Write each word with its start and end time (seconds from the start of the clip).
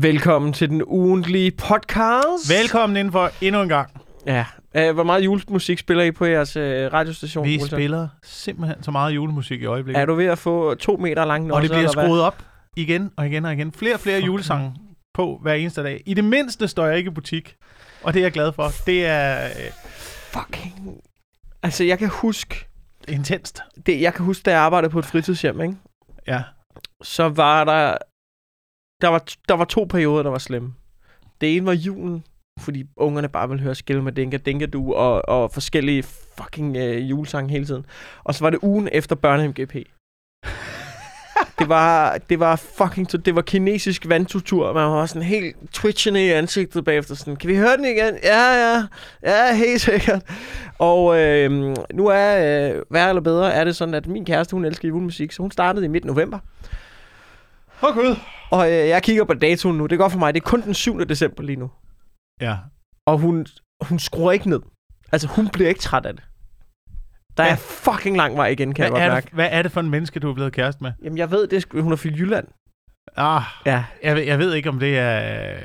Velkommen 0.00 0.52
til 0.52 0.68
den 0.68 0.82
ugentlige 0.86 1.50
podcast. 1.50 2.50
Velkommen 2.50 2.96
indenfor 2.96 3.30
endnu 3.40 3.62
en 3.62 3.68
gang. 3.68 4.02
Ja. 4.26 4.44
Uh, 4.78 4.94
hvor 4.94 5.02
meget 5.02 5.24
julemusik 5.24 5.78
spiller 5.78 6.04
I 6.04 6.10
på 6.10 6.24
jeres 6.24 6.56
uh, 6.56 6.62
radiostation? 6.62 7.44
Vi 7.44 7.54
Olsen? 7.54 7.68
spiller 7.68 8.08
simpelthen 8.22 8.82
så 8.82 8.90
meget 8.90 9.14
julemusik 9.14 9.62
i 9.62 9.64
øjeblikket. 9.64 10.00
Er 10.00 10.06
du 10.06 10.14
ved 10.14 10.26
at 10.26 10.38
få 10.38 10.74
to 10.74 10.96
meter 10.96 11.24
lang 11.24 11.52
og 11.52 11.62
det 11.62 11.70
bliver 11.70 11.78
eller 11.78 11.94
hvad? 11.94 12.04
skruet 12.04 12.22
op 12.22 12.42
igen 12.76 13.10
og 13.16 13.26
igen 13.26 13.44
og 13.44 13.52
igen. 13.52 13.72
Flere 13.72 13.94
og 13.94 14.00
flere 14.00 14.16
Fuck. 14.18 14.26
julesange 14.26 14.74
på 15.14 15.38
hver 15.42 15.54
eneste 15.54 15.82
dag. 15.82 16.02
I 16.06 16.14
det 16.14 16.24
mindste 16.24 16.68
står 16.68 16.86
jeg 16.86 16.98
ikke 16.98 17.08
i 17.08 17.14
butik. 17.14 17.56
Og 18.02 18.14
det 18.14 18.20
er 18.20 18.24
jeg 18.24 18.32
glad 18.32 18.52
for. 18.52 18.70
Det 18.86 19.06
er 19.06 19.44
øh, 19.44 19.72
Fucking... 20.32 21.00
Altså, 21.62 21.84
jeg 21.84 21.98
kan 21.98 22.08
huske... 22.08 22.66
intenst. 23.08 23.60
Det, 23.86 24.00
jeg 24.00 24.14
kan 24.14 24.24
huske, 24.24 24.42
da 24.42 24.50
jeg 24.50 24.60
arbejdede 24.60 24.90
på 24.90 24.98
et 24.98 25.04
fritidshjem, 25.06 25.60
ikke? 25.60 25.76
Ja. 26.26 26.42
så 27.02 27.28
var 27.28 27.64
der... 27.64 27.96
Der 29.00 29.08
var, 29.08 29.24
der 29.48 29.54
var 29.54 29.64
to 29.64 29.84
perioder, 29.84 30.22
der 30.22 30.30
var 30.30 30.38
slemme. 30.38 30.74
Det 31.40 31.56
ene 31.56 31.66
var 31.66 31.72
julen, 31.72 32.24
fordi 32.60 32.84
ungerne 32.96 33.28
bare 33.28 33.48
ville 33.48 33.62
høre 33.62 33.74
skille 33.74 34.02
med 34.02 34.12
Dinka 34.12 34.36
Dinka 34.36 34.66
Du 34.66 34.94
og, 34.94 35.28
og 35.28 35.52
forskellige 35.52 36.02
fucking 36.02 36.76
øh, 36.76 37.10
julesange 37.10 37.50
hele 37.50 37.66
tiden. 37.66 37.86
Og 38.24 38.34
så 38.34 38.44
var 38.44 38.50
det 38.50 38.58
ugen 38.62 38.88
efter 38.92 39.16
Børnehjem 39.16 39.52
GP. 39.52 39.74
det 41.58 41.68
var, 41.68 42.18
det 42.18 42.40
var 42.40 42.56
fucking, 42.56 43.24
det 43.24 43.34
var 43.34 43.42
kinesisk 43.42 44.08
vandtutur. 44.08 44.72
Man 44.72 44.90
var 44.90 45.06
sådan 45.06 45.22
helt 45.22 45.56
twitchende 45.72 46.26
i 46.26 46.30
ansigtet 46.30 46.84
bagefter. 46.84 47.14
Sådan, 47.14 47.36
kan 47.36 47.48
vi 47.48 47.56
høre 47.56 47.76
den 47.76 47.84
igen? 47.84 48.18
Ja, 48.22 48.52
ja. 48.52 48.86
Ja, 49.22 49.54
helt 49.54 49.80
sikkert. 49.80 50.22
Og 50.78 51.18
øh, 51.20 51.50
nu 51.94 52.06
er, 52.06 52.36
øh, 52.38 52.82
værre 52.90 53.08
eller 53.08 53.22
bedre, 53.22 53.52
er 53.52 53.64
det 53.64 53.76
sådan, 53.76 53.94
at 53.94 54.06
min 54.06 54.24
kæreste, 54.24 54.54
hun 54.54 54.64
elsker 54.64 54.88
julemusik, 54.88 55.32
så 55.32 55.42
hun 55.42 55.50
startede 55.50 55.84
i 55.84 55.88
midt 55.88 56.04
november. 56.04 56.38
Åh, 57.82 57.94
Gud. 57.94 58.16
Og 58.50 58.66
øh, 58.72 58.88
jeg 58.88 59.02
kigger 59.02 59.24
på 59.24 59.34
datoen 59.34 59.78
nu. 59.78 59.86
Det 59.86 59.98
går 59.98 60.08
for 60.08 60.18
mig. 60.18 60.34
Det 60.34 60.40
er 60.40 60.44
kun 60.44 60.62
den 60.62 60.74
7. 60.74 61.00
december 61.08 61.42
lige 61.42 61.56
nu. 61.56 61.70
Ja. 62.40 62.56
Og 63.06 63.18
hun, 63.18 63.46
hun 63.80 63.98
skruer 63.98 64.32
ikke 64.32 64.48
ned. 64.50 64.60
Altså, 65.12 65.28
hun 65.28 65.48
bliver 65.48 65.68
ikke 65.68 65.80
træt 65.80 66.06
af 66.06 66.14
det. 66.14 66.22
Der 67.36 67.44
Ja. 67.44 67.50
er 67.52 67.56
fucking 67.56 68.16
lang 68.16 68.36
vej 68.36 68.46
igen, 68.46 68.74
kan 68.74 68.90
Hvad 68.90 69.00
jeg 69.00 69.06
er, 69.06 69.10
godt 69.10 69.14
mærke. 69.16 69.24
det, 69.24 69.34
hvad 69.34 69.48
er 69.50 69.62
det 69.62 69.72
for 69.72 69.80
en 69.80 69.90
menneske, 69.90 70.20
du 70.20 70.30
er 70.30 70.34
blevet 70.34 70.52
kæreste 70.52 70.84
med? 70.84 70.92
Jamen, 71.02 71.18
jeg 71.18 71.30
ved, 71.30 71.46
det 71.46 71.66
er, 71.74 71.80
hun 71.82 71.92
er 71.92 71.96
fra 71.96 72.08
Jylland. 72.08 72.46
Ah, 73.16 73.42
Ja. 73.66 73.84
jeg, 74.02 74.16
ved- 74.16 74.22
jeg 74.22 74.38
ved 74.38 74.54
ikke, 74.54 74.68
om 74.68 74.78
det 74.78 74.98
er... 74.98 75.52
øh, 75.54 75.62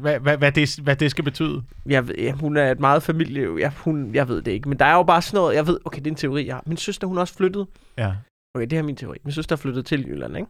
Hvad, 0.00 0.20
hvad, 0.20 0.36
hvad, 0.36 0.52
det, 0.52 0.78
hvad 0.82 0.96
det 0.96 1.10
skal 1.10 1.24
betyde. 1.24 1.62
Jeg 1.86 2.08
ved, 2.08 2.14
ja, 2.18 2.32
hun 2.32 2.56
er 2.56 2.70
et 2.70 2.80
meget 2.80 3.02
familie... 3.02 3.58
Ja, 3.58 3.72
hun, 3.76 4.14
jeg 4.14 4.28
ved 4.28 4.42
det 4.42 4.50
ikke. 4.52 4.68
Men 4.68 4.78
der 4.78 4.84
er 4.84 4.94
jo 4.94 5.02
bare 5.02 5.22
sådan 5.22 5.38
noget... 5.38 5.54
Jeg 5.54 5.66
ved, 5.66 5.78
okay, 5.84 5.98
det 5.98 6.06
er 6.06 6.10
en 6.10 6.16
teori, 6.16 6.46
jeg 6.46 6.54
har. 6.54 6.62
Min 6.66 6.76
søster, 6.76 7.06
hun 7.06 7.16
er 7.16 7.20
også 7.20 7.34
flyttet. 7.34 7.66
Ja. 7.98 8.12
Okay, 8.54 8.66
det 8.66 8.78
er 8.78 8.82
min 8.82 8.96
teori. 8.96 9.16
Min 9.24 9.32
søster 9.32 9.56
er 9.56 9.60
flyttet 9.60 9.86
til 9.86 10.06
Jylland, 10.08 10.36
ikke? 10.36 10.48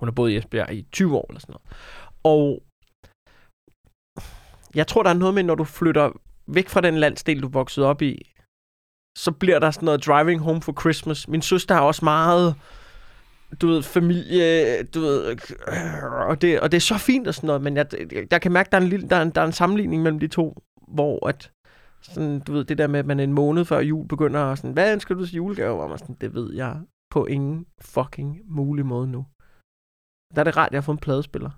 Hun 0.00 0.08
har 0.08 0.12
boet 0.12 0.30
i 0.30 0.36
Esbjerg 0.36 0.72
i 0.72 0.86
20 0.92 1.16
år 1.16 1.26
eller 1.28 1.40
sådan 1.40 1.52
noget. 1.52 1.66
Og 2.24 2.62
jeg 4.74 4.86
tror, 4.86 5.02
der 5.02 5.10
er 5.10 5.14
noget 5.14 5.34
med, 5.34 5.42
når 5.42 5.54
du 5.54 5.64
flytter 5.64 6.10
væk 6.46 6.68
fra 6.68 6.80
den 6.80 6.96
landsdel, 6.96 7.42
du 7.42 7.48
voksede 7.48 7.86
op 7.86 8.02
i, 8.02 8.32
så 9.18 9.32
bliver 9.32 9.58
der 9.58 9.70
sådan 9.70 9.84
noget 9.84 10.06
driving 10.06 10.40
home 10.40 10.62
for 10.62 10.80
Christmas. 10.80 11.28
Min 11.28 11.42
søster 11.42 11.74
har 11.74 11.82
også 11.82 12.04
meget, 12.04 12.54
du 13.60 13.66
ved, 13.68 13.82
familie, 13.82 14.82
du 14.84 15.00
ved, 15.00 15.36
og 16.28 16.42
det, 16.42 16.60
og 16.60 16.72
det 16.72 16.76
er 16.76 16.80
så 16.80 16.98
fint 16.98 17.28
og 17.28 17.34
sådan 17.34 17.46
noget, 17.46 17.62
men 17.62 17.76
jeg, 17.76 17.86
jeg 18.30 18.40
kan 18.40 18.52
mærke, 18.52 18.68
der 18.70 18.76
er, 18.78 18.82
en 18.82 18.88
lille, 18.88 19.08
der, 19.08 19.16
er 19.16 19.22
en, 19.22 19.30
der 19.30 19.40
er 19.40 19.46
en 19.46 19.52
sammenligning 19.52 20.02
mellem 20.02 20.20
de 20.20 20.28
to, 20.28 20.62
hvor 20.88 21.28
at, 21.28 21.50
sådan, 22.02 22.40
du 22.40 22.52
ved, 22.52 22.64
det 22.64 22.78
der 22.78 22.86
med, 22.86 22.98
at 23.00 23.06
man 23.06 23.20
en 23.20 23.32
måned 23.32 23.64
før 23.64 23.80
jul 23.80 24.08
begynder 24.08 24.40
at 24.40 24.58
sådan, 24.58 24.72
hvad 24.72 24.92
ønsker 24.92 25.14
du 25.14 25.26
til 25.26 25.34
julegave? 25.34 25.82
Og 25.82 25.88
man 25.88 25.98
sådan, 25.98 26.16
det 26.20 26.34
ved 26.34 26.54
jeg 26.54 26.76
på 27.10 27.26
ingen 27.26 27.66
fucking 27.80 28.40
mulig 28.48 28.86
måde 28.86 29.06
nu. 29.06 29.26
Der 30.34 30.40
er 30.40 30.44
det 30.44 30.56
rart, 30.56 30.66
at 30.66 30.72
jeg 30.72 30.76
har 30.76 30.82
fået 30.82 30.96
en 30.96 31.00
pladespiller. 31.00 31.50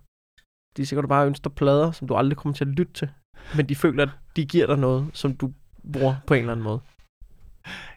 De 0.77 0.83
er 0.83 0.87
sikkert 0.87 1.09
bare 1.09 1.27
ønsker 1.27 1.51
plader, 1.51 1.93
som 1.93 2.09
du 2.09 2.15
aldrig 2.15 2.37
kommer 2.37 2.55
til 2.57 2.65
at 2.65 2.69
lytte 2.71 2.93
til. 2.93 3.09
Men 3.57 3.69
de 3.69 3.77
føler, 3.77 4.03
at 4.03 4.09
de 4.37 4.45
giver 4.47 4.67
dig 4.67 4.77
noget, 4.79 5.07
som 5.13 5.35
du 5.37 5.53
bruger 5.93 6.15
på 6.27 6.35
en 6.35 6.41
eller 6.41 6.53
anden 6.53 6.65
måde. 6.65 6.81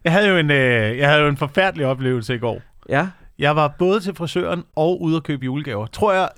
Jeg 0.04 0.12
havde 0.12 0.28
jo 0.30 0.38
en, 0.38 0.52
øh, 0.52 0.98
jeg 0.98 1.10
havde 1.10 1.22
jo 1.22 1.28
en 1.28 1.38
forfærdelig 1.38 1.86
oplevelse 1.86 2.36
i 2.36 2.38
går. 2.38 2.62
Ja, 2.90 3.10
Jeg 3.40 3.56
var 3.56 3.68
både 3.80 4.00
til 4.00 4.16
frisøren 4.16 4.64
og 4.76 5.02
ude 5.02 5.16
at 5.18 5.24
købe 5.24 5.46
julegaver. 5.46 5.86
Tror 5.88 6.14
jeg, 6.14 6.30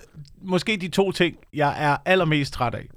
måske 0.41 0.77
de 0.81 0.87
to 0.87 1.11
ting, 1.11 1.37
jeg 1.53 1.75
er 1.83 1.97
allermest 2.05 2.53
træt 2.53 2.75
af. 2.75 2.87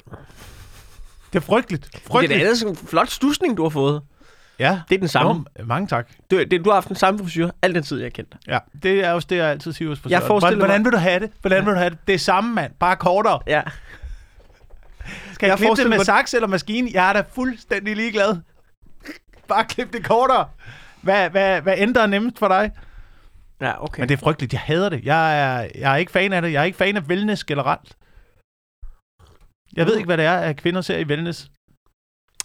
Det 1.33 1.39
er 1.39 1.41
frygteligt. 1.41 1.85
det 1.93 1.95
er 1.95 2.09
Frygteligt. 2.11 2.39
da 2.39 2.45
ellers 2.45 2.63
en 2.63 2.77
flot 2.77 3.09
stusning, 3.09 3.57
du 3.57 3.63
har 3.63 3.69
fået. 3.71 4.03
Ja. 4.61 4.81
Det 4.89 4.95
er 4.95 4.99
den 4.99 5.09
samme. 5.09 5.45
Jo, 5.61 5.65
mange 5.65 5.87
tak. 5.89 6.09
Du, 6.31 6.39
det, 6.39 6.65
du 6.65 6.71
har 6.71 6.75
haft 6.75 6.89
den 6.89 6.97
samme 6.97 7.19
frisyr 7.21 7.51
al 7.63 7.75
den 7.75 7.83
tid, 7.83 7.99
jeg 7.99 8.05
har 8.05 8.11
kendt 8.11 8.33
dig. 8.33 8.41
Ja, 8.49 8.59
det 8.83 9.05
er 9.05 9.13
også 9.13 9.27
det, 9.31 9.37
jeg 9.37 9.47
altid 9.47 9.73
siger 9.73 9.89
hos 9.89 10.01
frisøren. 10.01 10.23
forestiller 10.27 10.57
hvordan, 10.57 10.83
hvordan 10.83 10.85
vil 10.85 10.93
du 10.93 10.97
have 10.99 11.21
det? 11.21 11.31
Hvordan 11.41 11.65
vil 11.67 11.73
du 11.75 11.79
have 11.79 11.91
det? 11.91 11.99
Det 12.07 12.15
er 12.15 12.19
samme 12.19 12.55
mand, 12.55 12.73
bare 12.81 12.97
kortere. 12.97 13.41
Ja. 13.47 13.63
Skal 15.33 15.47
Jeg 15.47 15.51
jeg, 15.51 15.59
klippe 15.59 15.77
det 15.83 15.89
med 15.91 15.99
mig- 15.99 16.07
saks 16.07 16.35
eller 16.35 16.49
maskine? 16.49 16.91
Jeg 16.95 17.09
er 17.09 17.13
da 17.13 17.23
fuldstændig 17.33 17.97
ligeglad. 17.97 18.37
Bare 19.49 19.65
klip 19.65 19.93
det 19.93 20.05
kortere. 20.05 20.49
Hvad, 21.03 21.31
hvad, 21.31 21.61
hvad 21.63 21.75
ændrer 21.77 22.07
nemmest 22.07 22.39
for 22.39 22.49
dig? 22.49 22.71
Ja, 23.61 23.85
okay. 23.85 24.01
Men 24.01 24.09
det 24.09 24.15
er 24.15 24.19
frygteligt. 24.21 24.53
Jeg 24.53 24.61
hader 24.61 24.89
det. 24.89 25.05
Jeg 25.05 25.41
er, 25.41 25.69
jeg 25.75 25.93
er 25.93 25.97
ikke 25.97 26.13
fan 26.13 26.33
af 26.33 26.43
det. 26.43 26.53
Jeg 26.53 26.61
er 26.61 26.65
ikke 26.65 26.79
fan 26.79 26.97
af 26.97 27.03
wellness 27.03 27.45
generelt. 27.45 27.97
Jeg 29.77 29.87
ved 29.87 29.97
ikke, 29.97 30.07
hvad 30.07 30.17
det 30.17 30.25
er, 30.25 30.37
at 30.39 30.57
kvinder 30.57 30.81
ser 30.81 30.99
i 30.99 31.05
wellness. 31.05 31.51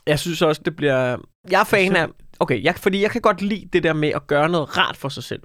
Jeg 0.07 0.19
synes 0.19 0.41
også, 0.41 0.61
det 0.65 0.75
bliver... 0.75 1.17
Jeg 1.51 1.59
er 1.59 1.63
fan 1.63 1.95
af... 1.95 2.07
Okay, 2.39 2.63
jeg, 2.63 2.75
fordi 2.75 3.01
jeg 3.01 3.11
kan 3.11 3.21
godt 3.21 3.41
lide 3.41 3.69
det 3.73 3.83
der 3.83 3.93
med 3.93 4.09
at 4.09 4.27
gøre 4.27 4.49
noget 4.49 4.77
rart 4.77 4.97
for 4.97 5.09
sig 5.09 5.23
selv. 5.23 5.41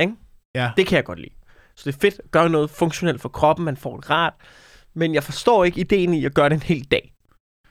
Ikke? 0.00 0.12
Ja. 0.54 0.70
Det 0.76 0.86
kan 0.86 0.96
jeg 0.96 1.04
godt 1.04 1.18
lide. 1.18 1.34
Så 1.76 1.90
det 1.90 1.96
er 1.96 2.00
fedt 2.00 2.20
at 2.24 2.30
gøre 2.30 2.50
noget 2.50 2.70
funktionelt 2.70 3.20
for 3.20 3.28
kroppen, 3.28 3.64
man 3.64 3.76
får 3.76 3.96
det 3.96 4.10
rart. 4.10 4.34
Men 4.94 5.14
jeg 5.14 5.24
forstår 5.24 5.64
ikke 5.64 5.80
ideen 5.80 6.14
i 6.14 6.24
at 6.24 6.34
gøre 6.34 6.48
det 6.48 6.54
en 6.54 6.62
hel 6.62 6.84
dag. 6.84 7.12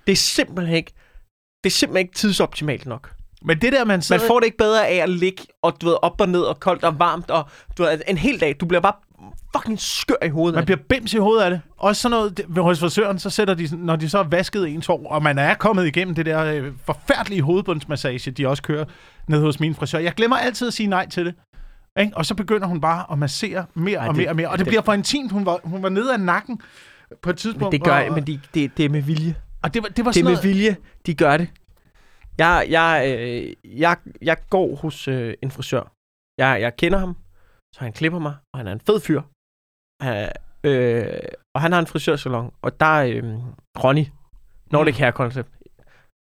Det 0.08 0.12
er 0.12 0.16
simpelthen 0.18 0.76
ikke... 0.76 0.92
Det 1.64 1.70
er 1.70 1.74
simpelthen 1.74 2.08
ikke 2.08 2.18
tidsoptimalt 2.18 2.86
nok. 2.86 3.14
Men 3.42 3.62
det 3.62 3.74
der, 3.74 3.80
man 3.80 3.88
Man 3.88 4.02
sidder... 4.02 4.28
får 4.28 4.40
det 4.40 4.46
ikke 4.46 4.58
bedre 4.58 4.88
af 4.88 4.96
at 4.96 5.10
ligge 5.10 5.44
og 5.62 5.82
du 5.82 5.86
ved, 5.86 5.98
op 6.02 6.22
og 6.22 6.30
ned 6.30 6.42
og 6.42 6.60
koldt 6.60 6.84
og 6.84 7.00
varmt 7.00 7.32
og 7.32 7.50
du 7.78 7.84
ved, 7.84 8.02
en 8.08 8.18
hel 8.18 8.40
dag. 8.42 8.56
Du 8.60 8.66
bliver 8.66 8.82
bare 8.82 8.94
fucking 9.56 9.80
skør 9.80 10.16
i 10.26 10.30
hovedet. 10.30 10.56
Man 10.56 10.62
det. 10.62 10.66
bliver 10.66 11.00
bims 11.00 11.14
i 11.14 11.18
hovedet 11.18 11.44
af 11.44 11.50
det. 11.50 11.62
Også 11.78 12.02
sådan 12.02 12.12
noget, 12.18 12.38
det- 12.38 12.46
hos 12.64 12.80
frisøren, 12.80 13.20
så 13.20 13.30
sætter 13.30 13.54
de, 13.54 13.68
sådan- 13.68 13.86
når 13.86 13.96
de 13.96 14.10
så 14.10 14.18
har 14.18 14.24
vasket 14.30 14.68
ens 14.68 14.86
hår, 14.86 15.08
og 15.10 15.24
man 15.24 15.38
er 15.38 15.54
kommet 15.54 15.86
igennem 15.88 16.16
det 16.16 16.26
der 16.26 16.46
øh, 16.46 16.72
forfærdelige 16.86 17.42
hovedbundsmassage, 17.42 18.32
de 18.32 18.48
også 18.48 18.64
kører 18.64 18.86
ned 19.28 19.42
hos 19.42 19.60
min 19.60 19.76
frisør. 19.76 20.00
Jeg 20.00 20.14
glemmer 20.14 20.38
altid 20.38 20.68
at 20.68 20.74
sige 20.74 20.88
nej 20.88 21.10
til 21.10 21.26
det. 21.26 21.36
Ikke? 22.00 22.18
Og 22.18 22.26
så 22.26 22.36
begynder 22.36 22.68
hun 22.68 22.82
bare 22.82 23.06
at 23.12 23.18
massere 23.18 23.66
mere 23.74 23.98
Ej, 24.00 24.08
og 24.08 24.14
det- 24.14 24.18
mere 24.18 24.30
og 24.30 24.36
mere. 24.36 24.48
Og 24.50 24.52
det, 24.58 24.60
det- 24.66 24.68
bliver 24.72 24.82
for 24.82 24.94
intimt. 24.94 25.32
Hun 25.32 25.46
var, 25.46 25.60
hun 25.64 25.84
var 25.84 25.90
nede 25.90 26.14
af 26.14 26.20
nakken 26.20 26.62
på 27.22 27.30
et 27.30 27.38
tidspunkt. 27.38 27.64
Men 27.66 27.72
det 27.72 27.84
gør 27.84 27.98
jeg, 27.98 28.12
men 28.12 28.28
de, 28.28 28.40
det, 28.54 28.78
det 28.78 28.86
er 28.86 28.90
med 28.90 29.02
vilje. 29.02 29.36
og 29.64 29.74
det 29.74 29.84
var, 29.84 29.90
det 29.90 30.06
var 30.06 30.12
Det 30.12 30.20
er 30.20 30.24
sådan 30.24 30.26
med 30.26 30.32
noget, 30.32 30.44
vilje, 30.56 30.76
de 31.06 31.14
gør 31.14 31.38
det. 31.38 31.48
Jeg, 32.38 32.66
jeg, 32.70 33.16
øh, 33.18 33.54
jeg, 33.80 33.98
jeg 34.22 34.38
går 34.50 34.76
hos 34.76 35.08
øh, 35.08 35.34
en 35.44 35.52
frisør. 35.52 35.92
Jeg, 36.38 36.62
jeg 36.62 36.76
kender 36.78 36.98
ham, 37.00 37.16
så 37.74 37.80
han 37.80 37.94
klipper 37.94 38.20
mig, 38.20 38.36
og 38.54 38.60
han 38.60 38.68
er 38.68 38.72
en 38.72 38.80
fed 38.80 39.00
fyr. 39.00 39.22
Han, 40.02 40.32
øh, 40.64 41.20
og 41.56 41.62
han 41.62 41.72
har 41.72 41.80
en 41.80 41.88
frisørsalon, 41.88 42.54
og 42.62 42.80
der 42.80 42.86
er 42.86 43.06
øh, 43.06 43.24
Ronny, 43.84 44.06
Nordic 44.72 44.98
Hair 44.98 45.12
Concept. 45.12 45.50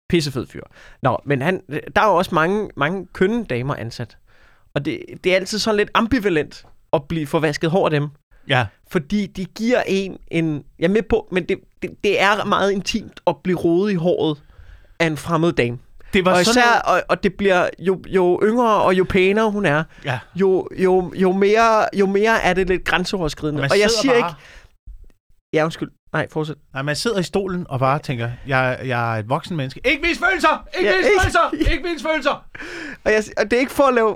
Pissefed 0.09 0.47
fyr. 0.47 0.63
Nå, 1.01 1.17
men 1.25 1.41
han, 1.41 1.61
der 1.95 2.01
er 2.01 2.07
jo 2.07 2.15
også 2.15 2.35
mange, 2.35 2.69
mange 2.75 3.07
kønne 3.13 3.45
damer 3.45 3.75
ansat. 3.75 4.17
Og 4.73 4.85
det, 4.85 4.99
det 5.23 5.31
er 5.31 5.35
altid 5.35 5.59
sådan 5.59 5.77
lidt 5.77 5.89
ambivalent 5.93 6.65
at 6.93 7.07
blive 7.07 7.27
forvasket 7.27 7.71
hår 7.71 7.85
af 7.85 7.91
dem. 7.91 8.09
Ja, 8.47 8.67
Fordi 8.87 9.27
de 9.27 9.45
giver 9.45 9.83
en 9.87 10.17
en... 10.27 10.65
Jeg 10.79 10.85
er 10.85 10.91
med 10.91 11.01
på, 11.03 11.27
men 11.31 11.43
det, 11.49 11.57
det, 11.81 12.03
det 12.03 12.21
er 12.21 12.45
meget 12.45 12.71
intimt 12.71 13.19
at 13.27 13.35
blive 13.43 13.57
rodet 13.57 13.91
i 13.91 13.95
håret 13.95 14.43
af 14.99 15.07
en 15.07 15.17
fremmed 15.17 15.53
dame. 15.53 15.79
Det 16.13 16.25
var 16.25 16.31
Og 16.31 16.45
sådan 16.45 16.61
især, 16.61 16.79
og, 16.79 17.03
og 17.09 17.23
det 17.23 17.33
bliver 17.33 17.69
jo, 17.79 18.01
jo 18.07 18.39
yngre 18.43 18.81
og 18.81 18.93
jo 18.97 19.03
pænere 19.09 19.51
hun 19.51 19.65
er, 19.65 19.83
Ja. 20.05 20.19
jo, 20.35 20.67
jo, 20.77 21.13
jo, 21.15 21.31
mere, 21.31 21.85
jo 21.99 22.05
mere 22.05 22.41
er 22.41 22.53
det 22.53 22.67
lidt 22.67 22.85
grænseoverskridende. 22.85 23.61
Og 23.63 23.67
Og 23.71 23.79
jeg 23.79 23.89
siger 24.01 24.19
bare- 24.19 24.29
ikke... 24.29 24.41
Ja, 25.53 25.63
undskyld. 25.65 25.89
Nej, 26.13 26.27
fortsæt. 26.31 26.55
Nej, 26.73 26.81
man 26.83 26.95
sidder 26.95 27.19
i 27.19 27.23
stolen 27.23 27.65
og 27.69 27.79
bare 27.79 27.99
tænker, 27.99 28.29
jeg, 28.47 28.79
jeg 28.85 29.15
er 29.15 29.19
et 29.19 29.29
voksen 29.29 29.57
menneske. 29.57 29.81
Ikke 29.85 30.07
vis 30.07 30.19
følelser! 30.19 30.67
Ikke 30.79 30.89
Ja, 30.91 30.97
vis 30.97 31.05
ikke- 31.05 31.21
følelser! 31.21 31.51
Ikke 31.73 31.89
vis 31.89 32.01
følelser! 32.03 32.45
Og, 33.03 33.11
jeg, 33.11 33.23
og 33.37 33.43
det 33.51 33.53
er 33.53 33.59
ikke 33.59 33.71
for 33.71 33.83
at 33.83 33.93
lave... 33.93 34.15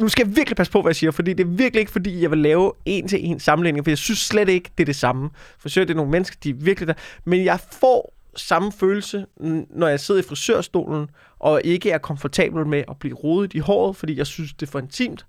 Nu 0.00 0.08
skal 0.08 0.26
jeg 0.26 0.36
virkelig 0.36 0.56
passe 0.56 0.72
på, 0.72 0.82
hvad 0.82 0.90
jeg 0.90 0.96
siger, 0.96 1.10
fordi 1.10 1.32
det 1.32 1.44
er 1.46 1.50
virkelig 1.50 1.80
ikke, 1.80 1.92
fordi 1.92 2.22
jeg 2.22 2.30
vil 2.30 2.38
lave 2.38 2.72
en 2.86 3.08
til 3.08 3.26
en 3.26 3.40
sammenligning, 3.40 3.84
for 3.84 3.90
jeg 3.90 3.98
synes 3.98 4.18
slet 4.18 4.48
ikke, 4.48 4.70
det 4.78 4.84
er 4.84 4.86
det 4.86 4.96
samme. 4.96 5.30
For 5.58 5.68
så 5.68 5.80
er 5.80 5.84
det 5.84 5.96
nogle 5.96 6.10
mennesker, 6.10 6.36
de 6.44 6.50
er 6.50 6.54
virkelig 6.54 6.88
der. 6.88 6.94
Men 7.24 7.44
jeg 7.44 7.60
får 7.72 8.15
samme 8.36 8.72
følelse, 8.72 9.26
når 9.70 9.88
jeg 9.88 10.00
sidder 10.00 10.20
i 10.20 10.24
frisørstolen, 10.24 11.10
og 11.38 11.60
ikke 11.64 11.90
er 11.90 11.98
komfortabel 11.98 12.66
med 12.66 12.84
at 12.88 12.98
blive 12.98 13.14
rodet 13.14 13.54
i 13.54 13.58
håret, 13.58 13.96
fordi 13.96 14.16
jeg 14.16 14.26
synes, 14.26 14.52
det 14.54 14.66
er 14.66 14.70
for 14.70 14.78
intimt. 14.78 15.26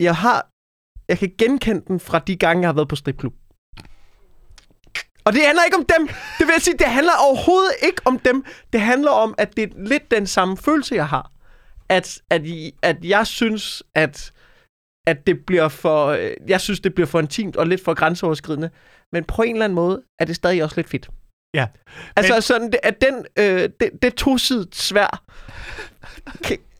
Jeg 0.00 0.16
har... 0.16 0.48
Jeg 1.08 1.18
kan 1.18 1.32
genkende 1.38 1.82
den 1.88 2.00
fra 2.00 2.18
de 2.18 2.36
gange, 2.36 2.60
jeg 2.60 2.68
har 2.68 2.74
været 2.74 2.88
på 2.88 2.96
stripklub. 2.96 3.34
Og 5.24 5.32
det 5.32 5.46
handler 5.46 5.64
ikke 5.64 5.76
om 5.76 5.86
dem. 5.98 6.06
Det 6.08 6.46
vil 6.46 6.52
jeg 6.52 6.62
sige, 6.62 6.78
det 6.78 6.86
handler 6.86 7.12
overhovedet 7.28 7.72
ikke 7.82 8.02
om 8.04 8.18
dem. 8.18 8.44
Det 8.72 8.80
handler 8.80 9.10
om, 9.10 9.34
at 9.38 9.56
det 9.56 9.64
er 9.64 9.68
lidt 9.76 10.10
den 10.10 10.26
samme 10.26 10.56
følelse, 10.56 10.94
jeg 10.94 11.08
har. 11.08 11.30
At, 11.88 12.22
at, 12.30 12.42
at 12.82 13.04
jeg 13.04 13.26
synes, 13.26 13.82
at 13.94 14.32
at 15.06 15.26
det 15.26 15.46
bliver 15.46 15.68
for... 15.68 16.12
Jeg 16.48 16.60
synes, 16.60 16.80
det 16.80 16.94
bliver 16.94 17.06
for 17.06 17.20
intimt 17.20 17.56
og 17.56 17.66
lidt 17.66 17.84
for 17.84 17.94
grænseoverskridende. 17.94 18.70
Men 19.12 19.24
på 19.24 19.42
en 19.42 19.54
eller 19.54 19.64
anden 19.64 19.74
måde 19.76 20.02
er 20.18 20.24
det 20.24 20.36
stadig 20.36 20.64
også 20.64 20.76
lidt 20.76 20.88
fedt. 20.88 21.10
Ja. 21.54 21.66
Altså 22.16 22.32
Men- 22.32 22.42
sådan, 22.42 22.72
at 22.82 22.94
den, 23.00 23.14
øh, 23.38 23.68
det, 23.80 23.90
det 24.02 24.14
tosidigt 24.14 24.76
svær 24.76 25.22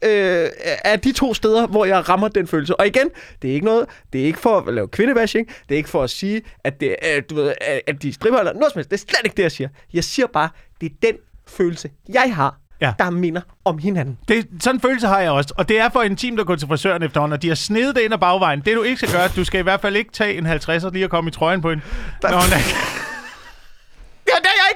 øh, 0.05 0.49
er 0.85 0.97
de 0.97 1.13
to 1.13 1.35
steder, 1.35 1.67
hvor 1.67 1.85
jeg 1.85 2.09
rammer 2.09 2.29
den 2.29 2.47
følelse. 2.47 2.77
Og 2.81 2.87
igen, 2.87 3.09
det 3.43 3.51
er 3.51 3.55
ikke 3.55 3.67
noget, 3.67 3.87
det 4.13 4.21
er 4.21 4.25
ikke 4.25 4.39
for 4.39 4.59
at 4.59 4.75
lave 4.75 4.89
kvindebashing, 4.89 5.47
det 5.69 5.75
er 5.75 5.77
ikke 5.77 5.89
for 5.89 6.03
at 6.03 6.11
sige, 6.11 6.43
at, 6.65 6.81
det, 6.81 6.97
øh, 7.17 7.23
du 7.31 7.35
ved, 7.35 7.53
at 7.87 8.03
de 8.03 8.13
stripper 8.13 8.39
eller 8.41 8.53
noget 8.53 8.73
som 8.73 8.79
helst. 8.79 8.91
Det 8.91 8.97
er 8.97 9.01
slet 9.01 9.21
ikke 9.25 9.37
det, 9.37 9.43
jeg 9.43 9.53
siger. 9.53 9.69
Jeg 9.93 10.05
siger 10.05 10.27
bare, 10.27 10.49
det 10.81 10.87
er 10.93 10.95
den 11.03 11.15
følelse, 11.49 11.91
jeg 12.09 12.35
har, 12.35 12.57
Ja. 12.81 12.93
der 12.99 13.11
minder 13.11 13.41
om 13.65 13.79
hinanden. 13.79 14.19
Det, 14.29 14.47
sådan 14.61 14.77
en 14.77 14.81
følelse 14.81 15.07
har 15.07 15.21
jeg 15.21 15.31
også. 15.31 15.55
Og 15.57 15.69
det 15.69 15.79
er 15.79 15.89
for 15.89 16.03
intimt 16.03 16.41
at 16.41 16.47
gå 16.47 16.57
til 16.57 16.69
frisøren 16.69 17.03
efterhånden, 17.03 17.33
og 17.33 17.43
de 17.43 17.49
har 17.49 17.55
snedet 17.55 17.97
det 17.97 18.03
ind 18.03 18.15
ad 18.15 18.19
bagvejen. 18.19 18.61
Det 18.61 18.77
du 18.77 18.83
ikke 18.83 18.97
skal 18.97 19.11
gøre, 19.13 19.29
du 19.37 19.45
skal 19.45 19.61
i 19.61 19.63
hvert 19.63 19.81
fald 19.81 19.97
ikke 19.97 20.13
tage 20.13 20.35
en 20.39 20.47
50'er 20.47 20.91
lige 20.91 21.05
at 21.05 21.11
komme 21.11 21.29
i 21.29 21.31
trøjen 21.31 21.61
på 21.63 21.71
en. 21.71 21.83
Når 22.23 22.29
hun 22.31 22.39
er, 22.39 23.12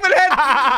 Ville 0.07 0.19
hen! 0.25 0.31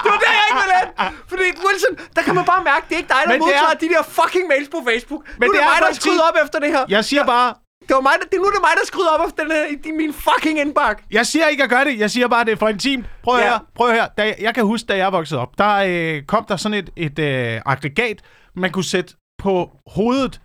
Det 0.05 0.11
var 0.15 0.21
der, 0.25 0.33
jeg 0.41 0.45
ikke 0.51 0.61
ville 0.65 0.77
hen! 0.83 0.91
Fordi 1.33 1.45
Wilson, 1.67 1.93
der 2.17 2.23
kan 2.27 2.35
man 2.39 2.45
bare 2.53 2.63
mærke, 2.71 2.85
det 2.89 2.95
er 2.97 3.01
ikke 3.03 3.13
dig, 3.17 3.23
der 3.25 3.31
Men 3.33 3.41
det 3.41 3.55
er- 3.57 3.63
modtager 3.63 3.75
de 3.85 3.89
der 3.95 4.03
fucking 4.19 4.45
mails 4.53 4.69
på 4.75 4.79
Facebook. 4.89 5.23
Men 5.41 5.47
nu 5.47 5.47
er 5.47 5.47
det 5.47 5.55
det 5.55 5.61
er 5.67 5.71
mig, 5.73 5.79
der 5.89 5.93
skryder 6.01 6.25
op 6.31 6.37
efter 6.45 6.59
det 6.65 6.71
her. 6.75 6.83
jeg 6.97 7.03
siger 7.11 7.25
bare, 7.35 7.49
Det 7.89 7.95
var 7.99 8.05
mig, 8.09 8.15
der, 8.21 8.27
det, 8.33 8.39
nu 8.43 8.47
er 8.51 8.55
det 8.57 8.63
mig, 8.69 8.75
der 8.81 8.87
skryder 8.93 9.11
op 9.17 9.23
efter 9.29 9.41
den 9.45 9.53
her, 9.59 9.65
i 9.91 9.93
min 10.01 10.13
fucking 10.27 10.57
indbakke. 10.65 11.01
jeg 11.19 11.25
siger 11.33 11.47
ikke 11.53 11.63
at 11.67 11.71
gøre 11.75 11.85
det. 11.89 11.95
Jeg 12.05 12.11
siger 12.15 12.29
bare, 12.35 12.45
det 12.45 12.53
er 12.53 12.61
for 12.65 12.69
intimt. 12.69 13.05
Prøv 13.25 13.35
at 13.37 13.41
Ja. 13.45 13.49
høre. 13.49 13.61
Prøv 13.77 13.87
at 13.89 13.95
høre. 13.95 14.09
Da 14.19 14.23
jeg, 14.29 14.37
jeg 14.47 14.55
kan 14.55 14.65
huske, 14.65 14.87
da 14.87 14.97
jeg 14.97 15.13
voksede 15.13 15.41
op, 15.41 15.53
der 15.59 15.73
øh, 15.89 16.23
kom 16.23 16.45
der 16.49 16.57
sådan 16.57 16.79
et, 16.79 16.91
et 16.97 17.19
øh, 17.19 17.61
aggregat, 17.67 18.19
man 18.57 18.71
kunne 18.73 18.85
sætte 18.85 19.15
på 19.39 19.71
hovedet. 19.97 20.41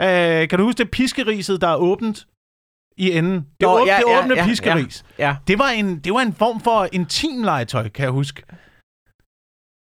Øh, 0.00 0.48
kan 0.48 0.58
du 0.58 0.64
huske 0.64 0.78
det 0.78 0.90
piskeriset, 0.90 1.60
der 1.60 1.68
er 1.68 1.76
åbent 1.76 2.18
i 2.98 3.12
enden? 3.12 3.34
Det, 3.34 3.44
Nå, 3.60 3.78
åb- 3.78 3.86
ja, 3.86 3.96
det 3.96 4.04
ja, 4.12 4.22
åbne 4.22 4.34
ja, 4.36 4.44
piskeris. 4.46 5.04
Ja. 5.18 5.36
Det 5.46 5.58
var 5.58 5.68
en, 5.68 5.98
det 5.98 6.12
var 6.14 6.20
en 6.20 6.32
form 6.34 6.60
for 6.60 6.88
intimlegetøj, 6.92 7.88
kan 7.88 8.02
jeg 8.02 8.10
huske. 8.12 8.42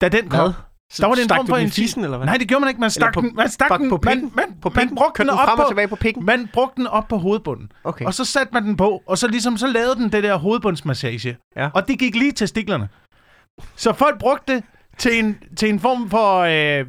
Da 0.01 0.09
den 0.09 0.29
kom. 0.29 0.53
Så 0.91 1.01
Der 1.01 1.07
var 1.07 1.15
det 1.15 1.23
en 1.23 1.29
form 1.29 1.47
for 1.47 1.57
intim- 1.57 1.69
fissen, 1.69 2.03
eller 2.03 2.17
hvad? 2.17 2.25
Nej, 2.27 2.37
det 2.37 2.47
gjorde 2.47 2.59
man 2.61 2.69
ikke. 2.69 2.81
Man 2.81 2.91
stak 2.91 3.13
på- 3.13 3.21
den, 3.21 3.35
man 3.35 3.49
stak 3.49 3.79
den 3.79 3.89
på 3.89 3.99
man, 4.03 4.13
pikken? 4.13 4.31
man, 4.35 4.45
På 4.61 4.69
man 4.69 4.73
pikken? 4.81 4.95
brugte 4.95 5.23
den 5.23 5.29
den 5.29 5.37
op 5.39 5.57
på, 5.57 5.63
tilbage 5.69 5.87
på 5.87 5.95
pikken? 5.95 6.25
man 6.25 6.49
brugte 6.53 6.75
den 6.75 6.87
op 6.87 7.07
på 7.07 7.17
hovedbunden. 7.17 7.71
Okay. 7.83 8.05
Og 8.05 8.13
så 8.13 8.25
satte 8.25 8.53
man 8.53 8.63
den 8.63 8.77
på, 8.77 9.03
og 9.05 9.17
så 9.17 9.27
ligesom 9.27 9.57
så 9.57 9.67
lavede 9.67 9.95
den 9.95 10.11
det 10.11 10.23
der 10.23 10.35
hovedbundsmassage. 10.37 11.37
Ja. 11.55 11.69
Og 11.73 11.87
det 11.87 11.99
gik 11.99 12.15
lige 12.15 12.31
til 12.31 12.47
stiklerne. 12.47 12.89
Så 13.75 13.93
folk 13.93 14.19
brugte 14.19 14.53
det 14.55 14.63
til 14.97 15.19
en, 15.19 15.37
til 15.57 15.69
en 15.69 15.79
form 15.79 16.09
for 16.09 16.39
øh, 16.39 16.85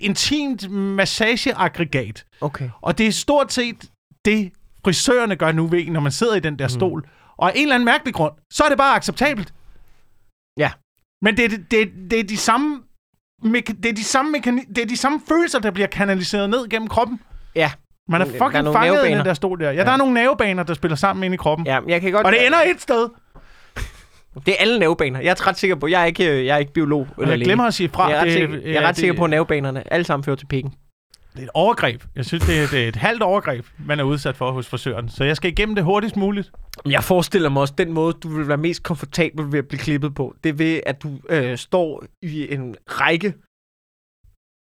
intimt 0.00 0.70
massageaggregat. 0.70 2.24
Okay. 2.40 2.70
Og 2.80 2.98
det 2.98 3.06
er 3.06 3.12
stort 3.12 3.52
set 3.52 3.84
det, 4.24 4.52
frisørerne 4.86 5.36
gør 5.36 5.52
nu 5.52 5.66
ved, 5.66 5.86
en, 5.86 5.92
når 5.92 6.00
man 6.00 6.12
sidder 6.12 6.34
i 6.34 6.40
den 6.40 6.58
der 6.58 6.68
stol. 6.68 7.08
Og 7.36 7.48
af 7.48 7.52
en 7.56 7.62
eller 7.62 7.74
anden 7.74 7.84
mærkelig 7.84 8.14
grund, 8.14 8.32
så 8.52 8.64
er 8.64 8.68
det 8.68 8.78
bare 8.78 8.96
acceptabelt. 8.96 9.54
Ja. 10.58 10.70
Men 11.22 11.36
det, 11.36 11.44
er- 11.44 11.48
det, 11.48 11.70
det, 11.70 11.90
det 12.10 12.20
er 12.20 12.24
de 12.24 12.36
samme 12.36 12.82
det 13.82 13.86
er 13.86 13.92
de 13.92 14.04
samme 14.04 14.30
mekani- 14.38 14.72
det 14.74 14.78
er 14.82 14.86
de 14.86 14.96
samme 14.96 15.20
følelser, 15.28 15.58
der 15.58 15.70
bliver 15.70 15.86
kanaliseret 15.86 16.50
ned 16.50 16.68
gennem 16.68 16.88
kroppen. 16.88 17.20
Ja. 17.54 17.70
Man 18.08 18.20
er 18.20 18.24
Der 18.24 18.32
er 18.34 18.38
fucking 18.38 18.72
fanget 18.74 19.08
i 19.08 19.12
den 19.12 19.24
der 19.24 19.34
stol 19.34 19.60
der. 19.60 19.70
Ja, 19.70 19.84
der 19.84 19.90
er 19.90 19.96
nogle 19.96 20.14
nervebaner, 20.14 20.62
der 20.62 20.74
spiller 20.74 20.96
sammen 20.96 21.24
ind 21.24 21.34
i 21.34 21.36
kroppen. 21.36 21.66
Ja, 21.66 21.78
jeg 21.88 22.00
kan 22.00 22.12
godt... 22.12 22.26
Og 22.26 22.32
det 22.32 22.46
ender 22.46 22.58
et 22.74 22.80
sted. 22.82 23.08
Det 24.46 24.48
er 24.48 24.56
alle 24.60 24.78
nervebaner. 24.78 25.20
Jeg 25.20 25.30
er 25.30 25.46
ret 25.46 25.58
sikker 25.58 25.76
på, 25.76 25.86
jeg 25.86 26.02
er 26.02 26.04
ikke, 26.04 26.30
øh, 26.38 26.46
jeg 26.46 26.54
er 26.54 26.58
ikke 26.58 26.72
biolog 26.72 27.08
eller 27.18 27.34
Jeg 27.34 27.44
glemmer 27.44 27.64
at 27.64 27.74
sige 27.74 27.88
fra. 27.88 28.08
Jeg 28.08 28.16
er 28.16 28.20
ret, 28.20 28.24
det, 28.26 28.32
sikker, 28.32 28.58
jeg 28.72 28.74
er 28.74 28.80
ret 28.82 28.88
det, 28.88 28.96
sikker 28.96 29.14
på, 29.16 29.24
at 29.24 29.30
nervebanerne 29.30 29.92
alle 29.92 30.04
sammen 30.04 30.24
fører 30.24 30.36
til 30.36 30.46
pikken. 30.46 30.74
Det 31.36 31.42
er 31.42 31.46
et 31.46 31.50
overgreb. 31.54 32.02
Jeg 32.14 32.24
synes, 32.24 32.44
det 32.46 32.58
er, 32.62 32.66
det 32.66 32.84
er 32.84 32.88
et 32.88 32.96
halvt 32.96 33.22
overgreb, 33.22 33.66
man 33.78 34.00
er 34.00 34.04
udsat 34.04 34.36
for 34.36 34.52
hos 34.52 34.68
frisøren. 34.68 35.08
Så 35.08 35.24
jeg 35.24 35.36
skal 35.36 35.50
igennem 35.50 35.74
det 35.74 35.84
hurtigst 35.84 36.16
muligt. 36.16 36.52
Jeg 36.86 37.04
forestiller 37.04 37.48
mig 37.48 37.60
også, 37.60 37.74
den 37.78 37.92
måde, 37.92 38.12
du 38.12 38.28
vil 38.28 38.48
være 38.48 38.56
mest 38.56 38.82
komfortabel 38.82 39.52
ved 39.52 39.58
at 39.58 39.68
blive 39.68 39.78
klippet 39.78 40.14
på, 40.14 40.34
det 40.44 40.48
er 40.48 40.54
ved, 40.54 40.80
at 40.86 41.02
du 41.02 41.20
øh, 41.28 41.58
står 41.58 42.04
i 42.22 42.54
en 42.54 42.76
række 42.88 43.34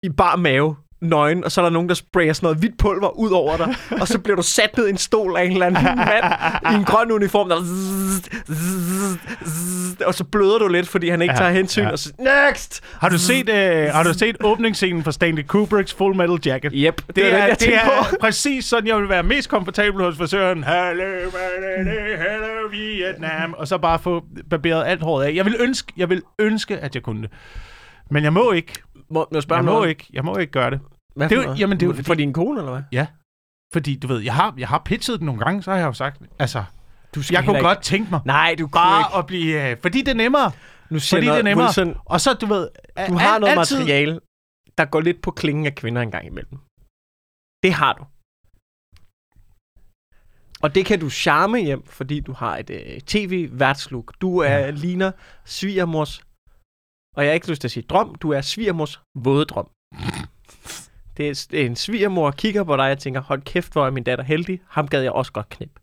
i 0.02 0.08
bar 0.08 0.36
mave, 0.36 0.76
nøgen, 1.02 1.44
og 1.44 1.52
så 1.52 1.60
er 1.60 1.64
der 1.64 1.70
nogen, 1.70 1.88
der 1.88 1.94
sprayer 1.94 2.32
sådan 2.32 2.46
noget 2.46 2.58
hvidt 2.58 2.78
pulver 2.78 3.18
ud 3.18 3.30
over 3.30 3.56
dig, 3.56 3.74
og 4.00 4.08
så 4.08 4.18
bliver 4.18 4.36
du 4.36 4.42
sat 4.42 4.76
ned 4.76 4.86
i 4.86 4.90
en 4.90 4.96
stol 4.96 5.36
af 5.36 5.44
en 5.44 5.52
eller 5.52 5.66
anden 5.66 5.84
mand 5.84 6.24
i 6.72 6.74
en 6.74 6.84
grøn 6.84 7.12
uniform, 7.12 7.48
der 7.48 7.56
zzz, 7.62 8.28
zzz, 8.52 9.18
zzz, 9.46 10.00
og 10.06 10.14
så 10.14 10.24
bløder 10.24 10.58
du 10.58 10.68
lidt, 10.68 10.88
fordi 10.88 11.08
han 11.08 11.22
ikke 11.22 11.32
Ja, 11.34 11.38
tager 11.38 11.50
hensyn, 11.50 11.82
ja. 11.82 11.90
og 11.90 11.98
så 11.98 12.12
next! 12.18 12.80
Har 13.00 13.08
du 13.08 13.18
set, 13.18 13.48
øh, 13.48 13.88
har 13.92 14.02
du 14.02 14.12
set 14.14 14.36
åbningsscenen 14.44 15.04
for 15.04 15.10
Stanley 15.10 15.42
Kubricks 15.46 15.94
Full 15.94 16.16
Metal 16.16 16.38
Jacket? 16.46 16.72
Yep, 16.76 16.96
det, 17.06 17.16
Det 17.16 17.26
er, 17.26 17.30
den, 17.30 17.48
jeg 17.48 17.56
det 17.60 17.74
er 17.74 17.80
på. 18.10 18.16
præcis 18.20 18.64
sådan, 18.64 18.86
jeg 18.88 18.96
vil 18.96 19.08
være 19.08 19.22
mest 19.22 19.48
komfortabel 19.48 20.04
hos 20.04 20.16
frisøren. 20.16 20.64
Hello, 20.64 21.04
hello, 22.16 22.68
Vietnam. 22.70 23.54
Og 23.58 23.68
så 23.68 23.78
bare 23.78 23.98
få 23.98 24.24
barberet 24.50 24.86
alt 24.86 25.02
håret 25.02 25.24
af. 25.26 25.34
Jeg 25.34 25.44
vil 25.44 25.56
ønske, 25.60 25.92
jeg 25.96 26.10
vil 26.10 26.22
ønske 26.38 26.78
at 26.78 26.94
jeg 26.94 27.02
kunne 27.02 27.22
det. 27.22 27.30
Men 28.10 28.24
jeg 28.24 28.32
må 28.32 28.52
ikke. 28.52 28.72
Må, 29.10 29.26
må 29.32 29.38
jeg 29.38 29.42
Jeg 29.50 29.64
må 29.64 29.70
noget? 29.72 29.88
ikke. 29.88 30.06
Jeg 30.12 30.24
må 30.24 30.36
ikke 30.36 30.52
gøre 30.52 30.70
det. 30.70 30.80
Hvad 31.16 31.28
Det 31.28 31.34
er 31.34 31.38
for 31.38 31.42
jo- 31.42 31.46
noget? 31.46 31.60
jamen, 31.60 31.80
det 31.80 31.86
er 31.86 31.90
jo 31.90 31.94
For 31.96 32.02
fordi- 32.02 32.22
din 32.22 32.32
kone, 32.32 32.58
eller 32.60 32.72
hvad? 32.72 33.06
Fordi, 33.72 33.96
du 33.98 34.06
ved, 34.06 34.18
jeg 34.20 34.34
har, 34.34 34.54
jeg 34.58 34.68
har 34.68 34.82
pitchet 34.84 35.18
den 35.18 35.26
nogle 35.26 35.40
gange, 35.44 35.62
så 35.62 35.70
har 35.70 35.78
jeg 35.78 35.86
jo 35.86 35.92
sagt, 35.92 36.22
altså, 36.38 36.64
Du 37.14 37.22
skal 37.22 37.34
jeg 37.34 37.44
kunne 37.44 37.54
heller 37.56 37.68
godt 37.70 37.82
tænke 37.82 38.10
mig 38.10 38.18
Ikke. 38.18 38.26
Nej, 38.26 38.54
du 38.58 38.66
bare 38.66 39.00
ikke. 39.00 39.18
at 39.18 39.26
blive, 39.26 39.70
øh, 39.70 39.76
fordi 39.82 39.98
det 39.98 40.08
er 40.08 40.14
nemmere. 40.14 40.52
Nu 40.90 40.98
siger 40.98 41.18
Fordi 41.18 41.26
jeg 41.26 41.34
det 41.34 41.38
er 41.38 41.42
noget, 41.42 41.44
nemmere. 41.44 41.66
Wilson, 41.66 42.02
Og 42.04 42.20
så, 42.20 42.34
du 42.34 42.46
ved, 42.46 42.68
Du 43.08 43.14
har 43.14 43.38
noget 43.38 43.58
altid, 43.58 43.78
materiale, 43.78 44.20
der 44.78 44.84
går 44.84 45.00
lidt 45.00 45.22
på 45.22 45.30
klingen 45.30 45.66
af 45.66 45.74
kvinder 45.74 46.02
engang 46.02 46.26
imellem. 46.26 46.58
Det 47.62 47.72
har 47.72 47.92
du. 47.92 48.04
Og 50.62 50.74
det 50.74 50.86
kan 50.86 51.00
du 51.00 51.10
charme 51.10 51.58
hjem, 51.58 51.86
fordi 51.86 52.20
du 52.20 52.32
har 52.32 52.56
et 52.56 52.70
øh, 52.70 53.00
tv-værtslook. 53.00 54.14
Du 54.20 54.38
er 54.38 54.48
ja. 54.58 54.70
ligner 54.70 55.12
svigermors, 55.44 56.18
og 57.16 57.22
jeg 57.22 57.30
har 57.30 57.34
ikke 57.34 57.50
lyst 57.50 57.60
til 57.60 57.68
at 57.68 57.72
sige 57.72 57.86
drøm, 57.88 58.14
du 58.14 58.30
er 58.30 58.40
svigermors 58.40 59.02
våde 59.14 59.44
drøm. 59.44 59.68
Det 61.16 61.52
er, 61.54 61.66
en 61.66 61.76
svigermor, 61.76 62.30
kigger 62.30 62.64
på 62.64 62.76
dig 62.76 62.90
og 62.90 62.98
tænker, 62.98 63.20
hold 63.20 63.42
kæft, 63.42 63.72
hvor 63.72 63.86
er 63.86 63.90
min 63.90 64.04
datter 64.04 64.24
heldig. 64.24 64.60
Ham 64.68 64.88
gad 64.88 65.02
jeg 65.02 65.12
også 65.12 65.32
godt 65.32 65.48
knip. 65.48 65.80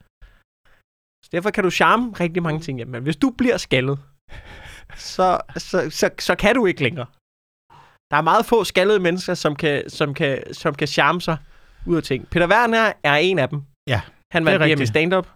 Så 1.23 1.29
derfor 1.31 1.49
kan 1.49 1.63
du 1.63 1.71
charme 1.71 2.11
rigtig 2.11 2.43
mange 2.43 2.59
ting 2.59 2.77
hjem. 2.77 2.87
Men 2.87 3.03
hvis 3.03 3.15
du 3.15 3.29
bliver 3.29 3.57
skaldet, 3.57 3.99
så, 4.95 5.39
så, 5.57 5.89
så, 5.89 6.09
så 6.19 6.35
kan 6.35 6.55
du 6.55 6.65
ikke 6.65 6.83
længere. 6.83 7.05
Der 8.11 8.17
er 8.17 8.21
meget 8.21 8.45
få 8.45 8.63
skaldede 8.63 8.99
mennesker, 8.99 9.33
som 9.33 9.55
kan, 9.55 9.89
som 9.89 10.13
kan, 10.13 10.53
som 10.53 10.75
kan 10.75 10.87
charme 10.87 11.21
sig 11.21 11.37
ud 11.85 11.97
af 11.97 12.03
ting. 12.03 12.29
Peter 12.29 12.47
Werner 12.47 12.93
er 13.03 13.15
en 13.15 13.39
af 13.39 13.49
dem. 13.49 13.61
Ja, 13.87 14.01
Han 14.31 14.45
vandt 14.45 14.77
DM 14.77 14.81
i 14.81 14.85
stand-up. 14.85 15.27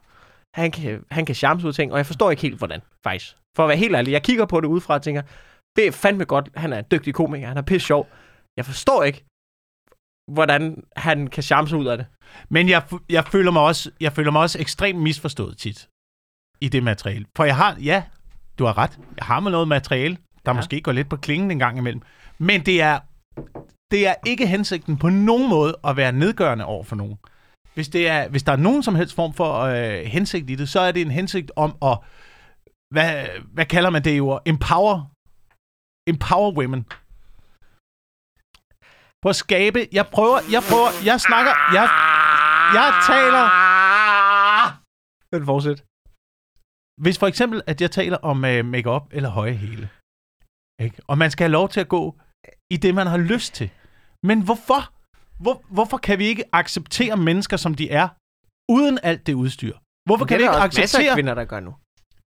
Han 0.55 0.71
kan, 0.71 1.05
han 1.11 1.25
kan 1.25 1.35
charme 1.35 1.59
sig 1.59 1.67
ud 1.67 1.71
af 1.71 1.75
ting, 1.75 1.91
og 1.91 1.97
jeg 1.97 2.05
forstår 2.05 2.31
ikke 2.31 2.41
helt, 2.41 2.57
hvordan, 2.57 2.81
faktisk. 3.03 3.35
For 3.55 3.63
at 3.63 3.69
være 3.69 3.77
helt 3.77 3.95
ærlig, 3.95 4.11
jeg 4.11 4.23
kigger 4.23 4.45
på 4.45 4.61
det 4.61 4.67
udefra 4.67 4.93
og 4.93 5.01
tænker, 5.01 5.21
det 5.75 5.87
er 5.87 5.91
fandme 5.91 6.25
godt, 6.25 6.49
han 6.55 6.73
er 6.73 6.79
en 6.79 6.85
dygtig 6.91 7.13
komiker, 7.13 7.47
han 7.47 7.57
er 7.57 7.61
pisse 7.61 7.87
sjov. 7.87 8.09
Jeg 8.57 8.65
forstår 8.65 9.03
ikke, 9.03 9.23
hvordan 10.31 10.83
han 10.95 11.27
kan 11.27 11.43
charme 11.43 11.67
sig 11.67 11.77
ud 11.77 11.85
af 11.85 11.97
det. 11.97 12.05
Men 12.49 12.69
jeg, 12.69 12.83
jeg, 13.09 13.25
føler 13.25 13.51
mig 13.51 13.61
også, 13.61 13.91
jeg 13.99 14.13
føler 14.13 14.31
mig 14.31 14.41
også 14.41 14.59
ekstremt 14.59 14.99
misforstået 14.99 15.57
tit 15.57 15.89
i 16.61 16.67
det 16.67 16.83
materiale. 16.83 17.25
For 17.35 17.43
jeg 17.43 17.55
har, 17.55 17.77
ja, 17.81 18.03
du 18.59 18.65
har 18.65 18.77
ret, 18.77 18.99
jeg 19.17 19.25
har 19.25 19.39
med 19.39 19.51
noget 19.51 19.67
materiale, 19.67 20.17
der 20.45 20.51
ja. 20.51 20.53
måske 20.53 20.81
går 20.81 20.91
lidt 20.91 21.09
på 21.09 21.17
klingen 21.17 21.51
en 21.51 21.59
gang 21.59 21.77
imellem. 21.77 22.01
Men 22.37 22.65
det 22.65 22.81
er, 22.81 22.99
det 23.91 24.07
er 24.07 24.13
ikke 24.25 24.47
hensigten 24.47 24.97
på 24.97 25.09
nogen 25.09 25.49
måde 25.49 25.75
at 25.83 25.97
være 25.97 26.11
nedgørende 26.11 26.65
over 26.65 26.83
for 26.83 26.95
nogen. 26.95 27.17
Hvis, 27.73 27.89
det 27.89 28.07
er, 28.07 28.29
hvis 28.29 28.43
der 28.43 28.51
er 28.51 28.55
nogen 28.57 28.83
som 28.83 28.95
helst 28.95 29.15
form 29.15 29.33
for 29.33 29.59
øh, 29.59 30.05
hensigt 30.05 30.49
i 30.49 30.55
det, 30.55 30.69
så 30.69 30.79
er 30.79 30.91
det 30.91 31.01
en 31.01 31.11
hensigt 31.11 31.51
om 31.55 31.77
at, 31.81 31.97
hvad, 32.91 33.25
hvad 33.53 33.65
kalder 33.65 33.89
man 33.89 34.03
det 34.03 34.17
jo, 34.17 34.39
empower, 34.45 35.11
empower 36.07 36.51
women. 36.51 36.85
På 39.23 39.29
at 39.29 39.35
skabe, 39.45 39.79
jeg 39.91 40.05
prøver, 40.15 40.39
jeg 40.55 40.61
prøver, 40.69 40.89
jeg 41.09 41.17
snakker, 41.27 41.53
jeg, 41.77 41.85
jeg 42.77 42.87
taler, 43.11 43.45
Men 45.33 45.41
fortsæt. 45.51 45.79
hvis 47.03 47.17
for 47.21 47.27
eksempel, 47.31 47.57
at 47.71 47.77
jeg 47.81 47.91
taler 47.99 48.17
om 48.31 48.37
øh, 48.45 48.65
makeup 48.65 49.05
eller 49.17 49.29
høje 49.39 49.53
hæle, 49.63 49.89
ikke? 50.85 50.97
og 51.07 51.15
man 51.17 51.29
skal 51.31 51.43
have 51.45 51.51
lov 51.59 51.69
til 51.69 51.79
at 51.85 51.89
gå 51.97 52.03
i 52.75 52.77
det, 52.77 52.95
man 52.95 53.07
har 53.07 53.17
lyst 53.17 53.53
til. 53.59 53.69
Men 54.29 54.37
hvorfor? 54.47 54.81
Hvor, 55.43 55.55
hvorfor 55.75 55.97
kan 55.97 56.19
vi 56.19 56.25
ikke 56.25 56.45
acceptere 56.61 57.17
mennesker, 57.17 57.57
som 57.57 57.73
de 57.79 57.85
er, 58.01 58.07
uden 58.77 58.99
alt 59.03 59.27
det 59.27 59.33
udstyr? 59.33 59.75
Hvorfor 60.07 60.25
kan 60.25 60.37
vi 60.37 60.43
det 60.43 60.47
ikke 60.47 60.55
er 60.55 60.59
der 60.59 60.65
også 60.67 60.81
masser 60.81 60.97
af 60.97 61.01
acceptere... 61.01 61.15
kvinder, 61.15 61.33
der 61.33 61.45
gør 61.45 61.59
nu. 61.59 61.71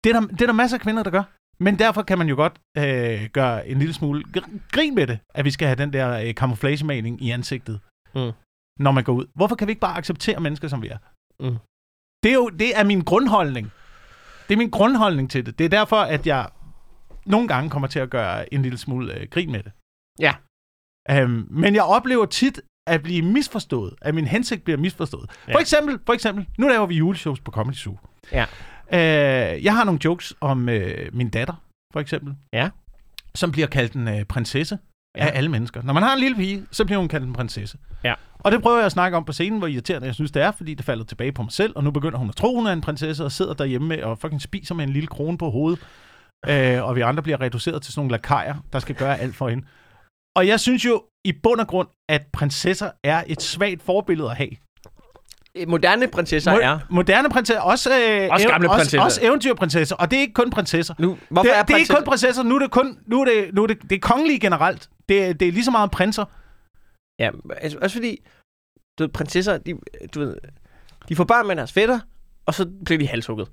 Det 0.03 0.07
er, 0.11 0.19
der, 0.19 0.27
det 0.27 0.41
er 0.41 0.45
der 0.45 0.53
masser 0.63 0.77
af 0.77 0.81
kvinder, 0.81 1.03
der 1.03 1.11
gør. 1.17 1.23
Men 1.59 1.79
derfor 1.79 2.01
kan 2.03 2.17
man 2.17 2.29
jo 2.29 2.35
godt 2.35 2.53
øh, 2.77 3.29
gøre 3.33 3.67
en 3.67 3.79
lille 3.79 3.93
smule 3.93 4.23
gr- 4.37 4.59
grin 4.71 4.95
med 4.95 5.07
det, 5.07 5.19
at 5.35 5.45
vi 5.45 5.51
skal 5.51 5.67
have 5.67 5.75
den 5.75 5.93
der 5.93 6.19
øh, 6.27 6.33
camouflagemaling 6.33 7.21
i 7.21 7.31
ansigtet, 7.31 7.79
Mm. 8.15 8.31
når 8.79 8.91
man 8.91 9.03
går 9.03 9.13
ud. 9.13 9.25
Hvorfor 9.35 9.55
kan 9.55 9.67
vi 9.67 9.71
ikke 9.71 9.79
bare 9.81 9.97
acceptere 9.97 10.39
mennesker, 10.39 10.67
som 10.67 10.81
vi 10.81 10.87
er? 10.87 10.97
Mm. 11.39 11.57
Det 12.23 12.29
er 12.29 12.33
jo 12.35 12.49
det 12.49 12.79
er 12.79 12.83
min 12.83 13.01
grundholdning. 13.01 13.71
Det 14.47 14.53
er 14.53 14.57
min 14.57 14.69
grundholdning 14.69 15.31
til 15.31 15.45
det. 15.45 15.59
Det 15.59 15.65
er 15.65 15.69
derfor, 15.69 15.95
at 15.95 16.27
jeg 16.27 16.49
nogle 17.25 17.47
gange 17.47 17.69
kommer 17.69 17.87
til 17.87 17.99
at 17.99 18.09
gøre 18.09 18.53
en 18.53 18.61
lille 18.61 18.77
smule 18.77 19.13
øh, 19.13 19.27
grin 19.29 19.51
med 19.51 19.63
det. 19.63 19.71
Ja. 20.19 20.33
Øhm, 21.09 21.47
men 21.49 21.75
jeg 21.75 21.83
oplever 21.83 22.25
tit, 22.25 22.61
at 22.87 23.03
blive 23.03 23.21
misforstået, 23.21 23.93
at 24.01 24.15
min 24.15 24.25
hensigt 24.27 24.63
bliver 24.63 24.77
misforstået. 24.77 25.29
Ja. 25.47 25.53
For 25.53 25.59
eksempel, 25.59 25.99
for 26.05 26.13
eksempel, 26.13 26.47
nu 26.57 26.67
laver 26.67 26.85
vi 26.85 26.95
juleshows 26.95 27.39
på 27.39 27.51
Comedy 27.51 27.75
Zoo. 27.75 27.97
Ja. 28.31 28.45
Øh, 28.93 29.63
jeg 29.63 29.75
har 29.75 29.83
nogle 29.83 29.99
jokes 30.05 30.33
om 30.41 30.69
øh, 30.69 31.09
min 31.13 31.29
datter, 31.29 31.53
for 31.93 31.99
eksempel. 31.99 32.35
Ja. 32.53 32.69
Som 33.35 33.51
bliver 33.51 33.67
kaldt 33.67 33.93
en 33.93 34.07
øh, 34.07 34.25
prinsesse 34.25 34.77
ja. 35.17 35.25
Af 35.25 35.37
alle 35.37 35.49
mennesker. 35.49 35.83
Når 35.83 35.93
man 35.93 36.03
har 36.03 36.13
en 36.13 36.19
lille 36.19 36.35
pige, 36.35 36.65
så 36.71 36.85
bliver 36.85 36.99
hun 36.99 37.07
kaldt 37.07 37.25
en 37.25 37.33
prinsesse. 37.33 37.77
Ja. 38.03 38.13
Og 38.39 38.51
det 38.51 38.61
prøver 38.61 38.77
jeg 38.77 38.85
at 38.85 38.91
snakke 38.91 39.17
om 39.17 39.25
på 39.25 39.31
scenen, 39.31 39.59
hvor 39.59 39.67
irriterende 39.67 40.07
jeg 40.07 40.15
synes, 40.15 40.31
det 40.31 40.41
er, 40.41 40.51
fordi 40.51 40.73
det 40.73 40.85
falder 40.85 41.05
tilbage 41.05 41.31
på 41.31 41.41
mig 41.41 41.51
selv, 41.51 41.73
og 41.75 41.83
nu 41.83 41.91
begynder 41.91 42.17
hun 42.17 42.29
at 42.29 42.35
tro, 42.35 42.55
hun 42.55 42.67
er 42.67 42.73
en 42.73 42.81
prinsesse, 42.81 43.25
og 43.25 43.31
sidder 43.31 43.53
derhjemme 43.53 43.87
med 43.87 44.03
og 44.03 44.19
fucking 44.19 44.41
spiser 44.41 44.75
med 44.75 44.83
en 44.83 44.93
lille 44.93 45.07
krone 45.07 45.37
på 45.37 45.49
hovedet. 45.49 45.79
Øh, 46.47 46.83
og 46.83 46.95
vi 46.95 47.01
andre 47.01 47.23
bliver 47.23 47.41
reduceret 47.41 47.81
til 47.81 47.93
sådan 47.93 47.99
nogle 47.99 48.11
lakajer, 48.11 48.55
der 48.73 48.79
skal 48.79 48.95
gøre 48.95 49.19
alt 49.19 49.35
for 49.35 49.49
hende. 49.49 49.67
Og 50.35 50.47
jeg 50.47 50.59
synes 50.59 50.85
jo 50.85 51.03
i 51.25 51.31
bund 51.43 51.59
og 51.59 51.67
grund, 51.67 51.87
at 52.09 52.21
prinsesser 52.33 52.91
er 53.03 53.23
et 53.27 53.41
svagt 53.41 53.81
forbillede 53.81 54.29
at 54.29 54.37
have. 54.37 54.49
Moderne 55.65 56.07
prinsesser 56.07 56.51
Mo- 56.53 56.63
er... 56.63 56.79
Moderne 56.89 57.29
prinsesser, 57.29 57.61
også, 57.61 57.89
øh, 57.89 58.27
Også 58.31 58.47
gamle 58.47 58.67
prinsesser. 58.67 59.01
Også, 59.01 59.05
også 59.19 59.27
eventyrprinsesser, 59.27 59.95
og 59.95 60.11
det 60.11 60.17
er 60.17 60.21
ikke 60.21 60.33
kun 60.33 60.49
prinsesser. 60.49 60.93
Nu, 60.99 61.17
hvorfor 61.29 61.49
det, 61.49 61.57
er, 61.57 61.63
det 61.63 61.73
er 61.73 61.77
ikke 61.77 61.91
prinsesser- 61.93 61.95
kun 61.95 62.03
prinsesser, 62.05 62.43
nu 62.43 62.55
er 62.55 62.59
det 62.59 62.71
kun 62.71 62.99
nu 63.07 63.21
er 63.21 63.25
det, 63.25 63.53
nu 63.53 63.63
er 63.63 63.67
det, 63.67 63.77
det 63.81 63.91
er 63.95 63.99
kongelige 63.99 64.39
generelt. 64.39 64.89
Det, 65.09 65.23
er- 65.25 65.33
det 65.33 65.47
er 65.47 65.51
lige 65.51 65.63
så 65.65 65.71
meget 65.71 65.91
prinser. 65.91 66.25
Ja, 67.19 67.29
altså, 67.61 67.77
også 67.81 67.95
fordi, 67.95 68.17
du 68.99 69.03
ved, 69.03 69.09
prinsesser, 69.09 69.57
de, 69.57 69.73
du 70.15 70.19
ved, 70.19 70.35
de 71.09 71.15
får 71.15 71.23
børn 71.23 71.47
med 71.47 71.55
deres 71.55 71.73
fætter, 71.73 71.99
og 72.45 72.53
så 72.53 72.69
bliver 72.85 72.99
de 72.99 73.07
halshugget. 73.07 73.47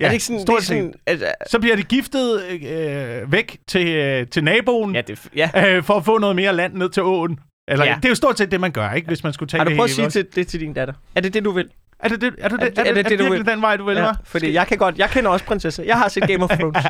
Ja, 0.00 0.04
er 0.04 0.08
det 0.08 0.14
ikke 0.14 0.24
sådan, 0.24 0.40
stort 0.40 0.56
det 0.56 0.62
er 0.62 0.66
sådan, 0.66 0.94
altså, 1.06 1.32
Så 1.46 1.58
bliver 1.58 1.76
de 1.76 1.82
giftet 1.82 2.42
øh, 2.44 3.32
væk 3.32 3.58
til, 3.66 3.88
øh, 3.88 4.26
til 4.26 4.44
naboen, 4.44 4.94
ja, 4.94 5.00
det, 5.00 5.28
ja. 5.36 5.50
øh, 5.76 5.82
for 5.82 5.94
at 5.94 6.04
få 6.04 6.18
noget 6.18 6.36
mere 6.36 6.52
land 6.52 6.74
ned 6.74 6.88
til 6.90 7.02
åen. 7.02 7.38
Eller, 7.68 7.84
ja. 7.84 7.94
Det 7.96 8.04
er 8.04 8.08
jo 8.08 8.14
stort 8.14 8.38
set 8.38 8.50
det, 8.50 8.60
man 8.60 8.72
gør, 8.72 8.90
ikke? 8.92 9.08
Hvis 9.08 9.24
man 9.24 9.32
skulle 9.32 9.48
tage 9.48 9.58
Har 9.58 9.64
du 9.64 9.70
det 9.70 9.76
prøvet 9.78 9.88
at 9.88 9.94
sige 9.94 10.10
til, 10.10 10.26
det 10.34 10.46
til 10.46 10.60
din 10.60 10.72
datter? 10.72 10.94
Er 11.14 11.20
det 11.20 11.34
det, 11.34 11.44
du 11.44 11.50
vil? 11.50 11.68
Er 11.98 12.08
det 12.08 12.20
det, 12.20 12.34
er 12.38 12.48
det, 12.48 12.60
er 12.60 12.64
det, 12.68 12.76
det- 12.76 12.88
er 12.88 12.94
det 12.94 13.04
det, 13.04 13.18
du 13.18 13.24
virkelig 13.24 13.46
vil? 13.46 13.52
den 13.52 13.62
vej, 13.62 13.76
du 13.76 13.84
vil? 13.84 13.96
Ja, 13.96 14.12
fordi 14.24 14.52
jeg 14.52 14.66
kan 14.66 14.78
godt, 14.78 14.98
jeg 14.98 15.10
kender 15.10 15.30
også 15.30 15.44
prinsesser. 15.44 15.82
Jeg 15.84 15.98
har 15.98 16.08
set 16.08 16.28
Game 16.28 16.44
of 16.44 16.50
Thrones. 16.50 16.84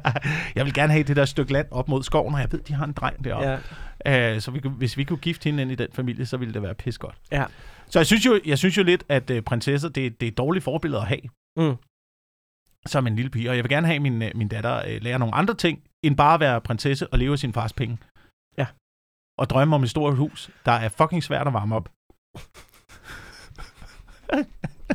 jeg 0.56 0.64
vil 0.64 0.74
gerne 0.74 0.92
have 0.92 1.02
det 1.04 1.16
der 1.16 1.24
stykke 1.24 1.52
land 1.52 1.66
op 1.70 1.88
mod 1.88 2.02
skoven, 2.02 2.34
og 2.34 2.40
jeg 2.40 2.52
ved, 2.52 2.60
de 2.60 2.74
har 2.74 2.84
en 2.84 2.92
dreng 2.92 3.24
deroppe. 3.24 3.58
ja. 4.06 4.34
Uh, 4.34 4.40
så 4.40 4.50
vi, 4.50 4.60
kunne- 4.60 4.72
hvis 4.72 4.96
vi 4.96 5.04
kunne 5.04 5.18
gifte 5.18 5.44
hende 5.44 5.62
ind 5.62 5.72
i 5.72 5.74
den 5.74 5.88
familie, 5.92 6.26
så 6.26 6.36
ville 6.36 6.54
det 6.54 6.62
være 6.62 6.74
pis 6.74 6.98
godt. 6.98 7.14
Ja. 7.32 7.44
Så 7.90 7.98
jeg 7.98 8.06
synes 8.06 8.26
jo, 8.26 8.40
jeg 8.46 8.58
synes 8.58 8.76
jo 8.78 8.82
lidt, 8.82 9.04
at 9.08 9.30
uh, 9.30 9.38
prinsesser, 9.40 9.88
det, 9.88 10.20
det 10.20 10.26
er 10.26 10.30
et 10.30 10.38
dårligt 10.38 10.64
forbillede 10.64 11.00
at 11.00 11.06
have. 11.08 11.20
Mm. 11.56 11.76
Som 12.86 13.06
en 13.06 13.16
lille 13.16 13.30
pige. 13.30 13.50
Og 13.50 13.56
jeg 13.56 13.64
vil 13.64 13.70
gerne 13.70 13.86
have, 13.86 13.96
at 13.96 14.02
min, 14.02 14.22
uh, 14.22 14.28
min 14.34 14.48
datter 14.48 14.78
uh, 14.96 15.02
lærer 15.02 15.18
nogle 15.18 15.34
andre 15.34 15.54
ting, 15.54 15.78
end 16.02 16.16
bare 16.16 16.34
at 16.34 16.40
være 16.40 16.60
prinsesse 16.60 17.06
og 17.06 17.18
leve 17.18 17.32
af 17.32 17.38
sin 17.38 17.52
fars 17.52 17.72
penge. 17.72 17.98
Og 19.38 19.50
drømme 19.50 19.74
om 19.74 19.82
et 19.82 19.90
stort 19.90 20.16
hus, 20.16 20.50
der 20.66 20.72
er 20.72 20.88
fucking 20.88 21.22
svært 21.24 21.46
at 21.46 21.52
varme 21.52 21.76
op. 21.76 21.88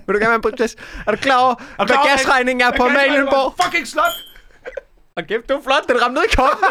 Vil 0.06 0.14
du 0.16 0.20
gerne 0.20 0.28
være 0.28 0.36
en 0.36 0.42
prinsesse? 0.42 0.78
Er 1.08 1.12
du 1.12 1.18
klar 1.18 1.44
over, 1.44 1.56
Er 1.80 1.86
du 1.86 1.94
hvad 1.94 2.10
gasregningen 2.10 2.68
er 2.68 2.78
på 2.78 2.84
Amalienborg? 2.84 3.54
Fucking 3.64 3.88
slot! 3.88 4.14
Og 5.18 5.24
kæft, 5.24 5.48
det 5.48 5.56
var 5.56 5.62
flot. 5.62 5.88
Den 5.90 6.02
ramte 6.02 6.14
ned 6.14 6.24
i 6.24 6.36
koppen, 6.36 6.68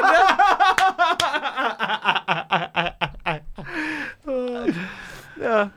ja. 5.48 5.68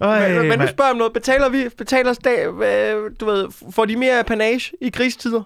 Men, 0.00 0.38
men, 0.38 0.48
men 0.48 0.58
nu 0.58 0.66
spørger 0.66 0.90
om 0.90 0.96
noget. 0.96 1.12
Betaler 1.12 1.48
vi, 1.48 1.68
betaler 1.68 2.14
øh, 2.26 3.10
du 3.20 3.26
ved, 3.26 3.72
får 3.72 3.84
de 3.84 3.96
mere 3.96 4.24
panage 4.24 4.72
i 4.80 4.88
krigstider? 4.90 5.42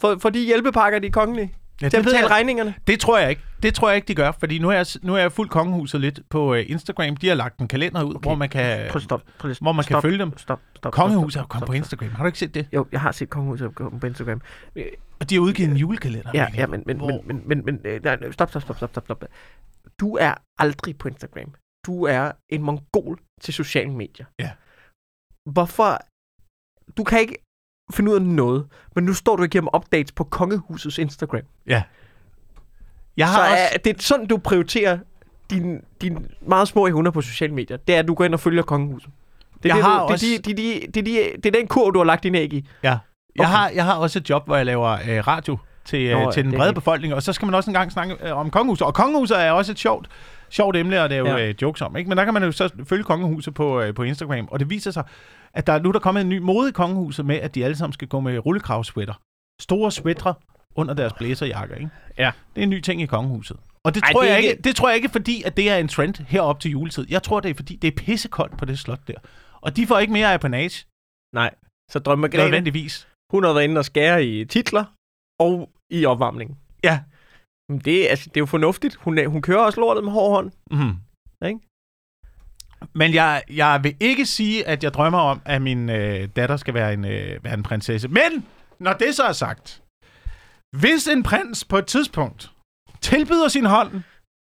For, 0.00 0.18
for 0.18 0.30
de 0.30 0.44
hjælpepakker, 0.44 0.98
de 0.98 1.06
er 1.06 1.10
kongelige? 1.10 1.54
Ja, 1.82 1.88
Til 1.88 1.96
at 1.96 2.04
betale 2.04 2.26
regningerne? 2.26 2.74
det 2.86 3.00
tror 3.00 3.18
jeg 3.18 3.30
ikke. 3.30 3.42
Det 3.62 3.74
tror 3.74 3.88
jeg 3.88 3.96
ikke, 3.96 4.08
de 4.08 4.14
gør, 4.14 4.32
fordi 4.32 4.58
nu 4.58 4.68
er 4.68 4.72
jeg, 4.76 4.86
nu 5.02 5.14
er 5.14 5.18
jeg 5.18 5.32
fuldt 5.32 5.50
kongehuset 5.50 6.00
lidt 6.00 6.20
på 6.30 6.52
uh, 6.54 6.70
Instagram. 6.70 7.16
De 7.16 7.28
har 7.28 7.34
lagt 7.34 7.58
en 7.58 7.68
kalender 7.68 8.02
ud, 8.02 8.14
okay. 8.14 8.28
hvor 8.28 8.34
man 8.34 8.48
kan, 8.48 8.88
Prøv 8.90 9.00
stop. 9.00 9.22
Prøv 9.38 9.50
at 9.50 9.58
hvor 9.60 9.72
man 9.72 9.84
kan 9.84 9.92
stop, 9.94 10.02
følge 10.02 10.18
dem. 10.18 10.38
Stop, 10.38 10.60
stop, 10.76 10.92
Kongehuset 10.92 11.32
stop, 11.32 11.40
er 11.40 11.44
jo 11.44 11.44
stop, 11.44 11.48
kommet 11.48 11.60
stop, 11.60 11.66
på 11.66 11.72
stop. 11.72 11.74
Instagram. 11.74 12.10
Har 12.16 12.22
du 12.24 12.26
ikke 12.26 12.38
set 12.38 12.54
det? 12.54 12.66
Jo, 12.72 12.86
jeg 12.92 13.00
har 13.00 13.12
set 13.12 13.30
kongehuset 13.30 13.74
på 13.74 14.06
Instagram. 14.06 14.40
Øh, 14.76 14.84
Og 15.20 15.30
de 15.30 15.34
har 15.34 15.40
udgivet 15.42 15.70
en 15.70 15.76
julekalender. 15.76 16.30
Ja, 16.34 16.46
ja, 16.54 16.66
men, 16.66 16.82
men, 16.86 16.96
hvor- 16.96 17.22
men, 17.26 17.42
men, 17.48 17.48
men, 17.48 17.64
men 17.64 17.80
øh, 17.84 18.04
nej, 18.04 18.30
stop, 18.32 18.50
stop, 18.50 18.62
stop, 18.62 18.76
stop, 18.76 18.90
stop, 18.90 19.04
stop. 19.04 19.24
Du 20.00 20.16
er 20.16 20.34
aldrig 20.58 20.98
på 20.98 21.08
Instagram. 21.08 21.54
Du 21.86 22.02
er 22.04 22.32
en 22.48 22.62
mongol 22.62 23.18
til 23.40 23.54
sociale 23.54 23.90
medier. 23.92 24.26
Ja. 24.38 24.50
Hvorfor? 25.50 25.98
Du 26.96 27.04
kan 27.04 27.20
ikke 27.20 27.36
finde 27.92 28.10
ud 28.10 28.16
af 28.16 28.22
noget, 28.22 28.64
men 28.94 29.04
nu 29.04 29.14
står 29.14 29.36
du 29.36 29.42
igennem 29.42 29.68
updates 29.76 30.12
på 30.12 30.24
kongehusets 30.24 30.98
Instagram. 30.98 31.40
Ja. 31.66 31.82
Jeg 33.16 33.28
Så 33.28 33.32
har 33.34 33.50
også... 33.50 33.62
er, 33.74 33.78
det 33.78 33.96
er 33.96 34.02
sådan, 34.02 34.26
du 34.26 34.36
prioriterer 34.38 34.98
dine 35.50 35.80
din 36.00 36.26
meget 36.46 36.68
små 36.68 36.90
hunder 36.90 37.10
på 37.10 37.20
sociale 37.22 37.54
medier. 37.54 37.76
Det 37.76 37.94
er, 37.94 37.98
at 37.98 38.08
du 38.08 38.14
går 38.14 38.24
ind 38.24 38.34
og 38.34 38.40
følger 38.40 38.62
kongehuset. 38.62 39.10
Det 39.62 39.70
er, 39.70 39.74
Jeg 39.74 39.76
det, 39.76 39.84
har 39.92 40.06
du, 40.06 40.12
også- 40.12 40.26
det, 40.26 40.34
er 40.38 40.42
de, 40.42 40.62
de, 40.62 40.80
det, 40.94 40.96
er 40.96 41.02
de, 41.32 41.36
det 41.42 41.46
er 41.46 41.60
den 41.60 41.66
kur, 41.68 41.90
du 41.90 41.98
har 41.98 42.04
lagt 42.04 42.22
din 42.22 42.34
æg 42.34 42.52
i. 42.52 42.68
Ja. 42.82 42.88
Jeg, 42.88 42.98
Okay. 43.46 43.50
har, 43.50 43.68
jeg 43.68 43.84
har 43.84 43.94
også 43.94 44.18
et 44.18 44.30
job, 44.30 44.46
hvor 44.46 44.56
jeg 44.56 44.66
laver 44.66 44.88
øh, 44.90 45.26
radio 45.26 45.58
til, 45.84 46.02
øh, 46.06 46.18
Nå, 46.20 46.32
til 46.32 46.44
den 46.44 46.52
brede 46.52 46.72
befolkning, 46.72 47.14
og 47.14 47.22
så 47.22 47.32
skal 47.32 47.46
man 47.46 47.54
også 47.54 47.70
engang 47.70 47.92
snakke 47.92 48.16
øh, 48.28 48.36
om 48.36 48.50
kongehuset. 48.50 48.86
Og 48.86 48.94
kongehuset 48.94 49.40
er 49.42 49.50
også 49.50 49.72
et 49.72 49.78
sjovt, 49.78 50.08
sjovt 50.50 50.76
emne 50.76 50.98
at 51.00 51.10
lave 51.10 51.28
ja. 51.30 51.48
øh, 51.48 51.54
jokes 51.62 51.80
om. 51.82 51.96
Ikke? 51.96 52.08
Men 52.08 52.18
der 52.18 52.24
kan 52.24 52.34
man 52.34 52.42
jo 52.44 52.52
så 52.52 52.70
følge 52.88 53.04
kongehuset 53.04 53.54
på, 53.54 53.80
øh, 53.80 53.94
på 53.94 54.02
Instagram, 54.02 54.48
og 54.50 54.60
det 54.60 54.70
viser 54.70 54.90
sig, 54.90 55.04
at 55.54 55.66
der 55.66 55.72
er 55.72 55.78
nu 55.82 55.90
der 55.90 55.98
er 55.98 56.00
kommet 56.02 56.20
en 56.20 56.28
ny 56.28 56.38
mode 56.38 56.68
i 56.68 56.72
kongehuset 56.72 57.26
med, 57.26 57.36
at 57.36 57.54
de 57.54 57.64
alle 57.64 57.76
sammen 57.76 57.92
skal 57.92 58.08
gå 58.08 58.20
med 58.20 58.38
rullekravsweater. 58.46 59.14
Store 59.60 59.92
sweatre 59.92 60.34
under 60.74 60.94
deres 60.94 61.12
blæserjakker. 61.12 61.74
Ikke? 61.76 61.90
Ja. 62.18 62.30
Det 62.54 62.60
er 62.60 62.62
en 62.62 62.70
ny 62.70 62.80
ting 62.80 63.02
i 63.02 63.06
kongehuset. 63.06 63.56
Og 63.84 63.94
det, 63.94 64.02
Ej, 64.02 64.12
tror 64.12 64.22
det 64.22 64.28
jeg 64.28 64.36
ikke- 64.38 64.50
ikke, 64.50 64.62
det 64.62 64.76
tror 64.76 64.88
jeg 64.88 64.96
ikke, 64.96 65.08
fordi 65.08 65.42
at 65.42 65.56
det 65.56 65.70
er 65.70 65.76
en 65.76 65.88
trend 65.88 66.14
herop 66.26 66.60
til 66.60 66.70
juletid. 66.70 67.06
Jeg 67.10 67.22
tror, 67.22 67.40
det 67.40 67.50
er 67.50 67.54
fordi, 67.54 67.76
det 67.76 67.88
er 67.88 67.96
pissekoldt 67.96 68.58
på 68.58 68.64
det 68.64 68.78
slot 68.78 69.08
der. 69.08 69.14
Og 69.60 69.76
de 69.76 69.86
får 69.86 69.98
ikke 69.98 70.12
mere 70.12 70.34
apanage, 70.34 70.86
Nej. 71.34 71.54
Så 71.90 71.98
drømmer 71.98 72.20
Margrethe, 72.26 72.44
nødvendigvis. 72.46 73.08
hun 73.32 73.44
har 73.44 73.52
været 73.52 73.64
inde 73.64 73.78
og 73.78 73.84
skære 73.84 74.24
i 74.24 74.44
titler 74.44 74.84
og 75.40 75.70
i 75.90 76.04
opvarmningen. 76.04 76.56
Ja. 76.84 77.00
Men 77.68 77.78
det, 77.78 78.06
er- 78.06 78.10
altså, 78.10 78.28
det 78.28 78.36
er 78.36 78.40
jo 78.40 78.46
fornuftigt. 78.46 78.94
Hun, 78.94 79.26
hun 79.26 79.42
kører 79.42 79.58
også 79.64 79.80
lortet 79.80 80.04
med 80.04 80.12
hård 80.12 80.30
hånd. 80.30 80.52
Mm. 80.70 80.96
Ikke? 81.48 81.60
Men 82.94 83.14
jeg, 83.14 83.42
jeg 83.50 83.80
vil 83.82 83.96
ikke 84.00 84.26
sige, 84.26 84.66
at 84.68 84.84
jeg 84.84 84.94
drømmer 84.94 85.18
om, 85.18 85.40
at 85.44 85.62
min 85.62 85.90
øh, 85.90 86.28
datter 86.36 86.56
skal 86.56 86.74
være 86.74 86.92
en, 86.92 87.04
øh, 87.04 87.44
være 87.44 87.54
en 87.54 87.62
prinsesse. 87.62 88.08
Men, 88.08 88.46
når 88.80 88.92
det 88.92 89.14
så 89.14 89.22
er 89.22 89.32
sagt, 89.32 89.82
hvis 90.76 91.06
en 91.08 91.22
prins 91.22 91.64
på 91.64 91.78
et 91.78 91.86
tidspunkt 91.86 92.50
tilbyder 93.00 93.48
sin 93.48 93.64
hånd 93.64 94.02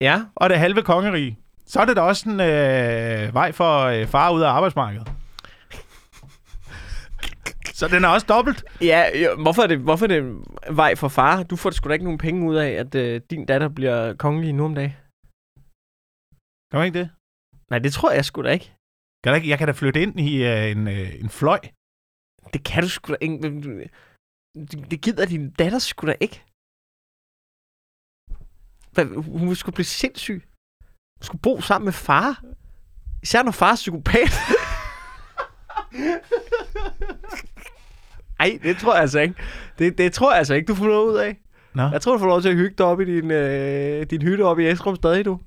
Ja. 0.01 0.21
og 0.35 0.49
det 0.49 0.59
halve 0.59 0.81
kongerige, 0.81 1.38
så 1.65 1.79
er 1.79 1.85
det 1.85 1.95
da 1.95 2.01
også 2.01 2.29
en 2.29 2.39
øh, 2.39 3.33
vej 3.33 3.51
for 3.51 3.79
øh, 3.83 4.07
far 4.07 4.31
ud 4.31 4.41
af 4.41 4.47
arbejdsmarkedet. 4.49 5.11
Så 7.73 7.88
den 7.88 8.03
er 8.03 8.07
også 8.07 8.25
dobbelt. 8.29 8.63
Ja, 8.81 9.03
jo, 9.23 9.41
hvorfor 9.41 9.61
er, 9.61 9.67
det, 9.67 9.79
hvorfor 9.79 10.05
er 10.05 10.07
det 10.07 10.17
en 10.17 10.43
vej 10.71 10.95
for 10.95 11.07
far? 11.07 11.43
Du 11.43 11.55
får 11.55 11.71
sgu 11.71 11.88
da 11.89 11.93
ikke 11.93 12.05
nogen 12.05 12.17
penge 12.17 12.49
ud 12.49 12.55
af, 12.55 12.69
at 12.69 12.95
øh, 12.95 13.21
din 13.29 13.45
datter 13.45 13.67
bliver 13.69 14.13
kongelig 14.13 14.53
nu 14.53 14.65
om 14.65 14.75
dagen. 14.75 14.93
Kan 16.71 16.77
man 16.79 16.85
ikke 16.85 16.99
det? 16.99 17.09
Nej, 17.69 17.79
det 17.79 17.93
tror 17.93 18.11
jeg 18.11 18.25
sgu 18.25 18.43
da 18.43 18.49
ikke. 18.49 18.73
Kan 19.23 19.33
jeg, 19.33 19.35
ikke? 19.35 19.49
jeg 19.49 19.57
kan 19.57 19.67
da 19.67 19.71
flytte 19.71 20.01
ind 20.01 20.19
i 20.19 20.43
øh, 20.43 20.71
en, 20.71 20.88
øh, 20.88 21.15
en 21.23 21.29
fløj. 21.29 21.59
Det 22.53 22.63
kan 22.63 22.83
du 22.83 22.89
sgu 22.89 23.11
da 23.13 23.17
ikke. 23.21 23.89
Det, 24.91 25.01
gider 25.01 25.25
din 25.25 25.51
datter 25.51 25.79
sgu 25.79 26.07
da 26.07 26.15
ikke. 26.19 26.43
Hun 29.39 29.55
sgu 29.55 29.71
blive 29.71 29.85
sindssyg. 29.85 30.43
Hun 31.17 31.23
skulle 31.23 31.41
bo 31.41 31.61
sammen 31.61 31.85
med 31.85 31.93
far. 31.93 32.43
Især 33.23 33.43
når 33.43 33.51
far 33.51 33.71
er 33.71 33.75
psykopat. 33.75 34.33
Ej, 38.39 38.59
det 38.63 38.77
tror 38.77 38.93
jeg 38.93 39.01
altså 39.01 39.19
ikke. 39.19 39.35
Det, 39.79 39.97
det 39.97 40.13
tror 40.13 40.31
jeg 40.31 40.38
altså 40.38 40.53
ikke, 40.53 40.67
du 40.67 40.75
får 40.75 40.85
noget 40.85 41.11
ud 41.11 41.17
af. 41.17 41.39
Nå. 41.73 41.83
Jeg 41.83 42.01
tror, 42.01 42.13
du 42.13 42.19
får 42.19 42.27
lov 42.27 42.41
til 42.41 42.49
at 42.49 42.55
hygge 42.55 42.75
dig 42.77 42.85
op 42.85 43.01
i 43.01 43.05
din, 43.05 43.31
øh, 43.31 44.05
din 44.05 44.21
hytte 44.21 44.45
oppe 44.45 44.63
i 44.63 44.69
Esrum 44.69 44.95
stadig, 44.95 45.25
du. 45.25 45.39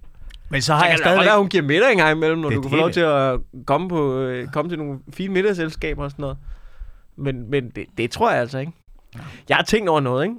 Men 0.53 0.63
så 0.63 0.75
Har 0.75 0.85
jeg 0.85 0.91
jeg 0.91 0.99
kan 0.99 1.05
stadig 1.05 1.17
stadig... 1.17 1.31
være, 1.31 1.39
hun 1.39 1.49
giver 1.49 1.63
middag 1.63 1.93
en 1.93 1.99
gang 1.99 2.17
imellem, 2.17 2.39
når 2.39 2.49
Det 2.49 2.57
er 2.57 2.61
du 2.61 2.69
kan 2.69 2.71
få 2.71 2.77
lov 2.77 2.91
til 2.91 3.01
at 3.01 3.41
komme, 3.67 3.89
på, 3.89 4.19
øh, 4.19 4.49
komme 4.49 4.69
til 4.69 4.79
nogle 4.79 5.01
fine 5.13 5.33
middagsselskaber 5.33 6.05
og 6.05 6.11
sådan 6.11 6.23
noget. 6.23 6.39
Men, 7.17 7.51
men 7.51 7.71
det, 7.71 7.87
det 7.99 8.11
tror 8.11 8.31
jeg 8.31 8.41
altså 8.41 8.59
ikke. 8.59 8.73
Jeg 9.49 9.57
har 9.57 9.65
tænkt 9.65 9.89
over 9.89 10.01
noget, 10.01 10.25
ikke? 10.25 10.37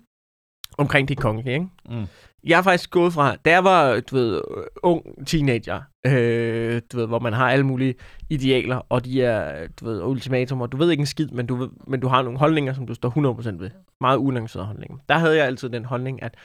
Omkring 0.78 1.08
de 1.08 1.16
kongelige, 1.16 1.54
ikke? 1.54 1.68
Mm. 1.90 2.06
Jeg 2.44 2.58
har 2.58 2.64
faktisk 2.64 2.92
gået 2.92 3.14
fra, 3.14 3.36
da 3.36 3.52
jeg 3.52 3.64
var, 3.64 4.00
du 4.00 4.16
ved, 4.16 4.42
ung 4.84 5.28
teenager, 5.28 5.82
øh, 6.08 6.82
du 6.92 6.98
ved, 6.98 7.08
hvor 7.08 7.20
man 7.20 7.34
har 7.34 7.52
alle 7.52 7.66
mulige 7.66 7.96
idealer, 8.30 8.82
og 8.90 9.06
de 9.06 9.24
er, 9.24 9.68
du 9.80 9.86
ved, 9.86 10.04
ultimatumer. 10.04 10.68
Du 10.68 10.78
ved 10.78 10.92
ikke 10.92 11.02
en 11.02 11.06
skid, 11.08 11.28
men 11.28 11.46
du, 11.46 11.56
ved, 11.56 11.70
men 11.88 12.00
du 12.00 12.08
har 12.08 12.22
nogle 12.22 12.40
holdninger, 12.40 12.74
som 12.74 12.88
du 12.88 12.94
står 12.94 13.10
100% 13.10 13.60
ved. 13.60 13.70
Meget 14.02 14.18
ulancerede 14.18 14.68
holdninger. 14.68 14.98
Der 15.10 15.18
havde 15.18 15.38
jeg 15.38 15.46
altid 15.46 15.70
den 15.70 15.86
holdning, 15.86 16.24
at 16.24 16.36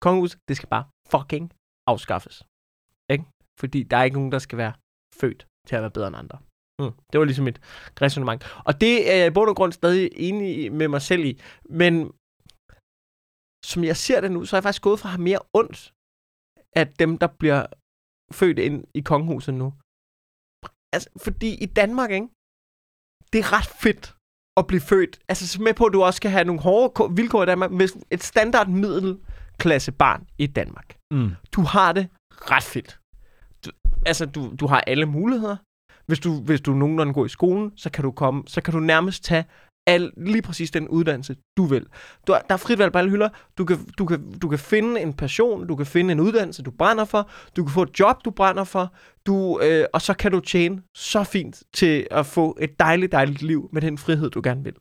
kongehuset, 0.00 0.38
det 0.48 0.56
skal 0.56 0.68
bare 0.68 0.84
fucking 1.10 1.50
afskaffes. 1.86 2.42
Fordi 3.60 3.82
der 3.82 3.96
er 3.96 4.04
ikke 4.04 4.16
nogen, 4.16 4.32
der 4.32 4.38
skal 4.38 4.58
være 4.58 4.72
født 5.20 5.46
til 5.66 5.76
at 5.76 5.82
være 5.82 5.90
bedre 5.90 6.08
end 6.08 6.16
andre. 6.16 6.38
Mm. 6.80 6.92
Det 7.10 7.16
var 7.20 7.24
ligesom 7.24 7.46
et 7.46 7.58
resonemang. 8.04 8.40
Og 8.68 8.80
det 8.80 8.94
er 9.12 9.16
jeg 9.16 9.26
i 9.26 9.36
bund 9.36 9.50
og 9.50 9.56
grund 9.56 9.72
stadig 9.72 10.10
enig 10.28 10.72
med 10.72 10.88
mig 10.88 11.02
selv 11.02 11.24
i. 11.24 11.40
Men 11.80 11.94
som 13.70 13.84
jeg 13.84 13.96
ser 13.96 14.20
det 14.20 14.30
nu, 14.32 14.44
så 14.44 14.56
er 14.56 14.58
jeg 14.58 14.62
faktisk 14.62 14.82
gået 14.82 15.00
fra 15.00 15.08
at 15.08 15.14
have 15.14 15.22
mere 15.30 15.42
ondt 15.60 15.92
af 16.80 16.86
dem, 17.02 17.18
der 17.18 17.26
bliver 17.40 17.66
født 18.32 18.58
ind 18.58 18.84
i 18.94 19.00
kongehuset 19.00 19.54
nu. 19.54 19.68
Altså, 20.94 21.08
fordi 21.24 21.50
i 21.66 21.66
Danmark, 21.66 22.10
ikke? 22.10 22.28
Det 23.32 23.38
er 23.44 23.52
ret 23.58 23.70
fedt 23.84 24.04
at 24.60 24.66
blive 24.66 24.80
født. 24.80 25.14
Altså, 25.28 25.44
så 25.48 25.62
med 25.62 25.74
på, 25.74 25.84
at 25.86 25.92
du 25.92 26.02
også 26.02 26.16
skal 26.16 26.30
have 26.30 26.44
nogle 26.44 26.60
hårde 26.60 27.14
vilkår 27.18 27.42
i 27.42 27.46
Danmark. 27.46 27.70
Hvis 27.78 27.92
et 28.10 28.22
standard 28.22 28.68
middelklasse 28.68 29.92
barn 29.92 30.28
i 30.38 30.46
Danmark. 30.46 30.88
Mm. 31.14 31.30
Du 31.56 31.60
har 31.74 31.92
det 31.92 32.06
ret 32.52 32.68
fedt. 32.74 32.90
Altså, 34.06 34.26
du, 34.26 34.54
du 34.60 34.66
har 34.66 34.80
alle 34.80 35.06
muligheder. 35.06 35.56
Hvis 36.06 36.18
du, 36.18 36.40
hvis 36.40 36.60
du 36.60 36.72
nogenlunde 36.72 37.12
går 37.12 37.24
i 37.24 37.28
skolen, 37.28 37.72
så 37.76 37.90
kan 37.90 38.04
du 38.04 38.10
komme, 38.10 38.42
så 38.46 38.60
kan 38.60 38.74
du 38.74 38.80
nærmest 38.80 39.24
tage 39.24 39.44
al, 39.86 40.12
lige 40.16 40.42
præcis 40.42 40.70
den 40.70 40.88
uddannelse, 40.88 41.36
du 41.56 41.64
vil. 41.64 41.86
Du, 42.26 42.32
der 42.32 42.54
er 42.54 42.56
frit 42.56 42.78
valg 42.78 42.92
på 42.92 42.98
alle 42.98 43.10
hylder. 43.10 43.28
Du 43.58 43.64
kan, 43.64 43.78
du, 43.98 44.06
kan, 44.06 44.38
du 44.38 44.48
kan 44.48 44.58
finde 44.58 45.00
en 45.00 45.12
passion, 45.14 45.66
du 45.66 45.76
kan 45.76 45.86
finde 45.86 46.12
en 46.12 46.20
uddannelse, 46.20 46.62
du 46.62 46.70
brænder 46.70 47.04
for. 47.04 47.30
Du 47.56 47.64
kan 47.64 47.72
få 47.72 47.82
et 47.82 48.00
job, 48.00 48.24
du 48.24 48.30
brænder 48.30 48.64
for. 48.64 48.92
Du, 49.26 49.60
øh, 49.62 49.84
og 49.92 50.02
så 50.02 50.14
kan 50.14 50.32
du 50.32 50.40
tjene 50.40 50.82
så 50.96 51.24
fint 51.24 51.62
til 51.74 52.06
at 52.10 52.26
få 52.26 52.56
et 52.60 52.80
dejligt, 52.80 53.12
dejligt 53.12 53.42
liv 53.42 53.68
med 53.72 53.82
den 53.82 53.98
frihed, 53.98 54.30
du 54.30 54.40
gerne 54.44 54.64
vil. 54.64 54.74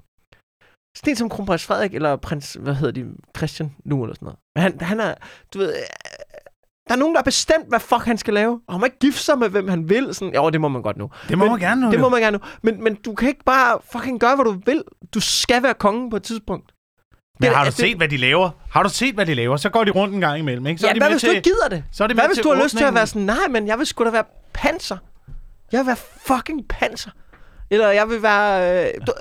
Sådan 0.98 1.12
en 1.12 1.16
som 1.16 1.30
kronprins 1.30 1.66
Frederik, 1.66 1.94
eller 1.94 2.16
prins, 2.16 2.54
hvad 2.54 2.76
hedder 2.76 3.04
de, 3.04 3.12
Christian 3.38 3.76
nu, 3.86 4.04
eller 4.04 4.16
sådan 4.16 4.26
noget. 4.26 4.40
Men 4.56 4.62
han, 4.62 4.82
han 4.82 5.00
er, 5.00 5.16
du 5.54 5.60
ved, 5.60 5.74
der 6.94 6.98
er 6.98 7.00
nogen, 7.00 7.16
der 7.16 7.20
har 7.20 7.24
bestemt, 7.24 7.70
hvad 7.70 7.80
fuck 7.80 8.06
han 8.06 8.18
skal 8.18 8.34
lave. 8.34 8.60
Og 8.68 8.74
han 8.74 8.80
må 8.80 8.86
ikke 8.86 9.00
gifte 9.00 9.20
sig 9.20 9.38
med, 9.40 9.50
hvem 9.50 9.68
han 9.68 9.90
vil. 9.90 10.10
Sådan, 10.16 10.34
jo, 10.36 10.50
det 10.50 10.62
må 10.62 10.68
man 10.68 10.82
godt 10.82 10.98
nu. 10.98 11.10
Det 11.30 11.38
må 11.38 11.44
Men 11.46 11.52
man 11.52 11.60
gerne 11.60 11.82
nu. 11.82 11.88
Det 11.92 11.98
jo. 11.98 12.02
må 12.02 12.10
man 12.10 12.22
gerne 12.22 12.38
nu. 12.38 12.44
Men, 12.62 12.84
men 12.84 12.96
du 12.96 13.14
kan 13.14 13.28
ikke 13.28 13.44
bare 13.46 13.80
fucking 13.92 14.20
gøre, 14.20 14.36
hvad 14.36 14.46
du 14.46 14.62
vil. 14.66 14.84
Du 15.14 15.20
skal 15.20 15.64
være 15.64 15.74
kongen 15.74 16.10
på 16.10 16.16
et 16.16 16.24
tidspunkt. 16.24 16.72
Men 17.40 17.48
det- 17.48 17.56
har 17.56 17.64
du 17.64 17.68
det- 17.68 17.74
set, 17.78 17.98
hvad 17.98 18.08
de 18.08 18.18
laver? 18.18 18.50
Har 18.72 18.84
du 18.84 18.90
set, 18.90 19.16
hvad 19.16 19.26
de 19.26 19.34
laver? 19.34 19.58
Så 19.58 19.70
går 19.70 19.84
de 19.84 19.92
rundt 19.92 20.14
en 20.16 20.22
gang 20.22 20.40
imellem, 20.40 20.68
ikke? 20.68 20.80
Så 20.82 20.88
ja, 20.88 20.90
er 20.90 20.94
de 20.94 21.00
hvad 21.00 21.08
med 21.10 21.14
hvis 21.14 21.22
til, 21.22 21.30
du 21.30 21.36
ikke 21.36 21.50
gider 21.50 21.68
det? 21.70 21.84
så 21.92 22.04
er 22.04 22.08
de 22.08 22.14
Hvad 22.14 22.28
hvis 22.28 22.38
du 22.38 22.54
har 22.54 22.64
lyst 22.64 22.78
til 22.78 22.84
at 22.86 22.94
være 22.94 23.08
sådan, 23.08 23.22
nej, 23.22 23.48
men 23.50 23.68
jeg 23.68 23.78
vil 23.78 23.86
sgu 23.86 24.04
da 24.06 24.10
være 24.10 24.24
panser. 24.54 24.98
Jeg 25.72 25.80
vil 25.80 25.88
være 25.88 25.98
fucking 26.26 26.68
panser. 26.70 27.12
Eller 27.74 27.90
jeg 27.90 28.10
vil 28.10 28.24
være... 28.24 28.84
Øh, 28.88 28.94
du, 29.08 29.12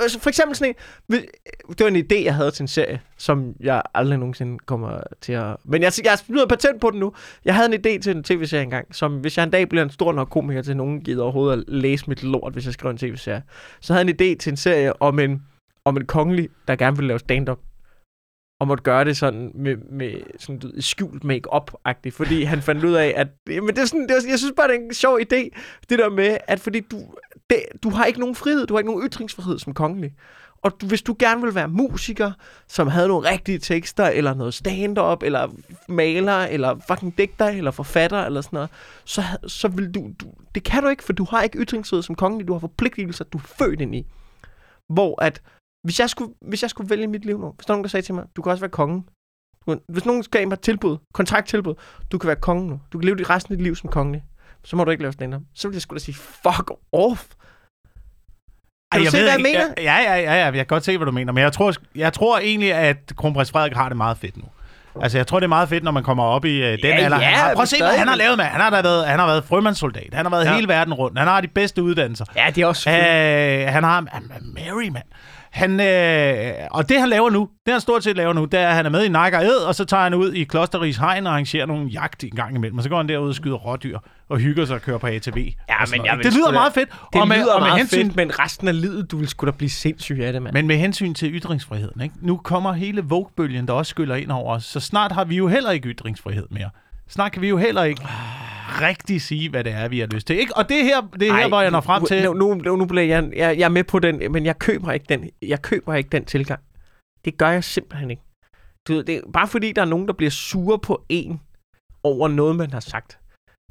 altså 0.00 0.20
for 0.20 0.28
eksempel 0.28 0.56
sådan 0.56 0.74
en... 1.10 1.22
Det 1.68 1.80
var 1.80 1.86
en 1.86 1.96
idé, 1.96 2.24
jeg 2.24 2.34
havde 2.34 2.50
til 2.50 2.62
en 2.62 2.68
serie, 2.68 3.00
som 3.18 3.54
jeg 3.60 3.82
aldrig 3.94 4.18
nogensinde 4.18 4.58
kommer 4.58 5.00
til 5.20 5.32
at... 5.32 5.56
Men 5.64 5.82
jeg, 5.82 5.92
jeg 6.04 6.18
har 6.38 6.46
patent 6.46 6.80
på 6.80 6.90
den 6.90 7.00
nu. 7.00 7.12
Jeg 7.44 7.54
havde 7.54 7.74
en 7.74 7.80
idé 7.80 8.02
til 8.02 8.16
en 8.16 8.24
tv-serie 8.24 8.62
engang, 8.62 8.94
som 8.94 9.18
hvis 9.18 9.36
jeg 9.36 9.44
en 9.44 9.50
dag 9.50 9.68
bliver 9.68 9.82
en 9.82 9.90
stor 9.90 10.12
nok 10.12 10.28
komiker 10.28 10.62
til, 10.62 10.70
at 10.70 10.76
nogen 10.76 11.00
gider 11.00 11.22
overhovedet 11.22 11.58
at 11.58 11.64
læse 11.68 12.04
mit 12.08 12.22
lort, 12.22 12.52
hvis 12.52 12.66
jeg 12.66 12.74
skriver 12.74 12.90
en 12.90 12.98
tv-serie, 12.98 13.42
så 13.80 13.92
havde 13.92 14.06
jeg 14.06 14.20
en 14.20 14.32
idé 14.32 14.38
til 14.38 14.50
en 14.50 14.56
serie 14.56 15.02
om 15.02 15.18
en, 15.18 15.42
om 15.84 15.96
en 15.96 16.06
kongelig, 16.06 16.48
der 16.68 16.76
gerne 16.76 16.96
ville 16.96 17.08
lave 17.08 17.18
stand-up 17.18 17.58
og 18.60 18.66
måtte 18.66 18.82
gøre 18.82 19.04
det 19.04 19.16
sådan 19.16 19.50
med, 19.54 19.76
med 19.76 20.12
sådan, 20.38 20.58
du 20.58 20.70
skjult 20.80 21.24
make-up-agtigt, 21.24 22.14
fordi 22.14 22.42
han 22.42 22.62
fandt 22.62 22.84
ud 22.84 22.94
af, 22.94 23.12
at 23.16 23.28
men 23.46 23.68
det 23.68 23.78
er 23.78 23.84
sådan, 23.84 24.02
det 24.02 24.10
er, 24.10 24.28
jeg 24.28 24.38
synes 24.38 24.52
bare, 24.56 24.68
det 24.68 24.76
er 24.76 24.80
en 24.80 24.94
sjov 24.94 25.18
idé, 25.20 25.48
det 25.88 25.98
der 25.98 26.10
med, 26.10 26.36
at 26.46 26.60
fordi 26.60 26.80
du, 26.80 26.96
det, 27.50 27.62
du 27.82 27.90
har 27.90 28.04
ikke 28.04 28.20
nogen 28.20 28.34
frihed, 28.34 28.66
du 28.66 28.74
har 28.74 28.78
ikke 28.78 28.90
nogen 28.90 29.08
ytringsfrihed 29.08 29.58
som 29.58 29.74
kongelig. 29.74 30.12
Og 30.62 30.80
du, 30.80 30.86
hvis 30.86 31.02
du 31.02 31.16
gerne 31.18 31.42
vil 31.42 31.54
være 31.54 31.68
musiker, 31.68 32.32
som 32.68 32.88
havde 32.88 33.08
nogle 33.08 33.30
rigtige 33.30 33.58
tekster, 33.58 34.04
eller 34.06 34.34
noget 34.34 34.54
stand-up, 34.54 35.22
eller 35.22 35.48
maler, 35.88 36.36
eller 36.38 36.76
fucking 36.88 37.18
digter, 37.18 37.46
eller 37.46 37.70
forfatter, 37.70 38.18
eller 38.24 38.40
sådan 38.40 38.56
noget, 38.56 38.70
så, 39.04 39.22
så 39.46 39.68
vil 39.68 39.90
du, 39.94 40.10
du... 40.20 40.26
Det 40.54 40.62
kan 40.64 40.82
du 40.82 40.88
ikke, 40.88 41.04
for 41.04 41.12
du 41.12 41.24
har 41.30 41.42
ikke 41.42 41.58
ytringsfrihed 41.58 42.02
som 42.02 42.14
kongelig. 42.14 42.48
Du 42.48 42.52
har 42.52 42.60
forpligtelser, 42.60 43.24
du 43.24 43.38
er 43.38 43.42
født 43.42 43.80
ind 43.80 43.94
i. 43.94 44.06
Hvor 44.88 45.22
at, 45.22 45.42
hvis 45.84 46.00
jeg 46.00 46.10
skulle, 46.10 46.34
hvis 46.48 46.62
jeg 46.62 46.70
skulle 46.70 46.90
vælge 46.90 47.06
mit 47.06 47.24
liv 47.24 47.38
nu, 47.40 47.52
hvis 47.56 47.66
der 47.66 47.72
nogen, 47.74 47.84
der 47.84 47.88
sagde 47.88 48.06
til 48.06 48.14
mig, 48.14 48.24
du 48.36 48.42
kan 48.42 48.50
også 48.52 48.60
være 48.62 48.70
konge. 48.70 49.04
Du 49.66 49.70
kan- 49.72 49.80
Hvis 49.88 50.04
nogen 50.06 50.22
skal 50.22 50.48
mig 50.48 50.54
et 50.54 50.60
tilbud, 50.60 50.96
kontrakttilbud, 51.14 51.74
du 52.12 52.18
kan 52.18 52.26
være 52.28 52.36
konge 52.36 52.66
nu. 52.68 52.80
Du 52.92 52.98
kan 52.98 53.06
leve 53.06 53.16
dit 53.18 53.30
resten 53.30 53.52
af 53.52 53.58
dit 53.58 53.64
liv 53.64 53.76
som 53.76 53.90
kongelig. 53.90 54.24
Så 54.64 54.76
må 54.76 54.84
du 54.84 54.90
ikke 54.90 55.02
lave 55.02 55.12
stand-up. 55.12 55.42
Så 55.54 55.68
vil 55.68 55.74
jeg 55.74 55.82
sgu 55.82 55.94
da 55.94 55.98
sige, 56.00 56.14
fuck 56.14 56.70
off. 56.92 57.24
Kan 58.92 59.00
du 59.04 59.10
se, 59.10 59.16
ved 59.16 59.24
hvad 59.24 59.30
jeg 59.32 59.38
ikke- 59.38 59.58
mener? 59.58 59.74
Ja, 59.92 59.96
ja, 60.12 60.14
ja, 60.16 60.34
ja, 60.34 60.44
jeg 60.44 60.52
kan 60.54 60.66
godt 60.66 60.84
se, 60.84 60.96
hvad 60.96 61.06
du 61.06 61.12
mener. 61.12 61.32
Men 61.32 61.42
jeg 61.42 61.52
tror, 61.52 61.74
jeg 61.94 62.12
tror 62.12 62.38
egentlig, 62.38 62.74
at 62.74 62.96
kronprins 63.16 63.50
Frederik 63.50 63.72
har 63.76 63.88
det 63.88 63.96
meget 63.96 64.18
fedt 64.18 64.36
nu. 64.36 64.44
Altså, 65.02 65.18
jeg 65.18 65.26
tror, 65.26 65.40
det 65.40 65.44
er 65.44 65.48
meget 65.48 65.68
fedt, 65.68 65.84
når 65.84 65.90
man 65.90 66.02
kommer 66.02 66.24
op 66.24 66.44
i 66.44 66.60
uh, 66.60 66.66
den 66.66 66.78
Ja, 66.84 66.90
alder. 66.90 67.18
ja, 67.20 67.24
han 67.26 67.34
har, 67.38 67.54
prøv 67.54 67.62
at 67.62 67.68
se, 67.68 67.76
hvad 67.78 67.98
han 67.98 68.08
har 68.08 68.16
lavet 68.16 68.36
med. 68.36 68.44
Han 68.44 68.60
har, 68.60 68.70
da 68.70 68.82
været, 68.82 69.06
han 69.08 69.18
har 69.18 69.26
været 69.26 69.44
frømandssoldat. 69.44 70.08
Han 70.14 70.24
har 70.24 70.30
været 70.30 70.44
Ja. 70.44 70.54
hele 70.54 70.68
verden 70.68 70.94
rundt. 70.94 71.18
Han 71.18 71.28
har 71.28 71.40
de 71.40 71.48
bedste 71.48 71.82
uddannelser. 71.82 72.24
Ja, 72.36 72.46
det 72.54 72.62
er 72.62 72.66
også... 72.66 72.90
Øh, 72.90 72.96
han 73.72 73.84
har... 73.84 74.06
han 74.12 74.30
Mary, 74.42 74.88
mand. 74.88 75.04
Han, 75.50 75.80
øh, 75.80 76.52
og 76.70 76.88
det, 76.88 77.00
han 77.00 77.08
laver 77.08 77.30
nu, 77.30 77.48
det 77.66 77.72
han 77.74 77.80
stort 77.80 78.04
set 78.04 78.16
laver 78.16 78.32
nu, 78.32 78.44
det 78.44 78.60
er, 78.60 78.68
at 78.68 78.74
han 78.74 78.86
er 78.86 78.90
med 78.90 79.04
i 79.04 79.08
Nak 79.08 79.32
og 79.32 79.44
Ed, 79.44 79.56
og 79.56 79.74
så 79.74 79.84
tager 79.84 80.02
han 80.02 80.14
ud 80.14 80.32
i 80.32 80.44
Klosterrigs 80.44 80.96
Hegn 80.98 81.26
og 81.26 81.32
arrangerer 81.32 81.66
nogle 81.66 81.86
jagt 81.88 82.24
en 82.24 82.30
gang 82.30 82.56
imellem. 82.56 82.78
Og 82.78 82.82
så 82.84 82.88
går 82.90 82.96
han 82.96 83.08
derud 83.08 83.28
og 83.28 83.34
skyder 83.34 83.56
rådyr 83.56 83.98
og 84.28 84.38
hygger 84.38 84.64
sig 84.64 84.74
og 84.76 84.82
kører 84.82 84.98
på 84.98 85.06
ATV. 85.06 85.36
Ja, 85.68 85.74
sådan 85.86 86.00
men 86.00 86.06
jeg 86.06 86.18
det 86.22 86.34
lyder 86.34 86.46
da- 86.46 86.52
meget 86.52 86.72
fedt. 86.72 86.88
det 87.12 87.20
og 87.20 87.28
med, 87.28 87.36
lyder 87.36 87.52
og 87.54 87.60
med 87.60 87.68
meget 87.68 87.78
hensyn, 87.78 88.04
fedt, 88.06 88.16
men 88.16 88.38
resten 88.38 88.68
af 88.68 88.80
livet, 88.80 89.10
du 89.10 89.16
vil 89.18 89.28
sgu 89.28 89.46
da 89.46 89.50
blive 89.50 89.70
sindssyg 89.70 90.18
af 90.22 90.32
det, 90.32 90.42
mand. 90.42 90.52
men 90.54 90.66
med 90.66 90.76
hensyn 90.76 91.14
til 91.14 91.30
ytringsfriheden, 91.40 92.00
ikke? 92.00 92.14
nu 92.20 92.36
kommer 92.36 92.72
hele 92.72 93.02
Vogue-bølgen, 93.04 93.66
der 93.68 93.72
også 93.72 93.90
skyller 93.90 94.14
ind 94.14 94.30
over 94.30 94.54
os. 94.54 94.64
Så 94.64 94.80
snart 94.80 95.12
har 95.12 95.24
vi 95.24 95.36
jo 95.36 95.48
heller 95.48 95.70
ikke 95.70 95.88
ytringsfrihed 95.88 96.46
mere. 96.50 96.70
Snart 97.08 97.32
kan 97.32 97.42
vi 97.42 97.48
jo 97.48 97.56
heller 97.56 97.82
ikke 97.82 98.02
rigtig 98.80 99.22
sige, 99.22 99.50
hvad 99.50 99.64
det 99.64 99.72
er, 99.72 99.88
vi 99.88 99.98
har 99.98 100.06
lyst 100.06 100.26
til. 100.26 100.38
Ikke? 100.38 100.56
Og 100.56 100.68
det 100.68 100.80
er 100.80 100.84
her, 100.84 101.00
det 101.20 101.28
er 101.28 101.34
her 101.34 101.48
hvor 101.48 101.60
jeg 101.60 101.70
når 101.70 101.80
frem 101.80 102.04
til... 102.04 102.22
Nu, 102.24 102.32
nu, 102.32 102.54
nu, 102.54 102.76
nu 102.76 102.84
bliver 102.84 103.04
jeg, 103.04 103.30
jeg, 103.36 103.58
jeg 103.58 103.64
er 103.64 103.68
med 103.68 103.84
på 103.84 103.98
den, 103.98 104.32
men 104.32 104.46
jeg 104.46 104.58
køber 104.58 104.92
ikke 104.92 105.06
den, 105.08 105.30
jeg 105.42 105.62
køber 105.62 105.94
ikke 105.94 106.08
den 106.12 106.24
tilgang. 106.24 106.60
Det 107.24 107.38
gør 107.38 107.48
jeg 107.48 107.64
simpelthen 107.64 108.10
ikke. 108.10 108.22
Du 108.88 108.94
ved, 108.94 109.04
det 109.04 109.16
er 109.16 109.20
bare 109.32 109.48
fordi, 109.48 109.72
der 109.72 109.82
er 109.82 109.86
nogen, 109.86 110.06
der 110.06 110.12
bliver 110.12 110.30
sure 110.30 110.78
på 110.78 111.04
en 111.08 111.40
over 112.02 112.28
noget, 112.28 112.56
man 112.56 112.72
har 112.72 112.80
sagt. 112.80 113.18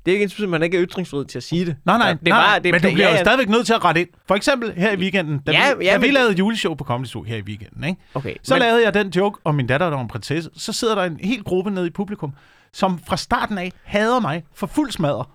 Det 0.06 0.12
er 0.12 0.16
ikke 0.16 0.24
ens, 0.24 0.40
at 0.40 0.50
man 0.50 0.64
ikke 0.64 0.78
er 0.78 0.86
ytringsfrihed 0.86 1.26
til 1.26 1.40
at 1.40 1.44
sige 1.44 1.66
det. 1.66 1.76
Nej, 1.86 1.98
nej, 1.98 2.08
Ja, 2.08 2.14
det 2.14 2.28
er 2.28 2.30
nej, 2.30 2.60
det, 2.60 2.72
men 2.72 2.82
du 2.82 2.88
ja, 2.88 2.94
bliver 2.94 3.12
jo 3.12 3.18
stadigvæk 3.18 3.50
nødt 3.50 3.66
til 3.66 3.74
at 3.74 3.86
rette 3.86 4.02
ind. 4.02 4.10
For 4.28 4.36
eksempel 4.36 4.74
her 4.74 4.92
i 4.92 4.96
weekenden, 4.96 5.40
da, 5.40 5.52
Ja, 5.52 5.74
vi, 5.74 5.86
ja, 5.86 5.94
da 5.94 5.98
vi 5.98 6.12
lavede 6.12 6.34
juleshow 6.34 6.74
på 6.76 6.84
Comedy 6.84 7.08
Zoo 7.08 7.24
her 7.24 7.38
i 7.38 7.42
weekenden, 7.42 7.84
ikke? 7.84 8.02
Okay, 8.14 8.36
så 8.44 8.54
men, 8.54 8.62
lavede 8.62 8.84
jeg 8.84 8.94
den 8.94 9.10
joke 9.10 9.40
om 9.44 9.56
min 9.56 9.68
datter, 9.68 9.90
der 9.90 9.96
var 9.96 10.04
en 10.04 10.08
prinsesse. 10.08 10.50
Så 10.54 10.74
sidder 10.74 10.96
der 10.96 11.04
en 11.04 11.20
hel 11.20 11.44
gruppe 11.44 11.72
nede 11.72 11.88
i 11.88 11.90
publikum, 11.90 12.34
som 12.74 13.00
fra 13.00 13.18
starten 13.18 13.58
af 13.58 13.72
hader 13.84 14.20
mig 14.20 14.44
for 14.54 14.68
fuld 14.68 14.92
smadre. 14.92 15.26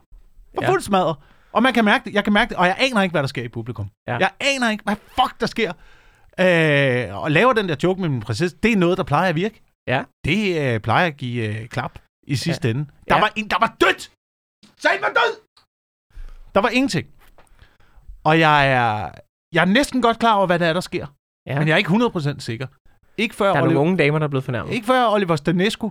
For 0.55 0.63
Ja. 0.63 0.71
fuld 0.71 0.81
smadre. 0.81 1.15
Og 1.53 1.63
man 1.63 1.75
kan 1.75 1.85
mærke 1.85 2.05
det, 2.05 2.15
jeg 2.15 2.25
kan 2.25 2.33
mærke 2.33 2.49
det, 2.49 2.57
og 2.57 2.67
jeg 2.67 2.77
aner 2.79 3.03
ikke, 3.03 3.13
hvad 3.13 3.23
der 3.23 3.27
sker 3.29 3.43
i 3.43 3.49
publikum. 3.49 3.89
Ja. 4.09 4.17
Jeg 4.17 4.31
aner 4.41 4.71
ikke, 4.71 4.85
hvad 4.85 4.97
fuck 4.97 5.41
der 5.41 5.47
sker. 5.47 5.73
Øh, 6.41 7.23
og 7.23 7.31
laver 7.31 7.53
den 7.53 7.69
der 7.69 7.77
joke 7.83 8.01
med 8.01 8.09
min 8.09 8.21
prinsesse, 8.21 8.57
det 8.63 8.73
er 8.73 8.77
noget, 8.77 8.99
der 8.99 9.05
plejer 9.05 9.29
at 9.29 9.35
virke. 9.35 9.63
Ja. 9.87 10.03
Det 10.25 10.61
øh, 10.75 10.81
plejer 10.81 11.07
at 11.07 11.17
give 11.17 11.61
øh, 11.61 11.69
klap 11.69 11.99
i 12.27 12.37
sidste 12.37 12.71
ende. 12.71 12.87
Der 13.09 13.15
Ja. 13.15 13.21
var 13.21 13.33
en, 13.37 13.49
der 13.51 13.57
var 13.61 13.77
dødt! 13.81 14.11
Sagen 14.77 15.03
var 15.03 15.09
død! 15.09 15.41
Der 16.55 16.61
var 16.61 16.69
ingenting. 16.69 17.07
Og 18.25 18.41
jeg 18.41 18.71
er, 18.73 19.11
jeg 19.53 19.61
er 19.61 19.65
næsten 19.65 20.03
godt 20.03 20.19
klar 20.19 20.35
over, 20.35 20.47
hvad 20.47 20.59
det 20.59 20.69
er, 20.69 20.73
der 20.73 20.81
sker. 20.81 21.07
ja, 21.47 21.59
Men 21.59 21.69
jeg 21.69 21.75
er 21.75 21.79
ikke 21.79 21.91
100% 21.91 22.41
sikker. 22.41 22.67
Ikke 23.17 23.35
før, 23.35 23.47
der 23.47 23.53
er 23.53 23.59
nogle 23.59 23.69
Oliver, 23.71 23.81
unge 23.83 23.99
damer, 23.99 24.19
der 24.19 24.25
er 24.27 24.29
blevet 24.29 24.45
fornærmet. 24.45 24.73
ikke 24.73 24.87
før 24.87 25.07
Oliver 25.09 25.37
Stanescu 25.37 25.91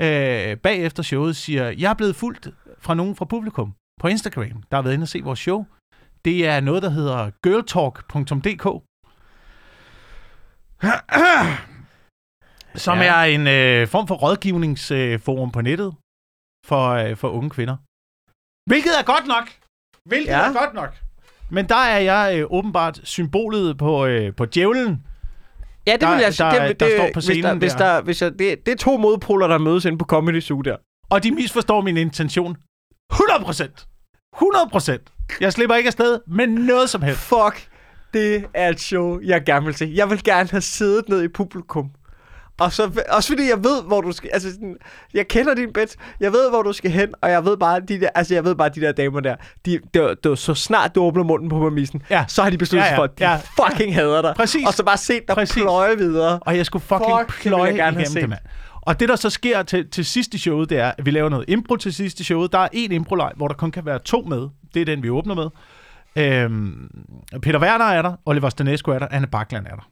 øh, 0.00 0.56
bagefter 0.56 1.02
showet 1.02 1.36
siger, 1.36 1.70
jeg 1.70 1.90
er 1.90 1.94
blevet 1.94 2.16
fulgt 2.16 2.48
fra 2.78 2.94
nogen 2.94 3.16
fra 3.16 3.24
publikum 3.24 3.74
på 4.00 4.08
Instagram, 4.08 4.62
der 4.70 4.76
har 4.76 4.82
været 4.82 4.94
inde 4.94 5.04
og 5.04 5.08
se 5.08 5.20
vores 5.20 5.38
show. 5.38 5.64
Det 6.24 6.46
er 6.46 6.60
noget, 6.60 6.82
der 6.82 6.90
hedder 6.90 7.30
girltalk.dk. 7.42 8.66
Som 12.84 12.98
Ja. 12.98 13.04
er 13.04 13.22
en 13.24 13.46
øh, 13.46 13.88
form 13.88 14.06
for 14.06 14.14
rådgivningsforum 14.14 15.50
på 15.52 15.60
nettet 15.60 15.94
for, 16.66 16.88
øh, 16.90 17.16
for 17.16 17.28
unge 17.28 17.50
kvinder. 17.50 17.76
Hvilket 18.70 18.92
er 19.00 19.04
godt 19.04 19.26
nok. 19.26 19.48
Hvilket 20.08 20.32
ja. 20.32 20.48
er 20.48 20.52
godt 20.52 20.74
nok. 20.74 20.96
Men 21.50 21.68
der 21.68 21.76
er 21.76 21.98
jeg 21.98 22.38
øh, 22.38 22.46
åbenbart 22.50 23.00
symbolet 23.04 23.78
på, 23.78 24.06
øh, 24.06 24.34
på 24.36 24.46
djævlen. 24.46 25.06
Ja, 25.86 25.92
det 25.92 26.00
Der- 26.00 26.10
vil 26.10 26.20
jeg 26.22 26.32
der- 26.38 26.66
det, 26.68 26.80
der 26.80 26.86
det, 26.86 26.96
står 26.96 27.04
på 27.06 27.10
hvis 27.14 27.24
scenen 27.24 27.44
der, 27.44 27.54
hvis 27.54 27.72
der. 27.72 27.78
der, 27.94 28.02
hvis 28.02 28.22
jeg, 28.22 28.32
det, 28.38 28.66
det 28.66 28.72
er 28.72 28.76
to 28.76 28.96
modpoler, 28.96 29.46
der 29.46 29.58
mødes 29.58 29.84
inde 29.84 29.98
på 29.98 30.04
Comedy 30.04 30.40
Zoo 30.40 30.60
der. 30.60 30.76
Og 31.10 31.22
de 31.24 31.30
misforstår 31.30 31.80
min 31.80 31.96
intention. 31.96 32.56
100 33.12 33.44
procent. 33.44 33.86
100 34.36 34.68
procent. 34.72 35.02
Jeg 35.40 35.52
slipper 35.52 35.76
ikke 35.76 35.86
afsted 35.86 36.20
med 36.28 36.46
noget 36.46 36.90
som 36.90 37.02
helst. 37.02 37.20
Fuck, 37.20 37.68
det 38.14 38.44
er 38.54 38.68
et 38.68 38.80
show, 38.80 39.20
jeg 39.24 39.42
gerne 39.44 39.66
vil 39.66 39.74
se. 39.74 39.92
Jeg 39.94 40.10
vil 40.10 40.24
gerne 40.24 40.48
have 40.50 40.60
siddet 40.60 41.08
ned 41.08 41.22
i 41.22 41.28
publikum. 41.28 41.90
Og 42.64 42.72
så, 42.72 43.04
også 43.08 43.28
fordi 43.28 43.48
jeg 43.48 43.64
ved, 43.64 43.82
hvor 43.86 44.00
du 44.00 44.12
skal... 44.12 44.30
Altså, 44.32 44.50
sådan, 44.52 44.76
jeg 45.14 45.28
kender 45.28 45.54
din 45.54 45.72
bet. 45.72 45.96
Jeg 46.20 46.32
ved, 46.32 46.50
hvor 46.50 46.62
du 46.62 46.72
skal 46.72 46.90
hen, 46.90 47.08
og 47.22 47.30
jeg 47.30 47.44
ved 47.44 47.56
bare, 47.56 47.80
de 47.80 48.00
der, 48.00 48.08
altså, 48.14 48.34
jeg 48.34 48.44
ved 48.44 48.54
bare, 48.54 48.68
de 48.68 48.80
der 48.80 48.92
damer 48.92 49.20
der, 49.20 49.36
de, 49.66 49.78
det 49.94 50.18
var 50.24 50.34
så 50.34 50.54
snart 50.54 50.94
du 50.94 51.02
åbner 51.02 51.24
munden 51.24 51.48
på 51.48 51.58
permissen, 51.58 52.02
Ja. 52.10 52.24
så 52.28 52.42
har 52.42 52.50
de 52.50 52.58
besluttet 52.58 52.84
Ja, 52.84 52.88
sig 52.88 52.94
ja, 52.94 52.98
for, 52.98 53.04
at 53.04 53.18
de 53.18 53.30
ja. 53.30 53.36
fucking 53.68 53.94
hader 53.94 54.22
dig. 54.22 54.32
Præcis. 54.36 54.66
Og 54.66 54.74
så 54.74 54.84
bare 54.84 54.96
set 54.96 55.28
dig 55.28 55.34
Præcis. 55.36 55.62
pløje 55.62 55.96
videre. 55.96 56.38
Og 56.42 56.56
jeg 56.56 56.66
skulle 56.66 56.82
fucking 56.82 57.10
Fuck, 57.20 57.32
Fuck, 57.32 57.42
det 57.44 57.48
pløje 57.50 57.72
gerne 57.72 58.00
igennem 58.00 58.20
det, 58.20 58.28
mand. 58.28 58.40
Og 58.82 59.00
det, 59.00 59.08
der 59.08 59.16
så 59.16 59.30
sker 59.30 59.62
til, 59.62 59.90
til 59.90 60.04
sidst 60.04 60.34
i 60.34 60.38
showet, 60.38 60.70
det 60.70 60.78
er, 60.78 60.92
at 60.98 61.06
vi 61.06 61.10
laver 61.10 61.28
noget 61.28 61.44
impro 61.48 61.76
til 61.76 61.92
sidst 61.94 62.20
i 62.20 62.24
showet. 62.24 62.52
Der 62.52 62.58
er 62.58 62.68
en 62.72 62.92
impro 62.92 63.16
hvor 63.36 63.48
der 63.48 63.54
kun 63.54 63.70
kan 63.70 63.86
være 63.86 63.98
to 63.98 64.20
med. 64.20 64.48
Det 64.74 64.80
er 64.80 64.84
den, 64.84 65.02
vi 65.02 65.10
åbner 65.10 65.34
med. 65.34 65.48
Øhm, 66.16 66.90
Peter 67.42 67.60
Werner 67.60 67.84
er 67.84 68.02
der, 68.02 68.12
Oliver 68.26 68.48
Stanescu 68.48 68.90
er 68.90 68.98
der, 68.98 69.06
Anne 69.10 69.26
Bakland 69.26 69.66
er 69.66 69.74
der. 69.74 69.88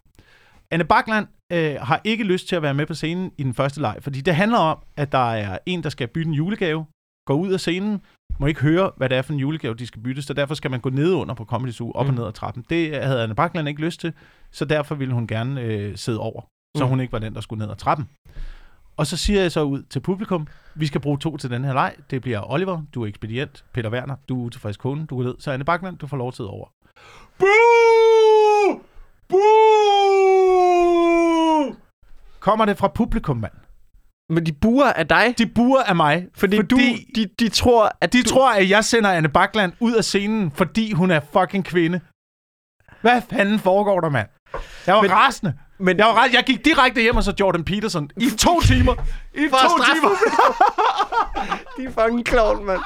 Anne 0.70 0.84
Bakland 0.84 1.26
øh, 1.52 1.76
har 1.80 2.00
ikke 2.04 2.24
lyst 2.24 2.48
til 2.48 2.56
at 2.56 2.62
være 2.62 2.74
med 2.74 2.86
på 2.86 2.94
scenen 2.94 3.32
i 3.38 3.42
den 3.42 3.54
første 3.54 3.80
leg, 3.80 3.96
fordi 4.00 4.20
det 4.20 4.34
handler 4.34 4.58
om, 4.58 4.78
at 4.96 5.12
der 5.12 5.32
er 5.32 5.58
en, 5.66 5.82
der 5.82 5.88
skal 5.88 6.08
bytte 6.08 6.28
en 6.28 6.34
julegave, 6.34 6.86
går 7.26 7.34
ud 7.34 7.52
af 7.52 7.60
scenen, 7.60 8.00
må 8.38 8.46
ikke 8.46 8.60
høre, 8.60 8.90
hvad 8.96 9.08
det 9.08 9.18
er 9.18 9.22
for 9.22 9.32
en 9.32 9.38
julegave, 9.38 9.74
de 9.74 9.86
skal 9.86 10.02
bytte, 10.02 10.22
så 10.22 10.34
derfor 10.34 10.54
skal 10.54 10.70
man 10.70 10.80
gå 10.80 10.90
ned 10.90 11.12
under 11.12 11.34
på 11.34 11.44
Comedy 11.44 11.70
Zoo, 11.70 11.92
op 11.92 12.06
mm. 12.06 12.10
og 12.10 12.14
ned 12.14 12.26
ad 12.26 12.32
trappen. 12.32 12.64
Det 12.70 13.02
havde 13.04 13.22
Anne 13.22 13.34
Bakland 13.34 13.68
ikke 13.68 13.80
lyst 13.80 14.00
til, 14.00 14.12
så 14.50 14.64
derfor 14.64 14.94
ville 14.94 15.14
hun 15.14 15.26
gerne 15.26 15.60
øh, 15.60 15.96
sidde 15.96 16.18
over, 16.20 16.40
så 16.76 16.84
Mm. 16.84 16.90
hun 16.90 17.00
ikke 17.00 17.12
var 17.12 17.18
den, 17.18 17.34
der 17.34 17.40
skulle 17.40 17.64
ned 17.64 17.70
ad 17.70 17.76
trappen. 17.76 18.08
Og 18.96 19.06
så 19.06 19.16
siger 19.16 19.40
jeg 19.42 19.52
så 19.52 19.62
ud 19.62 19.82
til 19.82 20.00
publikum, 20.00 20.46
vi 20.74 20.86
skal 20.86 21.00
bruge 21.00 21.18
to 21.18 21.36
til 21.36 21.50
den 21.50 21.64
her 21.64 21.72
leg. 21.72 21.94
Det 22.10 22.22
bliver 22.22 22.50
Oliver, 22.52 22.82
du 22.94 23.02
er 23.02 23.06
ekspedient, 23.06 23.64
Peter 23.72 23.90
Werner, 23.90 24.16
du 24.28 24.40
er 24.42 24.46
utilfreds 24.46 24.76
kone, 24.76 25.06
du 25.06 25.16
går 25.16 25.22
ned. 25.24 25.34
Så 25.38 25.50
Anne 25.52 25.64
Bakland, 25.64 25.98
du 25.98 26.06
får 26.06 26.16
lov 26.16 26.32
til 26.32 26.44
over. 26.44 26.66
Boo! 27.38 28.80
Boo! 29.28 29.79
Kommer 32.40 32.64
det 32.64 32.78
fra 32.78 32.88
publikum, 32.88 33.36
mand? 33.36 33.52
Men 34.30 34.46
de 34.46 34.52
buer 34.52 34.92
af 34.92 35.08
dig, 35.08 35.34
De 35.38 35.46
buer 35.46 35.82
af 35.82 35.96
mig, 35.96 36.26
fordi, 36.34 36.56
fordi 36.56 36.68
du, 36.68 36.76
de, 37.20 37.26
de 37.38 37.48
tror, 37.48 37.92
at 38.00 38.12
de 38.12 38.22
du... 38.22 38.28
tror, 38.28 38.50
at 38.52 38.70
jeg 38.70 38.84
sender 38.84 39.10
Anne 39.10 39.28
Bakland 39.28 39.72
ud 39.80 39.92
af 39.94 40.04
scenen, 40.04 40.50
fordi 40.50 40.92
hun 40.92 41.10
er 41.10 41.20
fucking 41.32 41.64
kvinde. 41.64 42.00
Hvad 43.00 43.22
fanden 43.30 43.58
foregår 43.58 44.00
der, 44.00 44.08
mand? 44.08 44.28
Jeg 44.86 44.94
var 44.94 45.02
Men- 45.02 45.12
rasende. 45.12 45.54
Men, 45.78 45.98
Jeg, 45.98 46.06
var 46.06 46.12
ras- 46.26 46.34
jeg 46.34 46.44
gik 46.46 46.64
direkte 46.64 47.00
hjem 47.02 47.16
og 47.16 47.22
så 47.24 47.34
Jordan 47.40 47.64
Peterson 47.64 48.10
i 48.16 48.30
to 48.44 48.60
timer. 48.60 48.94
I 49.34 49.48
to 49.48 49.84
timer. 49.94 50.10
de 51.76 51.84
er 51.84 51.90
fucking 52.02 52.24
klovn, 52.26 52.64
mand. 52.64 52.80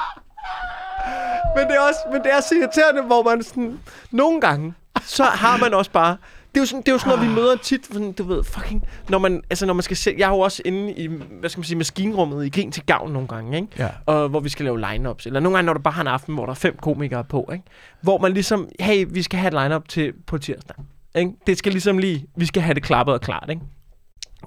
Men 1.55 1.67
det 1.67 1.75
er 1.75 1.79
også, 1.79 1.99
men 2.11 2.23
det 2.23 2.33
er 2.33 2.41
så 2.41 2.55
irriterende, 2.55 3.01
hvor 3.01 3.23
man 3.23 3.43
sådan... 3.43 3.79
Nogle 4.11 4.41
gange, 4.41 4.73
så 5.01 5.23
har 5.23 5.57
man 5.57 5.73
også 5.73 5.91
bare... 5.91 6.17
Det 6.55 6.59
er 6.59 6.63
jo 6.63 6.65
sådan, 6.65 6.81
det 6.81 6.87
er 6.87 6.91
jo 6.91 6.99
sådan 6.99 7.17
noget, 7.17 7.29
vi 7.29 7.35
møder 7.35 7.55
tit, 7.55 7.85
sådan, 7.85 8.11
du 8.11 8.23
ved, 8.23 8.43
fucking... 8.43 8.83
Når 9.09 9.17
man, 9.17 9.41
altså, 9.49 9.65
når 9.65 9.73
man 9.73 9.83
skal 9.83 9.97
se... 9.97 10.15
Jeg 10.17 10.25
er 10.25 10.29
jo 10.29 10.39
også 10.39 10.61
inde 10.65 10.93
i, 10.93 11.07
hvad 11.39 11.49
skal 11.49 11.59
man 11.59 11.65
sige, 11.65 11.77
maskinrummet 11.77 12.45
i 12.45 12.49
Grin 12.49 12.71
til 12.71 12.83
Gavn 12.85 13.11
nogle 13.11 13.27
gange, 13.27 13.57
ikke? 13.57 13.67
Ja. 13.77 13.89
Og 14.05 14.29
hvor 14.29 14.39
vi 14.39 14.49
skal 14.49 14.65
lave 14.65 14.79
line-ups. 14.79 15.25
Eller 15.25 15.39
nogle 15.39 15.57
gange, 15.57 15.65
når 15.65 15.73
du 15.73 15.79
bare 15.79 15.93
har 15.93 16.01
en 16.01 16.07
aften, 16.07 16.33
hvor 16.33 16.45
der 16.45 16.51
er 16.51 16.55
fem 16.55 16.77
komikere 16.81 17.23
på, 17.23 17.49
ikke? 17.53 17.63
Hvor 18.01 18.17
man 18.17 18.33
ligesom, 18.33 18.69
hey, 18.79 19.05
vi 19.09 19.21
skal 19.21 19.39
have 19.39 19.47
et 19.47 19.63
line-up 19.63 19.87
til, 19.87 20.13
på 20.27 20.37
tirsdag. 20.37 20.75
Ikke? 21.15 21.31
Det 21.47 21.57
skal 21.57 21.71
ligesom 21.71 21.97
lige... 21.97 22.25
Vi 22.37 22.45
skal 22.45 22.61
have 22.61 22.73
det 22.73 22.83
klappet 22.83 23.13
og 23.13 23.21
klart, 23.21 23.49
ikke? 23.49 23.61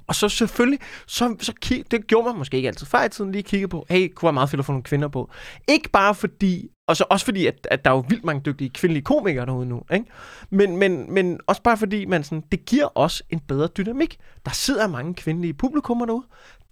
Og 0.07 0.15
så 0.15 0.29
selvfølgelig, 0.29 0.79
så, 1.07 1.35
så 1.39 1.53
kig, 1.61 1.83
det 1.91 2.07
gjorde 2.07 2.27
man 2.27 2.37
måske 2.37 2.57
ikke 2.57 2.69
altid 2.69 2.87
før 2.87 3.03
i 3.03 3.09
tiden, 3.09 3.31
lige 3.31 3.43
kigge 3.43 3.67
på, 3.67 3.85
hey, 3.89 4.13
kunne 4.15 4.27
være 4.27 4.33
meget 4.33 4.49
fedt 4.49 4.59
at 4.59 4.65
få 4.65 4.71
nogle 4.71 4.83
kvinder 4.83 5.07
på. 5.07 5.29
Ikke 5.67 5.89
bare 5.89 6.15
fordi, 6.15 6.69
og 6.89 6.97
så 6.97 7.05
også 7.09 7.25
fordi, 7.25 7.45
at, 7.47 7.67
at 7.71 7.85
der 7.85 7.91
er 7.91 7.95
jo 7.95 8.05
vildt 8.09 8.23
mange 8.25 8.41
dygtige 8.45 8.69
kvindelige 8.69 9.03
komikere 9.03 9.45
derude 9.45 9.65
nu, 9.65 9.81
ikke? 9.93 10.05
Men, 10.49 10.77
men, 10.77 11.13
men 11.13 11.39
også 11.47 11.61
bare 11.61 11.77
fordi, 11.77 12.05
man 12.05 12.23
sådan, 12.23 12.43
det 12.51 12.65
giver 12.65 12.87
os 12.97 13.23
en 13.29 13.39
bedre 13.39 13.67
dynamik. 13.67 14.17
Der 14.45 14.51
sidder 14.51 14.87
mange 14.87 15.13
kvindelige 15.13 15.53
publikummer 15.53 16.05
derude. 16.05 16.25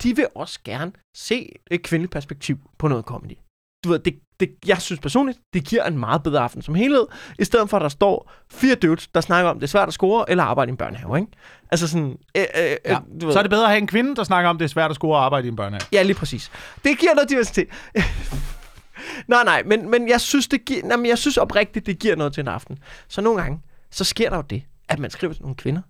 De 0.04 0.16
vil 0.16 0.28
også 0.36 0.60
gerne 0.66 0.92
se 1.18 1.52
et 1.72 1.84
kvindeligt 1.84 2.12
perspektiv 2.12 2.58
på 2.80 2.88
noget 2.88 3.06
comedy. 3.06 3.38
Du 3.84 3.90
ved, 3.90 4.00
det, 4.00 4.20
det, 4.40 4.50
jeg 4.68 4.82
synes 4.82 5.00
personligt, 5.00 5.40
det 5.54 5.66
giver 5.68 5.84
en 5.84 5.98
meget 5.98 6.24
bedre 6.24 6.40
aften 6.40 6.62
som 6.62 6.76
helhed, 6.76 7.06
i 7.40 7.44
stedet 7.44 7.70
for 7.70 7.78
at 7.78 7.82
der 7.82 7.90
står 7.90 8.32
fire 8.52 8.76
dudes, 8.76 9.08
der 9.08 9.22
snakker 9.22 9.50
om, 9.52 9.56
det 9.60 9.64
er 9.64 9.68
svært 9.68 9.88
at 9.88 9.94
score, 9.94 10.30
eller 10.30 10.44
arbejde 10.44 10.70
i 10.70 10.72
en 10.72 10.78
børnehave, 10.78 11.18
ikke? 11.20 11.32
Altså 11.72 11.88
sådan... 11.88 12.18
Øh, 12.38 12.42
øh, 12.58 12.76
Ja. 12.86 12.92
øh, 12.92 12.98
du 13.22 13.26
ved, 13.26 13.34
Så 13.34 13.40
er 13.40 13.44
det 13.44 13.50
bedre 13.50 13.64
at 13.64 13.70
have 13.70 13.82
en 13.82 13.88
kvinde, 13.88 14.16
der 14.16 14.24
snakker 14.24 14.50
om, 14.50 14.58
det 14.58 14.66
er 14.66 14.70
svært 14.70 14.90
at 14.92 14.96
score 14.96 15.18
og 15.18 15.26
arbejde 15.26 15.48
i 15.48 15.50
en 15.50 15.56
børnehave. 15.56 15.82
Ja, 15.92 16.04
lige 16.04 16.16
præcis. 16.16 16.52
Det 16.84 17.00
giver 17.00 17.14
noget 17.16 17.30
diversitet 17.30 17.68
nej, 19.28 19.44
nej, 19.44 19.64
men, 19.66 19.90
men 19.92 20.10
jeg 20.10 20.22
synes, 20.22 20.48
det 20.48 20.66
giver, 20.66 20.86
nej, 20.86 20.98
men 20.98 21.06
jeg 21.06 21.18
synes 21.18 21.38
oprigtigt, 21.38 21.86
det 21.86 22.00
giver 22.00 22.16
noget 22.16 22.34
til 22.34 22.42
en 22.42 22.48
aften. 22.48 22.78
Så 23.08 23.22
nogle 23.22 23.42
gange, 23.42 23.62
så 23.92 24.04
sker 24.04 24.30
der 24.30 24.38
jo 24.38 24.44
det, 24.50 24.64
at 24.90 25.00
man 25.00 25.10
skriver 25.10 25.34
til 25.34 25.42
nogle 25.44 25.56
kvinder. 25.56 25.82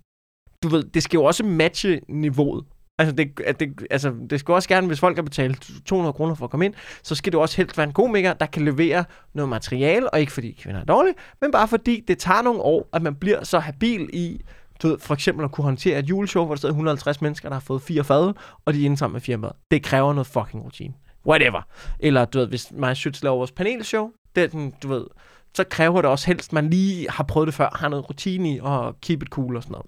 Du 0.64 0.68
ved, 0.68 0.84
det 0.84 1.04
skal 1.04 1.18
jo 1.18 1.24
også 1.24 1.44
matche 1.44 2.02
niveauet. 2.08 2.66
Altså 3.00 3.16
det, 3.16 3.40
at 3.46 3.60
det, 3.60 3.88
altså, 3.92 4.14
det 4.30 4.40
skal 4.40 4.54
også 4.54 4.70
gerne, 4.70 4.88
hvis 4.88 5.00
folk 5.00 5.18
har 5.18 5.24
betalt 5.24 5.72
200 5.86 6.14
kroner 6.14 6.36
for 6.36 6.46
at 6.46 6.52
komme 6.52 6.66
ind, 6.66 6.74
så 7.04 7.16
skal 7.16 7.32
det 7.34 7.40
også 7.40 7.58
helst 7.58 7.78
være 7.78 7.88
en 7.88 7.94
komiker, 7.94 8.34
der 8.34 8.46
kan 8.46 8.66
levere 8.66 9.06
noget 9.34 9.50
materiale, 9.50 10.10
og 10.10 10.20
ikke 10.20 10.32
fordi 10.32 10.52
kvinder 10.62 10.82
er 10.82 10.86
dårlige, 10.86 11.16
men 11.42 11.52
bare 11.52 11.68
fordi 11.68 12.04
det 12.08 12.18
tager 12.18 12.42
nogle 12.42 12.62
år, 12.62 12.90
at 12.94 13.02
man 13.02 13.16
bliver 13.16 13.44
så 13.44 13.60
habil 13.60 14.10
i, 14.14 14.42
du 14.84 14.88
ved, 14.88 15.00
for 15.00 15.14
eksempel 15.14 15.46
at 15.46 15.52
kunne 15.52 15.66
håndtere 15.66 16.00
et 16.00 16.10
juleshow, 16.10 16.46
hvor 16.46 16.56
der 16.56 16.60
sidder 16.60 16.74
150 16.74 17.22
mennesker, 17.22 17.50
der 17.50 17.56
har 17.56 17.60
fået 17.60 17.82
fire 17.82 18.04
fad, 18.04 18.34
og 18.66 18.74
de 18.74 18.82
er 18.82 18.86
indsamlet 18.86 19.14
med 19.14 19.22
firmaet. 19.22 19.54
Det 19.72 19.84
kræver 19.84 20.14
noget 20.14 20.28
fucking 20.28 20.66
rutine. 20.66 20.94
Whatever. 21.28 21.62
Eller 22.00 22.26
du 22.26 22.40
ved, 22.40 22.48
hvis 22.48 22.72
mig 22.72 22.90
og 22.90 22.98
Schütz 22.98 23.20
laver 23.22 23.38
vores 23.38 23.52
panelshow, 23.52 24.12
det 24.36 24.44
er 24.44 24.72
du 24.84 24.88
ved, 24.88 25.06
så 25.54 25.64
kræver 25.64 26.02
det 26.02 26.12
også 26.12 26.28
helst, 26.28 26.50
at 26.50 26.54
man 26.54 26.70
lige 26.70 27.10
har 27.10 27.24
prøvet 27.24 27.48
det 27.48 27.54
før, 27.54 27.70
har 27.76 27.90
noget 27.90 28.10
rutine 28.10 28.56
i, 28.56 28.60
og 28.60 29.02
keep 29.02 29.24
it 29.24 29.30
cool 29.30 29.56
og 29.56 29.64
sådan 29.64 29.72
noget. 29.72 29.86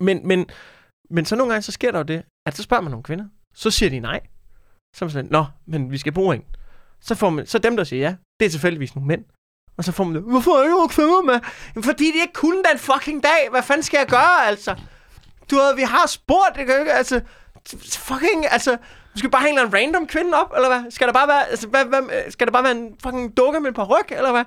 Men, 0.00 0.26
men, 0.28 0.46
men 1.10 1.24
så 1.24 1.36
nogle 1.36 1.52
gange, 1.52 1.62
så 1.62 1.72
sker 1.72 1.90
der 1.90 1.98
jo 1.98 2.04
det, 2.04 2.22
at 2.46 2.56
så 2.56 2.62
spørger 2.62 2.82
man 2.82 2.90
nogle 2.90 3.02
kvinder. 3.02 3.24
Så 3.54 3.70
siger 3.70 3.90
de 3.90 4.00
nej. 4.00 4.20
Så 4.96 5.04
er 5.04 5.06
man 5.06 5.10
sådan, 5.10 5.30
nå, 5.30 5.44
men 5.66 5.90
vi 5.90 5.98
skal 5.98 6.12
bruge 6.12 6.36
en. 6.36 6.44
Så, 7.00 7.14
får 7.14 7.30
man, 7.30 7.46
så 7.46 7.58
dem, 7.58 7.76
der 7.76 7.84
siger 7.84 8.08
ja, 8.08 8.16
det 8.40 8.46
er 8.46 8.50
tilfældigvis 8.50 8.94
nogle 8.94 9.08
mænd. 9.08 9.24
Og 9.76 9.84
så 9.84 9.92
får 9.92 10.04
man 10.04 10.14
det, 10.14 10.22
hvorfor 10.22 10.50
er 10.50 10.62
jeg 10.62 10.82
ikke 10.84 10.94
kvinder 10.94 11.22
med? 11.22 11.40
Jamen, 11.74 11.84
fordi 11.84 12.04
de 12.04 12.20
ikke 12.20 12.32
kunne 12.34 12.62
den 12.70 12.78
fucking 12.78 13.22
dag. 13.22 13.50
Hvad 13.50 13.62
fanden 13.62 13.82
skal 13.82 13.98
jeg 13.98 14.06
gøre, 14.06 14.46
altså? 14.46 14.74
Du 15.50 15.56
ved, 15.56 15.74
vi 15.74 15.82
har 15.82 16.06
spurgt, 16.06 16.56
det 16.56 16.66
kan 16.66 16.80
ikke, 16.80 16.92
altså... 16.92 17.20
Fucking, 17.98 18.46
altså... 18.50 18.76
Du 19.14 19.18
skal 19.18 19.30
bare 19.30 19.42
have 19.42 19.62
en 19.66 19.74
random 19.74 20.06
kvinde 20.06 20.30
op, 20.34 20.52
eller 20.56 20.68
hvad? 20.68 20.90
Skal 20.90 21.06
der 21.06 21.12
bare 21.12 21.28
være, 21.28 21.48
altså, 21.50 21.66
hvad, 21.68 21.84
hvad, 21.84 22.00
skal 22.30 22.46
der 22.46 22.52
bare 22.52 22.62
være 22.62 22.72
en 22.72 22.88
fucking 23.02 23.36
dukke 23.36 23.60
med 23.60 23.68
et 23.70 23.74
par 23.76 23.84
ryg, 23.84 24.06
eller 24.16 24.30
hvad? 24.32 24.44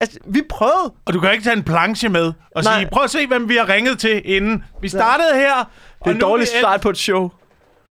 Altså, 0.00 0.18
vi 0.26 0.42
prøvede. 0.48 0.92
Og 1.04 1.12
du 1.14 1.20
kan 1.20 1.32
ikke 1.32 1.44
tage 1.44 1.56
en 1.56 1.62
planche 1.62 2.08
med 2.08 2.32
og 2.56 2.62
Nej. 2.64 2.78
sige, 2.78 2.88
prøv 2.92 3.04
at 3.04 3.10
se, 3.10 3.26
hvem 3.26 3.48
vi 3.48 3.56
har 3.56 3.68
ringet 3.68 3.98
til 3.98 4.22
inden. 4.24 4.64
Vi 4.80 4.88
startede 4.88 5.34
her, 5.34 5.54
Det 6.04 6.10
er 6.10 6.14
en 6.14 6.20
dårlig 6.20 6.48
start 6.48 6.80
på 6.80 6.90
et 6.90 6.98
show. 6.98 7.30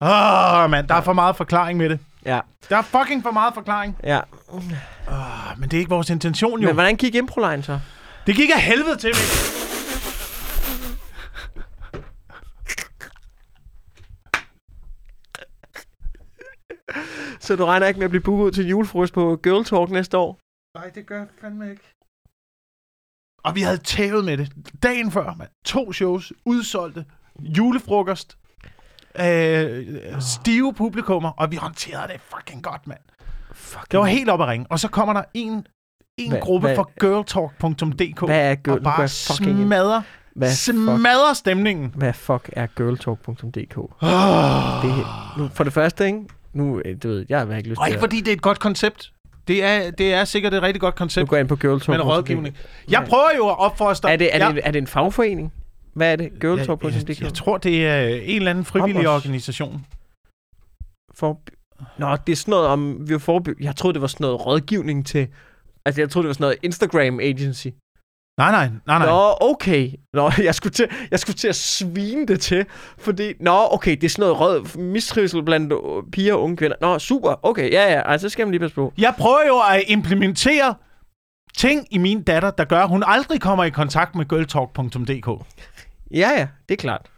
Åh, 0.02 0.64
oh, 0.64 0.70
mand, 0.70 0.88
der 0.88 0.96
er 0.96 1.02
for 1.02 1.14
meget 1.14 1.36
forklaring 1.36 1.78
med 1.78 1.90
det. 1.90 2.00
Ja, 2.26 2.40
Der 2.70 2.78
er 2.78 2.82
fucking 2.82 3.24
for 3.24 3.32
meget 3.32 3.54
forklaring. 3.54 3.98
ja. 4.04 4.20
Oh, 4.48 4.62
men 5.58 5.70
det 5.70 5.78
er 5.78 5.80
ikke 5.80 5.90
vores 5.90 6.10
intention, 6.10 6.60
jo. 6.62 6.66
Men 6.68 6.74
hvordan 6.74 6.96
gik 6.96 7.16
improline 7.16 7.64
så? 7.64 7.80
Det 8.28 8.36
gik 8.36 8.50
af 8.56 8.62
helvede 8.62 8.96
til 8.96 9.10
mig. 9.10 9.71
Så 17.46 17.56
du 17.56 17.66
regner 17.66 17.88
ikke 17.88 17.98
med 18.00 18.06
at 18.06 18.10
blive 18.12 18.24
booket 18.24 18.44
ud 18.46 18.52
til 18.52 18.64
en 18.64 18.70
julefrokost 18.70 19.14
på 19.14 19.40
Girl 19.44 19.64
Talk 19.66 19.90
næste 19.90 20.18
år? 20.18 20.40
Nej, 20.78 20.90
det 20.90 21.06
gør 21.06 21.18
jeg 21.18 21.28
fandme 21.42 21.70
ikke. 21.72 21.84
Og 23.44 23.56
vi 23.56 23.62
havde 23.62 23.78
tævet 23.78 24.26
med 24.26 24.38
det. 24.38 24.52
Dagen 24.84 25.12
før, 25.12 25.36
mand. 25.38 25.50
To 25.66 25.94
shows, 25.94 26.34
udsolgte, 26.46 27.06
julefrokost, 27.40 28.38
øh, 29.20 29.88
stive 30.22 30.74
publikummer, 30.74 31.30
og 31.30 31.52
vi 31.52 31.56
håndterede 31.56 32.14
det 32.14 32.22
fucking 32.22 32.64
godt, 32.64 32.88
mand. 32.88 33.00
Fuck. 33.54 33.92
Det 33.92 34.00
var 34.00 34.06
helt 34.06 34.30
op 34.30 34.42
at 34.42 34.48
ringe. 34.48 34.66
Og 34.70 34.80
så 34.80 34.88
kommer 34.88 35.14
der 35.14 35.24
en, 35.34 35.68
en 36.18 36.32
Hvad- 36.32 36.42
gruppe 36.42 36.68
hvad- 36.68 36.76
fra 36.76 36.84
girltalk.dk 37.00 38.20
Hvad 38.26 38.52
er 38.52 38.56
girl? 38.56 38.78
og 38.78 38.84
bare 38.84 39.10
fucking 39.10 39.66
smadrer, 39.68 40.02
Hvad 40.36 40.50
fuck, 40.50 40.76
smadrer 41.00 41.34
stemningen. 41.34 41.94
hvad 41.98 42.14
fuck 42.14 42.50
er 42.54 42.68
girltalk.dk? 42.68 43.78
Oh. 43.78 43.90
Det, 44.84 45.06
nu, 45.38 45.48
for 45.54 45.64
det 45.64 45.74
første, 45.74 46.06
ikke? 46.06 46.20
Nu, 46.54 46.82
øh, 46.86 46.98
du 47.04 47.08
ved, 47.08 47.26
jeg 47.30 47.40
har 47.40 47.56
ikke 47.58 47.70
lyst 47.70 47.80
Og 47.80 47.86
til 47.86 47.92
ikke 47.92 47.98
at... 47.98 48.02
fordi 48.02 48.20
det 48.20 48.28
er 48.28 48.34
et 48.34 48.42
godt 48.42 48.60
koncept. 48.60 49.12
Det 49.48 49.64
er, 49.64 49.92
det 49.92 50.14
er 50.14 50.26
sikkert 50.26 50.54
et 50.54 50.62
rigtig 50.62 50.82
godt 50.82 50.96
Nu 50.96 50.98
koncept, 50.98 51.30
går 51.30 51.36
jeg 51.36 51.42
ind 51.42 51.50
på 51.50 51.56
girltalk.dk. 51.56 51.88
men 51.88 52.02
rådgivning. 52.02 52.58
Jeg 52.90 53.06
prøver 53.10 53.30
jo 53.38 53.50
at 53.50 53.60
opfostre... 53.60 54.12
Er 54.12 54.16
det, 54.16 54.36
er, 54.36 54.46
jeg, 54.46 54.56
det, 54.56 54.62
er 54.66 54.72
det 54.72 54.80
en 54.80 54.88
fagforening? 54.88 55.54
Hvad 55.94 56.12
er 56.12 56.16
det? 56.16 56.24
jeg, 56.24 56.40
Girltalk.dk? 56.42 57.10
jeg, 57.10 57.22
jeg 57.22 57.34
tror, 57.34 57.58
det 57.58 57.88
er 57.88 58.00
en 58.08 58.36
eller 58.36 58.52
anden 58.52 58.66
frivillig 58.66 59.08
os. 59.08 59.16
organisation. 59.16 59.86
For... 61.16 61.40
Nå, 61.98 62.18
det 62.28 62.32
er 62.32 62.36
sådan 62.36 62.52
noget 62.52 62.68
om... 62.68 63.10
Vi 63.10 63.20
forebygge... 63.20 63.66
Jeg 63.66 63.76
troede, 63.76 63.94
det 63.94 64.02
var 64.02 64.08
sådan 64.08 64.24
noget 64.24 64.46
rådgivning 64.46 65.06
til... 65.06 65.28
Altså, 65.86 66.02
jeg 66.02 66.10
troede, 66.10 66.24
det 66.24 66.28
var 66.28 66.34
sådan 66.34 66.44
noget 66.44 66.58
Instagram 66.64 67.20
agency. 67.20 67.68
Nej, 68.42 68.52
nej, 68.52 68.70
nej, 68.88 69.00
nej. 69.00 69.08
Nå, 69.08 69.38
okay. 69.42 69.92
Nå, 70.14 70.32
jeg 70.48 70.56
skulle, 70.56 70.74
til, 70.74 70.90
jeg 71.12 71.20
skulle 71.20 71.36
til 71.36 71.48
at 71.48 71.56
svine 71.56 72.26
det 72.26 72.42
til, 72.42 72.66
fordi... 72.98 73.34
Nå, 73.40 73.68
okay, 73.72 73.92
det 73.92 74.04
er 74.04 74.10
sådan 74.10 74.24
noget 74.24 74.40
rød 74.40 74.78
mistrivsel 74.78 75.44
blandt 75.44 75.74
øh, 75.74 76.12
piger 76.12 76.34
og 76.34 76.44
unge 76.44 76.58
kvinder. 76.58 76.78
Nå, 76.82 77.00
super. 77.00 77.46
Okay, 77.46 77.72
ja, 77.72 77.94
ja. 77.94 78.12
Altså, 78.12 78.30
så 78.30 78.32
skal 78.32 78.46
man 78.46 78.52
lige 78.52 78.60
passe 78.60 78.76
på. 78.76 78.94
Jeg 78.98 79.16
prøver 79.18 79.48
jo 79.48 79.60
at 79.60 79.84
implementere 79.88 80.76
ting 81.58 81.88
i 81.92 81.98
min 81.98 82.24
datter, 82.24 82.52
der 82.52 82.66
gør, 82.66 82.84
at 82.84 82.90
hun 82.90 83.04
aldrig 83.08 83.42
kommer 83.42 83.64
i 83.64 83.70
kontakt 83.70 84.16
med 84.16 84.26
girltalk.dk. 84.26 85.46
Ja, 86.12 86.30
ja, 86.30 86.48
det 86.70 86.74
er 86.74 86.82
klart. 86.82 87.12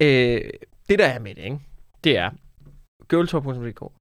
Øh, 0.00 0.50
det, 0.88 0.98
der 0.98 1.06
er 1.06 1.18
med 1.18 1.34
det, 1.34 1.42
ikke? 1.42 1.60
det 2.04 2.18
er 2.18 2.30
girltalk.dk. 3.08 3.92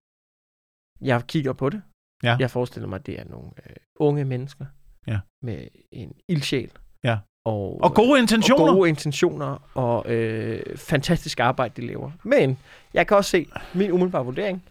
Jeg 1.01 1.23
kigger 1.27 1.53
på 1.53 1.69
det. 1.69 1.81
Ja. 2.23 2.37
Jeg 2.39 2.51
forestiller 2.51 2.89
mig, 2.89 2.99
at 2.99 3.05
det 3.05 3.19
er 3.19 3.23
nogle 3.29 3.49
øh, 3.69 3.75
unge 3.99 4.25
mennesker 4.25 4.65
Ja. 5.07 5.19
med 5.41 5.67
en 5.91 6.11
ildsjæl. 6.27 6.71
Ja. 7.03 7.17
Og, 7.45 7.79
Og 7.83 7.93
gode 7.93 8.19
intentioner. 8.19 8.71
Og 8.71 8.75
gode 8.75 8.89
intentioner 8.89 9.69
og 9.73 10.11
øh, 10.13 10.77
fantastisk 10.77 11.39
arbejde, 11.39 11.81
de 11.81 11.87
laver. 11.87 12.11
Men 12.23 12.57
jeg 12.93 13.07
kan 13.07 13.17
også 13.17 13.29
se 13.31 13.47
min 13.73 13.91
umiddelbare 13.91 14.25
vurdering 14.25 14.63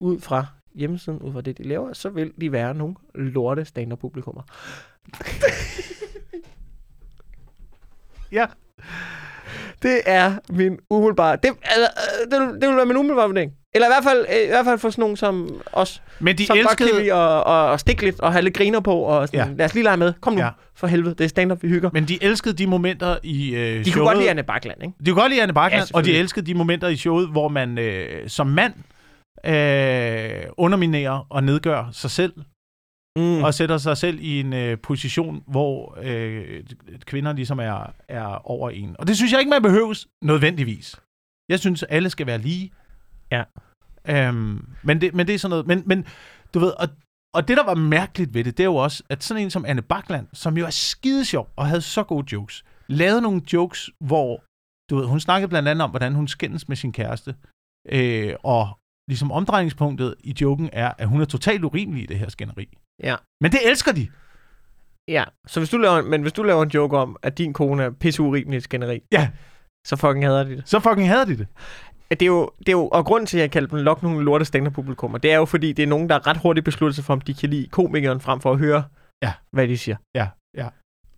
ud 0.00 0.20
fra 0.20 0.46
hjemmesiden, 0.74 1.18
ud 1.18 1.32
fra 1.32 1.40
det, 1.40 1.58
de 1.58 1.62
laver, 1.62 1.92
så 1.92 2.08
vil 2.08 2.32
de 2.40 2.52
være 2.52 2.74
nogle 2.74 2.94
lorte 3.14 3.64
stand-up-publikummer. 3.64 4.42
Ja. 8.32 8.46
Det 9.82 10.00
er 10.06 10.38
min 10.48 10.78
umiddelbare... 10.90 11.36
Det, 11.36 11.48
altså, 11.62 11.88
øh, 12.24 12.30
det, 12.30 12.40
vil- 12.48 12.60
det 12.60 12.68
vil 12.68 12.76
være 12.76 12.86
min 12.86 12.96
umiddelbare 12.96 13.26
vurdering. 13.26 13.52
Eller 13.74 13.86
i 13.88 13.90
hvert 13.90 14.04
fald, 14.04 14.26
i 14.44 14.48
hvert 14.48 14.64
fald 14.64 14.78
for 14.78 14.90
sådan 14.90 15.02
nogen 15.02 15.16
som 15.16 15.62
os, 15.72 16.02
Men 16.20 16.38
de 16.38 16.46
som 16.46 16.56
godt 16.64 16.76
kan 16.76 16.86
elskede... 16.86 17.02
lide 17.02 17.14
at, 17.14 17.42
at, 17.46 17.72
at 17.72 17.80
stikke 17.80 18.02
lidt 18.04 18.20
og 18.20 18.32
have 18.32 18.42
lidt 18.42 18.54
griner 18.54 18.80
på. 18.80 18.94
Og 18.94 19.28
sådan, 19.28 19.48
Ja. 19.48 19.54
Lad 19.56 19.64
os 19.66 19.74
lige 19.74 19.84
lege 19.84 19.96
med. 19.96 20.12
Kom 20.20 20.32
nu, 20.32 20.40
Ja. 20.40 20.48
for 20.74 20.86
helvede. 20.86 21.14
Det 21.14 21.24
er 21.24 21.28
stand-up, 21.28 21.62
vi 21.62 21.68
hygger. 21.68 21.90
Men 21.92 22.04
de 22.08 22.22
elskede 22.24 22.54
de 22.54 22.66
momenter 22.66 23.16
i 23.22 23.54
øh, 23.54 23.60
De 23.60 23.84
showet. 23.84 23.94
kunne 23.94 24.04
godt 24.04 24.18
lide 24.18 24.30
Anne 24.30 24.42
Bakland, 24.42 24.82
ikke? 24.82 24.94
De 25.06 25.10
kunne 25.10 25.20
godt 25.20 25.30
lide 25.30 25.42
Anne 25.42 25.54
Bakland, 25.54 25.88
Ja, 25.92 25.96
og 25.98 26.04
de 26.04 26.16
elskede 26.16 26.46
de 26.46 26.54
momenter 26.54 26.88
i 26.88 26.96
showet, 26.96 27.28
hvor 27.28 27.48
man 27.48 27.78
øh, 27.78 28.28
som 28.28 28.46
mand 28.46 28.74
øh, 29.46 30.42
underminerer 30.56 31.26
og 31.30 31.44
nedgør 31.44 31.88
sig 31.92 32.10
selv, 32.10 32.32
mm. 33.18 33.42
og 33.44 33.54
sætter 33.54 33.78
sig 33.78 33.96
selv 33.96 34.18
i 34.20 34.40
en 34.40 34.52
øh, 34.52 34.78
position, 34.82 35.42
hvor 35.46 35.98
øh, 36.02 36.62
kvinder 37.06 37.32
ligesom 37.32 37.58
er, 37.58 37.92
er 38.08 38.50
over 38.50 38.70
en. 38.70 38.96
Og 38.98 39.06
det 39.08 39.16
synes 39.16 39.32
jeg 39.32 39.40
ikke, 39.40 39.50
man 39.50 39.62
behøves 39.62 40.06
nødvendigvis. 40.24 40.96
Jeg 41.48 41.58
synes, 41.60 41.82
alle 41.82 42.10
skal 42.10 42.26
være 42.26 42.38
lige. 42.38 42.70
Ja. 43.34 43.42
Øhm, 44.28 44.68
men, 44.82 45.00
det, 45.00 45.14
men 45.14 45.26
det 45.26 45.34
er 45.34 45.38
sådan 45.38 45.50
noget... 45.50 45.66
Men, 45.66 45.82
men 45.86 46.06
du 46.54 46.58
ved, 46.58 46.72
og, 46.82 46.88
og 47.34 47.48
det, 47.48 47.56
der 47.56 47.64
var 47.64 47.74
mærkeligt 47.74 48.34
ved 48.34 48.44
det, 48.44 48.56
det 48.56 48.62
er 48.62 48.68
jo 48.68 48.76
også, 48.76 49.02
at 49.08 49.24
sådan 49.24 49.42
en 49.42 49.50
som 49.50 49.64
Anne 49.64 49.82
Bakland, 49.82 50.26
som 50.32 50.56
jo 50.58 50.66
er 50.66 50.70
skide 50.70 51.24
sjov 51.24 51.48
og 51.56 51.66
havde 51.66 51.80
så 51.80 52.02
gode 52.02 52.26
jokes, 52.32 52.64
lavede 52.88 53.22
nogle 53.22 53.42
jokes, 53.52 53.90
hvor 54.00 54.44
du 54.90 54.96
ved, 54.96 55.06
hun 55.06 55.20
snakkede 55.20 55.48
blandt 55.48 55.68
andet 55.68 55.82
om, 55.82 55.90
hvordan 55.90 56.14
hun 56.14 56.28
skændes 56.28 56.68
med 56.68 56.76
sin 56.76 56.92
kæreste. 56.92 57.34
Øh, 57.88 58.34
og 58.42 58.78
ligesom 59.08 59.32
omdrejningspunktet 59.32 60.14
i 60.20 60.34
joken 60.40 60.70
er, 60.72 60.92
at 60.98 61.08
hun 61.08 61.20
er 61.20 61.24
totalt 61.24 61.64
urimelig 61.64 62.02
i 62.02 62.06
det 62.06 62.18
her 62.18 62.28
skænderi. 62.28 62.68
Ja. 63.02 63.16
Men 63.42 63.52
det 63.52 63.60
elsker 63.70 63.92
de. 63.92 64.08
Ja, 65.08 65.24
så 65.46 65.60
hvis 65.60 65.70
du 65.70 65.76
laver, 65.78 66.02
men 66.02 66.22
hvis 66.22 66.32
du 66.32 66.42
laver 66.42 66.62
en 66.62 66.68
joke 66.70 66.96
om, 66.98 67.16
at 67.22 67.38
din 67.38 67.52
kone 67.52 67.82
er 67.82 67.90
pisse 67.90 68.22
urimelig 68.22 68.56
i 68.56 68.60
skænderi, 68.60 69.00
Ja. 69.12 69.30
så 69.86 69.96
fucking 69.96 70.24
hader 70.24 70.44
de 70.44 70.56
det. 70.56 70.68
Så 70.68 70.80
fucking 70.80 71.08
hader 71.08 71.24
de 71.24 71.36
det. 71.36 71.46
Det 72.14 72.22
er 72.22 72.26
jo, 72.26 72.50
det 72.58 72.68
er 72.68 72.72
jo, 72.72 72.88
og 72.88 73.04
grunden 73.06 73.26
til, 73.26 73.36
at 73.38 73.40
jeg 73.42 73.50
kalder 73.50 73.68
dem 73.68 73.78
lok 73.78 74.02
nogle 74.02 74.24
lorte 74.24 74.44
stand 74.44 74.70
publikummer, 74.70 75.18
det 75.18 75.32
er 75.32 75.36
jo 75.36 75.44
fordi, 75.44 75.72
det 75.72 75.82
er 75.82 75.86
nogen, 75.86 76.08
der 76.08 76.26
ret 76.26 76.36
hurtigt 76.36 76.64
beslutter 76.64 76.94
sig 76.94 77.04
for, 77.04 77.12
om 77.12 77.20
de 77.20 77.34
kan 77.34 77.50
lide 77.50 77.68
komikeren 77.68 78.20
frem 78.20 78.40
for 78.40 78.52
at 78.52 78.58
høre, 78.58 78.84
Ja. 79.22 79.32
hvad 79.50 79.68
de 79.68 79.78
siger. 79.78 79.96
Ja, 80.14 80.28
ja. 80.54 80.68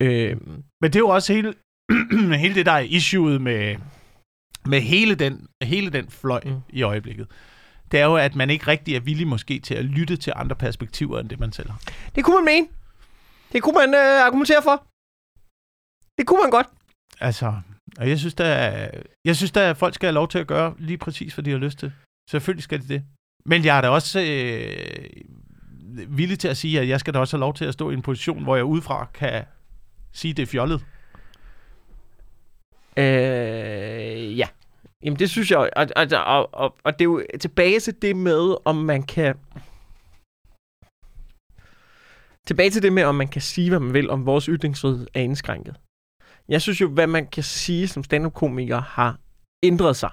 Øhm, 0.00 0.62
Men 0.80 0.90
det 0.92 0.96
er 0.96 1.00
jo 1.00 1.08
også 1.08 1.32
hele, 1.32 1.54
hele 2.44 2.54
det, 2.54 2.66
der 2.66 2.72
er 2.72 2.78
issueet 2.78 3.40
med, 3.40 3.76
med 4.66 4.80
hele, 4.80 5.14
den, 5.14 5.46
hele 5.62 5.90
den 5.90 6.08
fløj. 6.10 6.40
Mm. 6.44 6.60
i 6.68 6.82
øjeblikket. 6.82 7.26
Det 7.92 8.00
er 8.00 8.04
jo, 8.04 8.16
at 8.16 8.36
man 8.36 8.50
ikke 8.50 8.66
rigtig 8.66 8.96
er 8.96 9.00
villig 9.00 9.26
måske 9.26 9.58
til 9.60 9.74
at 9.74 9.84
lytte 9.84 10.16
til 10.16 10.32
andre 10.36 10.56
perspektiver, 10.56 11.20
end 11.20 11.28
det 11.28 11.40
man 11.40 11.52
selv 11.52 11.70
har. 11.70 11.80
det 12.14 12.24
kunne 12.24 12.36
man 12.36 12.44
mene. 12.44 12.66
Det 13.52 13.62
kunne 13.62 13.74
man 13.74 13.94
øh, 13.94 14.26
argumentere 14.26 14.62
for. 14.62 14.84
Det 16.18 16.26
kunne 16.26 16.40
man 16.42 16.50
godt. 16.50 16.66
Altså, 17.20 17.54
og 17.98 18.08
jeg 18.08 18.18
synes, 18.18 18.34
der, 18.34 18.88
jeg 19.24 19.36
synes, 19.36 19.52
der, 19.52 19.70
at 19.70 19.76
folk 19.76 19.94
skal 19.94 20.06
have 20.06 20.14
lov 20.14 20.28
til 20.28 20.38
at 20.38 20.46
gøre 20.46 20.74
lige 20.78 20.98
præcis, 20.98 21.34
hvad 21.34 21.44
de 21.44 21.50
har 21.50 21.58
lyst 21.58 21.78
til. 21.78 21.92
Selvfølgelig 22.30 22.64
skal 22.64 22.82
de 22.82 22.88
det. 22.88 23.02
Men 23.44 23.64
jeg 23.64 23.76
er 23.76 23.80
da 23.80 23.88
også 23.88 24.20
øh, 24.20 25.06
villig 26.08 26.38
til 26.38 26.48
at 26.48 26.56
sige, 26.56 26.80
at 26.80 26.88
jeg 26.88 27.00
skal 27.00 27.14
da 27.14 27.18
også 27.18 27.36
have 27.36 27.40
lov 27.40 27.54
til 27.54 27.64
at 27.64 27.72
stå 27.74 27.90
i 27.90 27.94
en 27.94 28.02
position, 28.02 28.42
hvor 28.42 28.56
jeg 28.56 28.64
udefra 28.64 29.08
kan 29.14 29.44
sige, 30.12 30.34
det 30.34 30.42
er 30.42 30.46
fjollet. 30.46 30.84
Øh, 32.96 34.38
ja. 34.38 34.48
Jamen 35.04 35.18
det 35.18 35.30
synes 35.30 35.50
jeg, 35.50 35.58
og, 35.58 35.68
og, 35.96 36.06
og, 36.26 36.54
og, 36.54 36.76
og 36.84 36.92
det 36.92 37.00
er 37.00 37.04
jo 37.04 37.22
tilbage 37.40 37.80
til 37.80 38.02
det 38.02 38.16
med, 38.16 38.56
om 38.64 38.76
man 38.76 39.02
kan... 39.02 39.34
Tilbage 42.46 42.70
til 42.70 42.82
det 42.82 42.92
med, 42.92 43.04
om 43.04 43.14
man 43.14 43.28
kan 43.28 43.42
sige, 43.42 43.68
hvad 43.68 43.80
man 43.80 43.94
vil, 43.94 44.10
om 44.10 44.26
vores 44.26 44.44
ytringsfrihed 44.44 45.06
er 45.14 45.20
indskrænket. 45.20 45.76
Jeg 46.48 46.62
synes 46.62 46.80
jo, 46.80 46.88
hvad 46.88 47.06
man 47.06 47.26
kan 47.26 47.42
sige 47.42 47.88
som 47.88 48.04
stand-up-komiker 48.04 48.80
har 48.80 49.18
ændret 49.62 49.96
sig. 49.96 50.10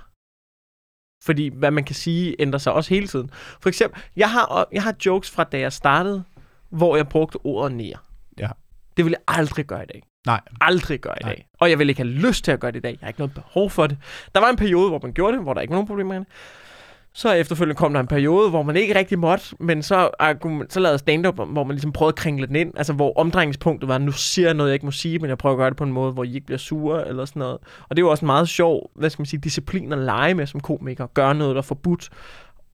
Fordi 1.23 1.47
hvad 1.47 1.71
man 1.71 1.83
kan 1.83 1.95
sige, 1.95 2.35
ændrer 2.39 2.59
sig 2.59 2.73
også 2.73 2.89
hele 2.89 3.07
tiden. 3.07 3.29
For 3.33 3.69
eksempel, 3.69 4.01
jeg 4.15 4.31
har, 4.31 4.67
jeg 4.71 4.83
har 4.83 4.95
jokes 5.05 5.31
fra 5.31 5.43
da 5.43 5.59
jeg 5.59 5.73
startede, 5.73 6.23
hvor 6.69 6.95
jeg 6.95 7.09
brugte 7.09 7.35
ordet 7.43 7.75
nær. 7.77 8.05
Ja. 8.39 8.49
Det 8.97 9.05
vil 9.05 9.11
jeg 9.11 9.21
aldrig 9.27 9.65
gøre 9.65 9.83
i 9.83 9.87
dag 9.87 10.03
Nej. 10.25 10.41
aldrig 10.61 10.99
gøre 10.99 11.15
i 11.21 11.23
Nej. 11.23 11.31
dag. 11.35 11.47
Og 11.59 11.69
jeg 11.69 11.79
vil 11.79 11.89
ikke 11.89 12.01
have 12.01 12.09
lyst 12.09 12.43
til 12.43 12.51
at 12.51 12.59
gøre 12.59 12.71
det 12.71 12.77
i 12.77 12.81
dag. 12.81 12.91
Jeg 12.91 12.99
har 13.01 13.07
ikke 13.07 13.19
noget 13.19 13.33
behov 13.33 13.69
for 13.69 13.87
det. 13.87 13.97
Der 14.35 14.41
var 14.41 14.49
en 14.49 14.55
periode, 14.55 14.89
hvor 14.89 14.99
man 15.03 15.13
gjorde 15.13 15.37
det, 15.37 15.43
hvor 15.43 15.53
der 15.53 15.61
ikke 15.61 15.71
var 15.71 15.75
nogen 15.75 15.87
problemer 15.87 16.13
med 16.13 16.19
det. 16.19 16.27
Så 17.15 17.31
efterfølgende 17.31 17.75
kom 17.75 17.93
der 17.93 17.99
en 17.99 18.07
periode, 18.07 18.49
hvor 18.49 18.63
man 18.63 18.75
ikke 18.75 18.95
rigtig 18.95 19.19
måtte, 19.19 19.55
men 19.59 19.83
så, 19.83 20.09
så 20.69 20.79
lavede 20.79 20.97
stand-up, 20.97 21.35
hvor 21.35 21.63
man 21.63 21.75
ligesom 21.75 21.91
prøvede 21.91 22.11
at 22.11 22.15
kringle 22.15 22.47
den 22.47 22.55
ind. 22.55 22.77
Altså 22.77 22.93
hvor 22.93 23.13
omdrejningspunktet 23.17 23.89
var, 23.89 23.97
nu 23.97 24.11
siger 24.11 24.47
jeg 24.47 24.53
noget, 24.53 24.69
jeg 24.69 24.73
ikke 24.73 24.85
må 24.85 24.91
sige, 24.91 25.19
men 25.19 25.29
jeg 25.29 25.37
prøver 25.37 25.53
at 25.53 25.57
gøre 25.57 25.69
det 25.69 25.77
på 25.77 25.83
en 25.83 25.93
måde, 25.93 26.11
hvor 26.11 26.23
I 26.23 26.33
ikke 26.33 26.45
bliver 26.45 26.57
sure 26.57 27.07
eller 27.07 27.25
sådan 27.25 27.39
noget. 27.39 27.57
Og 27.89 27.95
det 27.95 28.01
er 28.01 28.05
jo 28.05 28.11
også 28.11 28.25
en 28.25 28.27
meget 28.27 28.49
sjov, 28.49 28.91
hvad 28.95 29.09
skal 29.09 29.21
man 29.21 29.25
sige, 29.25 29.39
disciplin 29.39 29.93
at 29.93 29.99
lege 29.99 30.33
med 30.33 30.45
som 30.45 30.59
komiker. 30.59 31.07
Gøre 31.07 31.35
noget, 31.35 31.55
der 31.55 31.61
er 31.61 31.65
forbudt. 31.65 32.09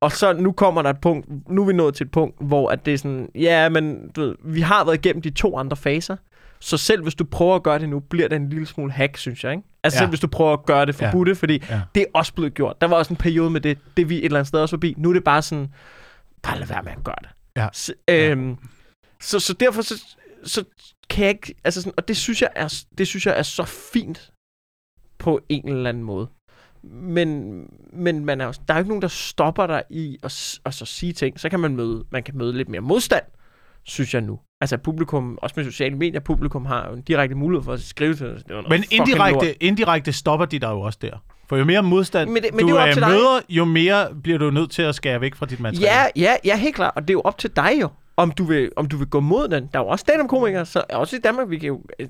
Og 0.02 0.12
så 0.12 0.34
nu 0.34 0.52
kommer 0.52 0.82
der 0.82 0.90
et 0.90 1.02
punkt, 1.02 1.50
nu 1.50 1.62
er 1.62 1.66
vi 1.68 1.74
nået 1.74 1.96
til 1.96 2.06
et 2.06 2.12
punkt, 2.12 2.36
hvor 2.42 2.70
at 2.70 2.86
det 2.86 2.94
er 2.94 2.98
sådan, 2.98 3.30
ja, 3.36 3.70
men 3.70 4.12
du 4.16 4.22
ved, 4.22 4.36
vi 4.44 4.62
har 4.62 4.86
været 4.86 5.06
igennem 5.06 5.22
de 5.22 5.30
to 5.30 5.58
andre 5.58 5.78
faser. 5.78 6.16
Så 6.60 6.78
selv 6.78 7.04
hvis 7.04 7.16
du 7.16 7.24
prøver 7.24 7.56
at 7.56 7.64
gøre 7.64 7.80
det 7.80 7.90
nu, 7.90 8.00
bliver 8.00 8.28
det 8.28 8.36
en 8.36 8.50
lille 8.50 8.66
smule 8.66 8.92
hack, 8.92 9.18
synes 9.18 9.44
jeg. 9.44 9.52
Ikke? 9.52 9.64
Altså 9.84 9.98
Ja. 9.98 10.02
ja. 10.02 10.06
selv 10.06 10.10
hvis 10.10 10.20
du 10.20 10.28
prøver 10.28 10.54
at 10.54 10.66
gøre 10.66 10.86
det 10.86 11.02
Ja. 11.02 11.08
forbudte, 11.08 11.36
fordi 11.36 11.54
Ja. 11.70 11.76
ja. 11.76 11.82
det 11.96 12.02
er 12.02 12.06
også 12.14 12.34
blevet 12.34 12.54
gjort. 12.54 12.82
Der 12.82 12.88
var 12.88 12.96
også 12.98 13.14
en 13.14 13.18
periode 13.18 13.50
med 13.50 13.62
det, 13.62 13.78
det 13.98 14.10
vi 14.10 14.18
et 14.18 14.26
eller 14.26 14.40
andet 14.40 14.48
sted 14.48 14.60
også 14.60 14.74
forbi. 14.76 14.94
Nu 14.98 15.10
er 15.10 15.14
det 15.14 15.24
bare 15.24 15.42
sådan, 15.42 15.74
bare 16.44 16.60
lad 16.60 16.68
være 16.68 16.84
med 16.84 16.92
at 16.92 17.04
gøre 17.04 17.16
det. 17.22 17.30
Ja. 17.58 17.68
Så, 17.74 17.94
øhm, 18.10 18.58
så, 19.22 19.40
så 19.40 19.54
derfor 19.54 19.82
så, 19.82 20.04
så 20.44 20.64
kan 21.10 21.24
jeg 21.26 21.30
ikke, 21.30 21.56
altså 21.64 21.82
sådan, 21.82 21.94
og 21.98 22.08
det 22.08 22.18
synes 22.18 22.42
jeg 22.42 22.50
er, 22.56 22.84
det 22.98 23.08
synes 23.08 23.26
jeg 23.26 23.38
er 23.40 23.44
så 23.44 23.64
fint 23.94 24.32
på 25.18 25.40
en 25.50 25.70
eller 25.70 25.90
anden 25.90 26.04
måde. 26.04 26.28
Men, 26.84 27.64
men 27.94 28.26
man 28.26 28.42
er, 28.42 28.46
jo- 28.46 28.54
der 28.68 28.74
er 28.74 28.78
jo 28.78 28.82
ikke 28.82 28.90
nogen, 28.90 29.02
der 29.02 29.08
stopper 29.08 29.68
dig 29.68 29.84
i 29.90 30.18
at, 30.24 30.60
at 30.66 30.74
så 30.74 30.86
sige 30.86 31.14
ting. 31.14 31.40
Så 31.40 31.50
kan 31.50 31.60
man 31.60 31.76
møde, 31.76 32.04
man 32.12 32.24
kan 32.24 32.38
møde 32.38 32.54
lidt 32.58 32.70
mere 32.70 32.82
modstand, 32.82 33.24
synes 33.84 34.14
jeg 34.14 34.22
nu. 34.22 34.40
Altså 34.62 34.78
publikum, 34.78 35.40
også 35.42 35.54
med 35.58 35.66
sociale 35.66 35.96
medier, 35.96 36.20
publikum 36.20 36.66
har 36.66 36.88
jo 36.90 36.96
en 36.96 37.02
direkte 37.02 37.36
mulighed 37.36 37.64
for 37.64 37.74
at 37.74 37.82
skrive 37.82 38.16
til 38.16 38.28
os. 38.28 38.42
Men 38.50 38.56
lort. 38.80 38.86
indirekte, 38.92 39.64
indirekte 39.64 40.12
stopper 40.14 40.46
de 40.46 40.60
der 40.60 40.70
jo 40.70 40.82
også 40.82 41.00
der. 41.02 41.12
For 41.50 41.58
jo 41.58 41.66
mere 41.66 41.84
modstand 41.84 42.30
Men 42.30 42.44
det- 42.44 42.54
men 42.54 42.60
du 42.62 42.68
det 42.68 42.74
er 42.74 42.76
jo 42.78 42.82
op 42.82 42.88
øh, 42.88 42.94
til 42.94 43.02
dig. 43.02 43.10
møder, 43.12 43.40
jo 43.50 43.66
mere 43.66 44.08
bliver 44.24 44.38
du 44.38 44.50
nødt 44.52 44.72
til 44.72 44.82
at 44.82 44.96
skære 44.96 45.22
væk 45.22 45.36
fra 45.36 45.46
dit 45.46 45.60
materiale. 45.60 45.94
Ja, 45.94 46.06
ja, 46.16 46.36
ja, 46.46 46.58
helt 46.58 46.76
klart. 46.76 46.94
Og 46.96 47.02
det 47.02 47.10
er 47.10 47.14
jo 47.14 47.22
op 47.22 47.38
til 47.38 47.50
dig 47.56 47.72
jo, 47.82 47.90
om 48.20 48.32
du 48.32 48.44
vil, 48.44 48.70
om 48.76 48.86
du 48.86 48.98
vil 48.98 49.08
gå 49.08 49.20
mod 49.20 49.48
den. 49.48 49.70
Der 49.74 49.80
er 49.80 49.84
jo 49.84 49.88
også 49.90 50.02
stand 50.02 50.30
komikere 50.30 50.66
så 50.66 50.84
også 50.94 51.16
i 51.16 51.20
Danmark, 51.20 51.50
vi 51.50 51.58
kan 51.58 51.68
jo, 51.68 51.82
øh, 52.00 52.08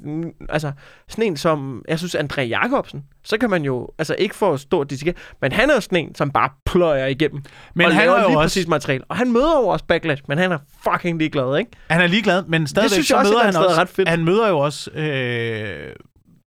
altså, 0.49 0.71
sådan 1.09 1.23
en 1.25 1.37
som, 1.37 1.83
jeg 1.87 1.99
synes, 1.99 2.15
André 2.15 2.41
Jacobsen, 2.41 3.03
så 3.23 3.37
kan 3.37 3.49
man 3.49 3.63
jo, 3.63 3.89
altså 3.97 4.15
ikke 4.17 4.35
stå 4.57 4.79
og 4.79 4.89
dissekere, 4.89 5.15
men 5.41 5.51
han 5.51 5.69
er 5.69 5.73
jo 5.73 5.81
sådan 5.81 5.97
en, 6.07 6.15
som 6.15 6.31
bare 6.31 6.49
pløjer 6.65 7.05
igennem. 7.05 7.43
Men 7.73 7.85
og 7.85 7.93
han 7.93 8.01
laver 8.01 8.17
er 8.17 8.21
jo 8.21 8.27
lige 8.27 8.37
også- 8.37 8.43
præcis 8.45 8.67
materiale. 8.67 9.03
Og 9.09 9.15
han 9.15 9.31
møder 9.31 9.59
jo 9.61 9.67
også 9.67 9.85
backlash, 9.85 10.23
men 10.27 10.37
han 10.37 10.51
er 10.51 10.57
fucking 10.91 11.17
ligeglad, 11.19 11.57
ikke? 11.59 11.71
Han 11.89 12.01
er 12.01 12.07
ligeglad, 12.07 12.43
men 12.43 12.67
stadigvæk 12.67 12.91
synes 12.93 13.07
så 13.07 13.15
jeg 13.15 13.19
også, 13.19 13.31
møder 13.33 13.43
han 13.45 13.55
også, 13.55 13.81
ret 13.81 13.89
fedt. 13.89 14.09
han 14.09 14.23
møder 14.25 14.47
jo 14.49 14.59
også 14.59 14.91
øh, 14.91 15.95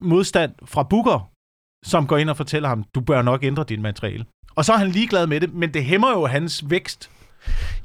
modstand 0.02 0.52
fra 0.66 0.84
Booker, 0.84 1.30
som 1.86 2.08
går 2.08 2.18
ind 2.18 2.30
og 2.30 2.38
fortæller 2.38 2.70
ham, 2.70 2.84
du 2.96 3.02
bør 3.02 3.22
nok 3.22 3.44
ændre 3.44 3.64
dit 3.70 3.80
materiale. 3.82 4.26
Og 4.56 4.66
så 4.66 4.74
er 4.74 4.78
han 4.78 4.88
ligeglad 4.88 5.28
med 5.28 5.40
det, 5.42 5.54
men 5.54 5.74
det 5.74 5.84
hæmmer 5.86 6.12
jo 6.12 6.26
hans 6.26 6.64
vækst 6.70 7.10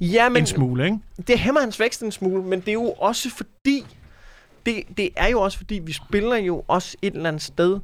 Ja, 0.00 0.28
men, 0.28 0.42
en 0.42 0.46
smule, 0.46 0.84
ikke? 0.84 0.98
det 1.26 1.38
hæmmer 1.38 1.60
hans 1.60 1.80
vækst 1.80 2.02
en 2.02 2.12
smule, 2.12 2.42
men 2.42 2.60
det 2.60 2.68
er 2.68 2.72
jo 2.72 2.92
også 2.92 3.30
fordi, 3.30 3.86
det, 4.66 4.82
det 4.96 5.10
er 5.16 5.28
jo 5.28 5.40
også 5.40 5.58
fordi, 5.58 5.80
vi 5.84 5.92
spiller 5.92 6.36
jo 6.36 6.64
også 6.68 6.96
et 7.02 7.14
eller 7.14 7.28
andet 7.28 7.42
sted 7.42 7.80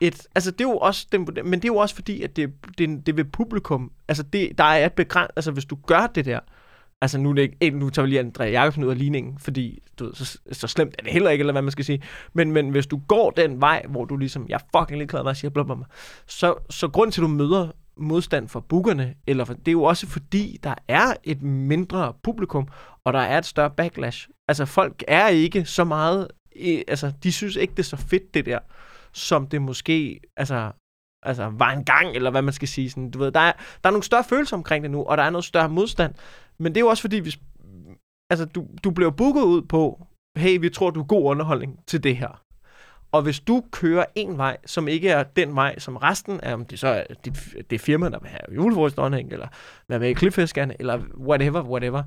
et, 0.00 0.26
altså 0.34 0.50
det 0.50 0.60
er 0.60 0.68
jo 0.68 0.76
også, 0.76 1.06
den, 1.12 1.28
men 1.44 1.52
det 1.52 1.64
er 1.64 1.72
jo 1.72 1.76
også 1.76 1.94
fordi, 1.94 2.22
at 2.22 2.36
det, 2.36 2.52
det, 2.78 3.06
det 3.06 3.16
vil 3.16 3.24
publikum, 3.24 3.90
altså 4.08 4.22
det, 4.22 4.58
der 4.58 4.64
er 4.64 4.86
et 4.86 4.92
begræns, 4.92 5.30
altså 5.36 5.50
hvis 5.50 5.64
du 5.64 5.78
gør 5.86 6.06
det 6.06 6.24
der, 6.24 6.40
altså 7.00 7.18
nu, 7.18 7.30
er 7.30 7.34
det 7.34 7.74
nu 7.74 7.90
tager 7.90 8.06
vi 8.06 8.10
lige 8.10 8.20
André 8.20 8.42
Jacobsen 8.42 8.84
ud 8.84 8.90
af 8.90 8.98
ligningen, 8.98 9.38
fordi 9.38 9.82
du 9.98 10.04
ved, 10.04 10.14
så, 10.14 10.38
så 10.52 10.66
slemt 10.66 10.94
er 10.98 11.02
det 11.02 11.12
heller 11.12 11.30
ikke, 11.30 11.42
eller 11.42 11.52
hvad 11.52 11.62
man 11.62 11.70
skal 11.70 11.84
sige, 11.84 12.02
men, 12.32 12.52
men 12.52 12.70
hvis 12.70 12.86
du 12.86 13.00
går 13.08 13.30
den 13.30 13.60
vej, 13.60 13.82
hvor 13.88 14.04
du 14.04 14.16
ligesom, 14.16 14.46
jeg 14.48 14.60
fucking 14.76 14.98
ligeglad 14.98 15.22
med 15.22 15.30
at 15.30 15.36
sige 15.36 15.52
så, 16.26 16.54
så 16.70 16.88
grund 16.88 17.12
til, 17.12 17.20
at 17.20 17.22
du 17.22 17.28
møder 17.28 17.68
modstand 17.98 18.48
fra 18.48 18.60
bookerne, 18.60 19.14
eller 19.26 19.44
for, 19.44 19.54
det 19.54 19.68
er 19.68 19.72
jo 19.72 19.82
også 19.82 20.06
fordi, 20.06 20.58
der 20.62 20.74
er 20.88 21.14
et 21.24 21.42
mindre 21.42 22.14
publikum, 22.22 22.68
og 23.04 23.12
der 23.12 23.18
er 23.18 23.38
et 23.38 23.46
større 23.46 23.70
backlash. 23.70 24.28
Altså 24.48 24.64
folk 24.64 25.04
er 25.08 25.28
ikke 25.28 25.64
så 25.64 25.84
meget, 25.84 26.28
altså 26.88 27.12
de 27.22 27.32
synes 27.32 27.56
ikke, 27.56 27.70
det 27.70 27.78
er 27.78 27.82
så 27.82 27.96
fedt 27.96 28.34
det 28.34 28.46
der, 28.46 28.58
som 29.12 29.46
det 29.46 29.62
måske 29.62 30.20
altså, 30.36 30.72
altså 31.22 31.48
var 31.48 31.72
en 31.72 31.84
gang, 31.84 32.16
eller 32.16 32.30
hvad 32.30 32.42
man 32.42 32.54
skal 32.54 32.68
sige. 32.68 32.90
Sådan, 32.90 33.10
du 33.10 33.18
ved, 33.18 33.32
der, 33.32 33.40
er, 33.40 33.52
der 33.52 33.88
er 33.88 33.90
nogle 33.90 34.04
større 34.04 34.24
følelser 34.24 34.56
omkring 34.56 34.82
det 34.82 34.90
nu, 34.90 35.04
og 35.04 35.16
der 35.16 35.22
er 35.22 35.30
noget 35.30 35.44
større 35.44 35.68
modstand. 35.68 36.14
Men 36.58 36.74
det 36.74 36.76
er 36.76 36.84
jo 36.84 36.88
også 36.88 37.00
fordi, 37.00 37.18
hvis, 37.18 37.38
altså, 38.30 38.44
du, 38.44 38.66
du 38.84 38.90
bliver 38.90 39.10
booket 39.10 39.42
ud 39.42 39.62
på, 39.62 40.06
hey, 40.36 40.60
vi 40.60 40.70
tror, 40.70 40.90
du 40.90 41.00
er 41.00 41.04
god 41.04 41.24
underholdning 41.24 41.86
til 41.86 42.02
det 42.02 42.16
her. 42.16 42.42
Og 43.16 43.22
hvis 43.22 43.40
du 43.40 43.64
kører 43.70 44.04
en 44.14 44.38
vej, 44.38 44.56
som 44.66 44.88
ikke 44.88 45.08
er 45.08 45.22
den 45.22 45.54
vej, 45.54 45.78
som 45.78 45.96
resten 45.96 46.40
er, 46.42 46.54
om 46.54 46.64
det 46.64 46.78
så 46.78 46.88
er 46.88 47.04
det, 47.24 47.64
det 47.70 47.80
firma, 47.80 48.08
der 48.08 48.18
vil 48.18 48.30
have 48.30 48.56
julefrokostdronning, 48.56 49.32
eller 49.32 49.48
være 49.88 49.98
med 49.98 50.08
i 50.08 50.12
klipfiskerne, 50.12 50.74
eller 50.78 51.00
whatever, 51.18 51.62
whatever, 51.62 52.02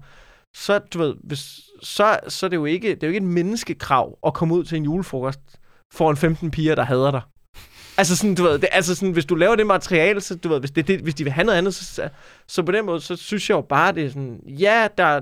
så, 0.54 0.80
du 0.80 1.00
ved, 1.00 1.15
hvis, 1.24 1.60
så, 1.82 2.19
så 2.28 2.45
er 2.45 2.50
det 2.50 2.58
jo 2.58 2.65
ikke, 2.65 2.89
det 2.89 3.04
er 3.04 3.08
jo 3.08 3.13
ikke 3.13 3.26
et 3.26 3.32
menneskekrav 3.32 4.17
at 4.26 4.34
komme 4.34 4.56
ud 4.56 4.63
til 4.63 4.78
en 4.78 4.84
julefrokost 4.84 5.39
for 5.93 6.10
en 6.10 6.17
15 6.17 6.52
piger, 6.52 6.76
der 6.76 6.84
hader 6.84 7.12
dig. 7.12 7.22
Altså 7.98 8.15
sådan, 8.15 8.36
du 8.36 8.43
ved, 8.43 8.60
det, 8.60 8.69
altså 8.72 8.95
sådan, 8.95 9.13
hvis 9.13 9.26
du 9.26 9.36
laver 9.36 9.56
det 9.56 9.67
materiale, 9.67 10.22
så 10.22 10.36
du 10.36 10.50
ved, 10.50 10.60
hvis, 10.60 10.72
det, 10.72 10.88
det, 10.88 11.00
hvis 11.00 11.15
de 11.15 11.24
vil 11.24 11.34
have 11.34 11.45
noget 11.45 11.58
andet, 11.58 11.76
så, 11.76 11.86
så, 11.86 12.10
så 12.48 12.63
på 12.63 12.72
den 12.72 12.86
måde, 12.86 13.02
så 13.02 13.15
synes 13.15 13.50
jeg 13.50 13.56
jo 13.56 13.62
bare, 13.62 13.91
det 13.91 14.06
er 14.06 14.10
sådan, 14.10 14.39
ja, 14.48 14.88
der, 14.98 15.22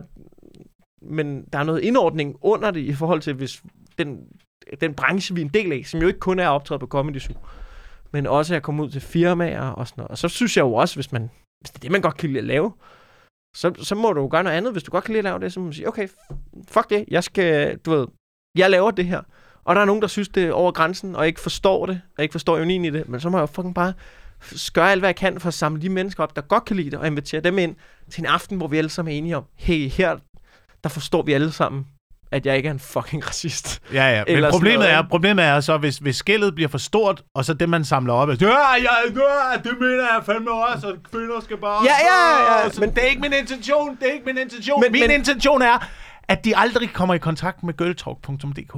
men 1.01 1.45
der 1.53 1.59
er 1.59 1.63
noget 1.63 1.81
indordning 1.81 2.35
under 2.41 2.71
det 2.71 2.79
i 2.79 2.93
forhold 2.93 3.21
til, 3.21 3.33
hvis 3.33 3.63
den, 3.97 4.17
den 4.81 4.93
branche, 4.93 5.35
vi 5.35 5.41
er 5.41 5.45
en 5.45 5.53
del 5.53 5.71
af, 5.71 5.83
som 5.85 6.01
jo 6.01 6.07
ikke 6.07 6.19
kun 6.19 6.39
er 6.39 6.47
optrådt 6.47 6.79
på 6.79 6.87
Comedy 6.87 7.19
Zoo, 7.19 7.35
men 8.11 8.27
også 8.27 8.55
at 8.55 8.63
komme 8.63 8.83
ud 8.83 8.89
til 8.89 9.01
firmaer 9.01 9.69
og 9.69 9.87
sådan 9.87 10.01
noget. 10.01 10.11
Og 10.11 10.17
så 10.17 10.27
synes 10.27 10.57
jeg 10.57 10.63
jo 10.63 10.73
også, 10.73 10.95
hvis, 10.95 11.11
man, 11.11 11.29
hvis 11.61 11.69
det 11.69 11.75
er 11.75 11.81
det, 11.81 11.91
man 11.91 12.01
godt 12.01 12.17
kan 12.17 12.29
lide 12.29 12.39
at 12.39 12.45
lave, 12.45 12.73
så, 13.55 13.73
så 13.77 13.95
må 13.95 14.13
du 14.13 14.21
jo 14.21 14.27
gøre 14.31 14.43
noget 14.43 14.57
andet. 14.57 14.71
Hvis 14.71 14.83
du 14.83 14.91
godt 14.91 15.03
kan 15.03 15.11
lide 15.11 15.19
at 15.19 15.23
lave 15.23 15.39
det, 15.39 15.53
så 15.53 15.59
må 15.59 15.65
du 15.65 15.71
sige, 15.71 15.87
okay, 15.87 16.07
fuck 16.67 16.89
det, 16.89 17.05
jeg 17.07 17.23
skal, 17.23 17.77
du 17.77 17.91
ved, 17.91 18.07
jeg 18.57 18.69
laver 18.69 18.91
det 18.91 19.05
her. 19.05 19.21
Og 19.63 19.75
der 19.75 19.81
er 19.81 19.85
nogen, 19.85 20.01
der 20.01 20.07
synes, 20.07 20.29
det 20.29 20.43
er 20.43 20.51
over 20.51 20.71
grænsen, 20.71 21.15
og 21.15 21.27
ikke 21.27 21.39
forstår 21.39 21.85
det, 21.85 22.01
og 22.17 22.23
ikke 22.23 22.31
forstår 22.31 22.57
ironien 22.57 22.85
i 22.85 22.89
det. 22.89 23.09
Men 23.09 23.19
så 23.19 23.29
må 23.29 23.37
jeg 23.37 23.41
jo 23.41 23.45
fucking 23.45 23.75
bare 23.75 23.93
gøre 24.73 24.91
alt, 24.91 25.01
hvad 25.01 25.09
jeg 25.09 25.15
kan 25.15 25.39
for 25.39 25.47
at 25.47 25.53
samle 25.53 25.81
de 25.81 25.89
mennesker 25.89 26.23
op, 26.23 26.35
der 26.35 26.41
godt 26.41 26.65
kan 26.65 26.75
lide 26.75 26.91
det, 26.91 26.99
og 26.99 27.07
invitere 27.07 27.41
dem 27.41 27.57
ind 27.57 27.75
til 28.09 28.21
en 28.21 28.25
aften, 28.25 28.57
hvor 28.57 28.67
vi 28.67 28.77
alle 28.77 28.89
sammen 28.89 29.13
er 29.13 29.17
enige 29.17 29.37
om, 29.37 29.45
hey, 29.55 29.87
her, 29.89 30.17
der 30.83 30.89
forstår 30.89 31.21
vi 31.21 31.33
alle 31.33 31.51
sammen, 31.51 31.87
at 32.31 32.45
jeg 32.45 32.57
ikke 32.57 32.67
er 32.67 32.73
en 32.73 32.79
fucking 32.79 33.27
racist. 33.27 33.81
Ja, 33.93 34.11
ja. 34.17 34.23
Men 34.27 34.35
Eller 34.35 34.51
problemet 34.51 34.91
er, 34.91 35.01
problemet 35.09 35.45
er 35.45 35.59
så, 35.59 35.77
hvis, 35.77 35.97
hvis 35.97 36.15
skældet 36.15 36.55
bliver 36.55 36.67
for 36.67 36.77
stort, 36.77 37.23
og 37.35 37.45
så 37.45 37.53
det, 37.53 37.69
man 37.69 37.85
samler 37.85 38.13
op, 38.13 38.29
er, 38.29 38.35
ja, 38.41 38.47
ja, 38.47 38.53
ja, 38.81 39.57
det 39.69 39.77
mener 39.79 40.03
jeg 40.15 40.21
fandme 40.25 40.51
også, 40.51 40.87
at 40.87 40.95
kvinder 41.11 41.39
skal 41.41 41.57
bare... 41.57 41.83
Ja, 41.83 41.89
ja, 41.89 42.63
ja, 42.63 42.69
Så 42.69 42.81
men- 42.81 42.89
det 42.89 43.03
er 43.03 43.07
ikke 43.07 43.21
min 43.21 43.33
intention, 43.33 43.97
det 43.99 44.09
er 44.09 44.13
ikke 44.13 44.25
min 44.25 44.37
intention. 44.37 44.81
Men- 44.81 44.91
min 44.91 45.01
men- 45.01 45.11
intention 45.11 45.61
er, 45.61 45.87
at 46.27 46.45
de 46.45 46.57
aldrig 46.57 46.93
kommer 46.93 47.13
i 47.15 47.17
kontakt 47.17 47.63
med 47.63 47.73
girltalk.dk. 47.77 48.75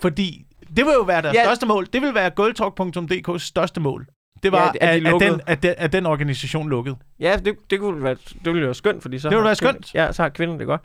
Fordi 0.00 0.44
det 0.76 0.84
vil 0.86 0.92
jo 0.92 1.02
være 1.02 1.22
deres 1.22 1.34
Ja. 1.34 1.44
største 1.44 1.66
mål. 1.66 1.86
Det 1.92 2.02
vil 2.02 2.14
være 2.14 2.30
girltalk.dk's 2.30 3.38
største 3.38 3.80
mål. 3.80 4.06
Det 4.42 4.52
var, 4.52 4.74
Ja, 4.80 4.86
ja, 4.86 4.96
at 4.96 5.02
de 5.02 5.08
at, 5.14 5.20
den, 5.20 5.40
at, 5.46 5.62
den, 5.62 5.74
at 5.78 5.92
den 5.92 6.06
organisation 6.06 6.68
lukkede. 6.70 6.96
Ja, 7.20 7.36
det, 7.44 7.54
det 7.70 7.80
kunne 7.80 8.02
være, 8.04 8.16
det 8.44 8.52
ville 8.54 8.64
være 8.66 8.74
skønt, 8.74 9.02
fordi 9.02 9.18
så 9.18 9.28
Det 9.28 9.36
ville 9.36 9.44
være 9.46 9.56
kvinder- 9.56 9.72
skønt. 9.72 9.94
Ja, 9.94 10.12
så 10.12 10.22
har 10.22 10.28
kvinderne 10.28 10.58
det 10.58 10.66
godt. 10.66 10.80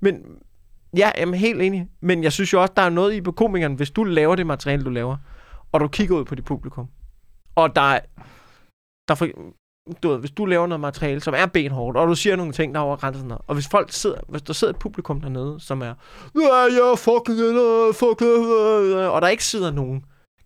Men 0.00 0.14
ja, 0.96 1.10
jeg 1.16 1.28
er 1.28 1.34
helt 1.34 1.62
enig. 1.62 1.88
Men 2.00 2.22
jeg 2.22 2.32
synes 2.32 2.52
jo 2.52 2.62
også, 2.62 2.72
der 2.76 2.82
er 2.82 2.90
noget 2.90 3.14
i 3.14 3.20
på 3.20 3.32
komikeren, 3.32 3.74
hvis 3.74 3.90
du 3.90 4.04
laver 4.04 4.36
det 4.36 4.46
materiale, 4.46 4.84
du 4.84 4.90
laver, 4.90 5.16
og 5.72 5.80
du 5.80 5.88
kigger 5.88 6.16
ud 6.16 6.24
på 6.24 6.34
dit 6.34 6.44
publikum, 6.44 6.88
og 7.56 7.76
der 7.76 7.82
er, 7.82 8.00
der 9.08 9.14
for, 9.14 9.28
du 10.02 10.08
ved, 10.08 10.18
hvis 10.18 10.30
du 10.30 10.44
laver 10.44 10.66
noget 10.66 10.80
materiale, 10.80 11.20
som 11.20 11.34
er 11.36 11.46
benhårdt, 11.46 11.96
og 11.96 12.08
du 12.08 12.14
siger 12.14 12.36
nogle 12.36 12.52
ting, 12.52 12.74
der 12.74 12.80
er 12.80 12.84
over 12.84 12.96
grænsen, 12.96 13.32
og 13.46 13.54
hvis 13.54 13.68
folk 13.68 13.92
sidder, 13.92 14.20
hvis 14.28 14.42
der 14.42 14.52
sidder 14.52 14.72
et 14.72 14.78
publikum 14.78 15.20
dernede, 15.20 15.60
som 15.60 15.82
er, 15.82 15.94
ja, 16.34 16.54
jeg 16.54 16.98
fucking, 16.98 17.40
øh, 17.40 17.94
fuck, 17.94 18.22
øh, 18.22 19.04
øh, 19.04 19.12
og 19.12 19.22
der 19.22 19.28
ikke 19.28 19.44
sidder 19.44 19.70
nogen 19.70 20.04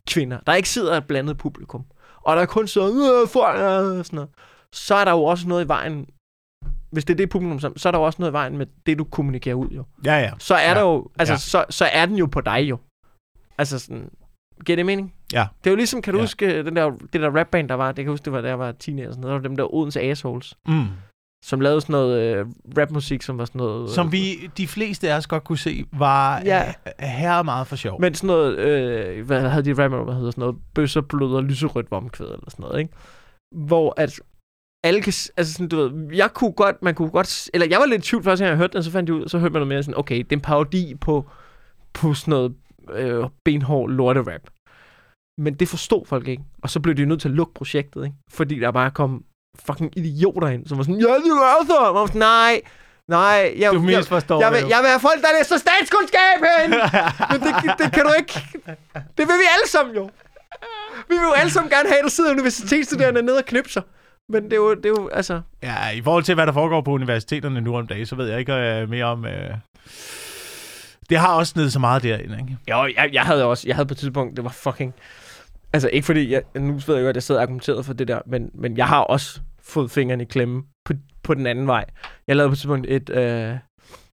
kvinder, 0.08 0.38
der 0.46 0.54
ikke 0.54 0.68
sidder 0.68 0.96
et 0.96 1.06
blandet 1.06 1.38
publikum, 1.38 1.84
og 2.22 2.36
der 2.36 2.46
kun 2.46 2.68
sidder, 2.68 3.26
fuck, 3.26 3.56
sådan 4.06 4.06
noget, 4.12 4.30
så 4.72 4.94
er 4.94 5.04
der 5.04 5.12
jo 5.12 5.24
også 5.24 5.48
noget 5.48 5.64
i 5.64 5.68
vejen, 5.68 6.06
hvis 6.96 7.04
det 7.04 7.14
er 7.14 7.16
det 7.16 7.28
publikum, 7.30 7.60
som, 7.60 7.76
så 7.78 7.88
er 7.88 7.90
der 7.92 7.98
jo 7.98 8.04
også 8.04 8.16
noget 8.22 8.32
i 8.32 8.32
vejen 8.32 8.58
med 8.58 8.66
det, 8.86 8.98
du 8.98 9.04
kommunikerer 9.04 9.54
ud, 9.54 9.68
jo. 9.68 9.84
Ja, 10.04 10.18
ja. 10.18 10.30
Så 10.38 10.54
er 10.54 10.68
Ja. 10.68 10.74
der 10.74 10.80
jo, 10.80 11.08
altså, 11.18 11.32
Ja. 11.34 11.38
så, 11.38 11.64
så 11.70 11.84
er 11.92 12.06
den 12.06 12.16
jo 12.16 12.26
på 12.26 12.40
dig, 12.40 12.60
jo. 12.70 12.78
Altså 13.58 13.78
sådan, 13.78 14.10
giver 14.66 14.76
det 14.76 14.86
mening? 14.86 15.14
Ja. 15.32 15.46
Det 15.64 15.70
er 15.70 15.72
jo 15.72 15.76
ligesom, 15.76 16.02
kan 16.02 16.12
du 16.12 16.18
Ja. 16.18 16.22
huske, 16.22 16.62
den 16.64 16.76
der, 16.76 16.90
det 17.12 17.20
der 17.20 17.38
rapband, 17.38 17.68
der 17.68 17.74
var, 17.74 17.92
det 17.92 18.04
kan 18.04 18.10
huske, 18.12 18.24
det 18.24 18.32
var, 18.32 18.40
da 18.40 18.48
jeg 18.48 18.58
var 18.58 18.72
teenager, 18.72 19.10
sådan 19.10 19.20
noget, 19.20 19.32
der 19.32 19.38
var 19.38 19.48
dem 19.48 19.56
der 19.56 19.74
Odense 19.74 20.00
Assholes, 20.00 20.54
Mm. 20.68 20.84
som 21.44 21.60
lavede 21.60 21.80
sådan 21.80 21.92
noget 21.92 22.36
øh, 22.36 22.46
rapmusik, 22.78 23.22
som 23.22 23.38
var 23.38 23.44
sådan 23.44 23.58
noget... 23.58 23.90
Som 23.90 24.12
vi, 24.12 24.50
de 24.56 24.68
fleste 24.68 25.12
af 25.12 25.16
os 25.16 25.26
godt 25.26 25.44
kunne 25.44 25.58
se, 25.58 25.84
var 25.92 26.40
ja. 26.44 26.72
Ja. 27.00 27.06
her 27.08 27.42
meget 27.42 27.66
for 27.66 27.76
sjov. 27.76 28.00
Men 28.00 28.14
sådan 28.14 28.26
noget, 28.26 28.58
øh, 28.58 29.26
hvad 29.26 29.48
havde 29.48 29.74
de 29.74 29.84
rapper, 29.84 30.04
hvad 30.04 30.14
hedder 30.14 30.30
sådan 30.30 30.40
noget, 30.42 30.56
bøsser, 30.74 31.00
blød 31.00 31.34
og 31.34 31.44
lyserødt 31.44 31.90
vomkvæd, 31.90 32.26
eller 32.26 32.50
sådan 32.50 32.62
noget, 32.62 32.78
ikke? 32.80 32.92
Hvor 33.54 33.94
at 33.96 34.20
alle 34.86 35.02
kan, 35.02 35.12
altså 35.36 35.52
sådan, 35.52 35.68
du 35.68 35.76
ved, 35.76 36.16
jeg 36.16 36.30
kunne 36.34 36.52
godt, 36.52 36.82
man 36.82 36.94
kunne 36.94 37.10
godt, 37.10 37.50
eller 37.54 37.66
jeg 37.70 37.78
var 37.78 37.86
lidt 37.86 38.04
i 38.04 38.08
tvivl 38.08 38.22
første 38.24 38.44
gang, 38.44 38.50
jeg 38.50 38.58
hørte 38.58 38.72
den, 38.72 38.82
så 38.82 38.90
fandt 38.90 39.08
jeg 39.08 39.16
ud, 39.16 39.28
så 39.28 39.38
hørte 39.38 39.52
man 39.52 39.60
noget 39.60 39.68
mere 39.68 39.82
sådan, 39.82 39.98
okay, 39.98 40.18
det 40.18 40.32
er 40.32 40.36
en 40.36 40.40
parodi 40.40 40.94
på, 41.00 41.30
på 41.94 42.14
sådan 42.14 42.30
noget 42.30 42.54
øh, 42.92 43.24
benhård 43.44 43.90
lorterap. 43.90 44.40
Men 45.38 45.54
det 45.54 45.68
forstod 45.68 46.06
folk 46.06 46.28
ikke, 46.28 46.42
og 46.62 46.70
så 46.70 46.80
blev 46.80 46.94
de 46.94 47.04
nødt 47.04 47.20
til 47.20 47.28
at 47.28 47.34
lukke 47.34 47.54
projektet, 47.54 48.04
ikke? 48.04 48.16
Fordi 48.30 48.60
der 48.60 48.70
bare 48.70 48.90
kom 48.90 49.24
fucking 49.58 49.98
idioter 49.98 50.48
ind, 50.48 50.66
som 50.66 50.78
var 50.78 50.84
sådan, 50.84 51.00
ja, 51.00 51.14
det 51.14 51.26
er 51.26 51.66
så, 51.66 51.76
og 51.76 51.94
man 51.94 52.00
var 52.00 52.06
sådan, 52.06 52.18
nej, 52.18 52.60
nej, 53.08 53.54
jeg, 53.58 53.72
du 53.72 53.76
jeg, 53.76 53.98
misforstår 53.98 54.40
jeg, 54.40 54.52
vil, 54.52 54.62
det. 54.62 54.70
jeg 54.70 54.78
vil 54.82 54.88
have 54.88 55.00
folk, 55.00 55.20
der 55.22 55.28
læser 55.38 55.56
statskundskab 55.56 56.38
herinde. 56.46 56.76
Men 57.30 57.38
det, 57.46 57.52
det 57.80 57.92
kan 57.92 58.02
du 58.04 58.12
ikke. 58.18 58.34
Det 59.18 59.24
vil 59.28 59.36
vi 59.44 59.48
alle 59.54 59.68
sammen 59.68 59.94
jo. 59.94 60.10
Vi 61.08 61.14
vil 61.14 61.26
jo 61.30 61.32
alle 61.32 61.52
sammen 61.52 61.70
gerne 61.70 61.88
have, 61.88 61.98
at 61.98 62.04
der 62.04 62.10
sidder 62.10 62.30
universitetsstuderende 62.30 63.22
nede 63.22 63.38
og 63.38 63.44
knipser. 63.44 63.82
Men 64.28 64.44
det 64.44 64.52
er 64.52 64.56
jo, 64.56 64.74
det 64.74 64.86
er 64.86 64.88
jo 64.88 65.08
altså... 65.08 65.40
Ja, 65.62 65.90
i 65.90 66.02
forhold 66.02 66.24
til, 66.24 66.34
hvad 66.34 66.46
der 66.46 66.52
foregår 66.52 66.80
på 66.80 66.90
universiteterne 66.90 67.60
nu 67.60 67.76
om 67.76 67.86
dagen, 67.86 68.06
så 68.06 68.16
ved 68.16 68.28
jeg 68.28 68.38
ikke 68.38 68.52
øh, 68.52 68.88
mere 68.88 69.04
om... 69.04 69.24
Øh... 69.24 69.54
Det 71.10 71.18
har 71.18 71.34
også 71.34 71.52
ned 71.56 71.70
så 71.70 71.78
meget 71.78 72.02
derind, 72.02 72.32
ikke? 72.32 72.58
Jo, 72.70 72.86
jeg, 72.96 73.10
jeg 73.12 73.22
havde 73.22 73.44
også... 73.44 73.68
Jeg 73.68 73.76
havde 73.76 73.86
på 73.86 73.94
et 73.94 73.98
tidspunkt... 73.98 74.36
Det 74.36 74.44
var 74.44 74.50
fucking... 74.50 74.94
Altså, 75.72 75.88
ikke 75.88 76.06
fordi... 76.06 76.32
Jeg, 76.32 76.42
nu 76.54 76.72
ved 76.72 76.94
jeg 76.94 77.04
godt, 77.04 77.08
at 77.08 77.14
jeg 77.14 77.22
sidder 77.22 77.40
og 77.40 77.42
argumenteret 77.42 77.84
for 77.84 77.92
det 77.92 78.08
der, 78.08 78.20
men, 78.26 78.50
men 78.54 78.76
jeg 78.76 78.88
har 78.88 79.00
også 79.00 79.40
fået 79.60 79.90
fingrene 79.90 80.22
i 80.22 80.26
klemme 80.26 80.64
på, 80.84 80.92
på 81.22 81.34
den 81.34 81.46
anden 81.46 81.66
vej. 81.66 81.84
Jeg 82.26 82.36
lavede 82.36 82.50
på 82.50 82.52
et 82.52 82.58
tidspunkt 82.58 82.86
et... 82.86 83.10
Øh, 83.10 83.58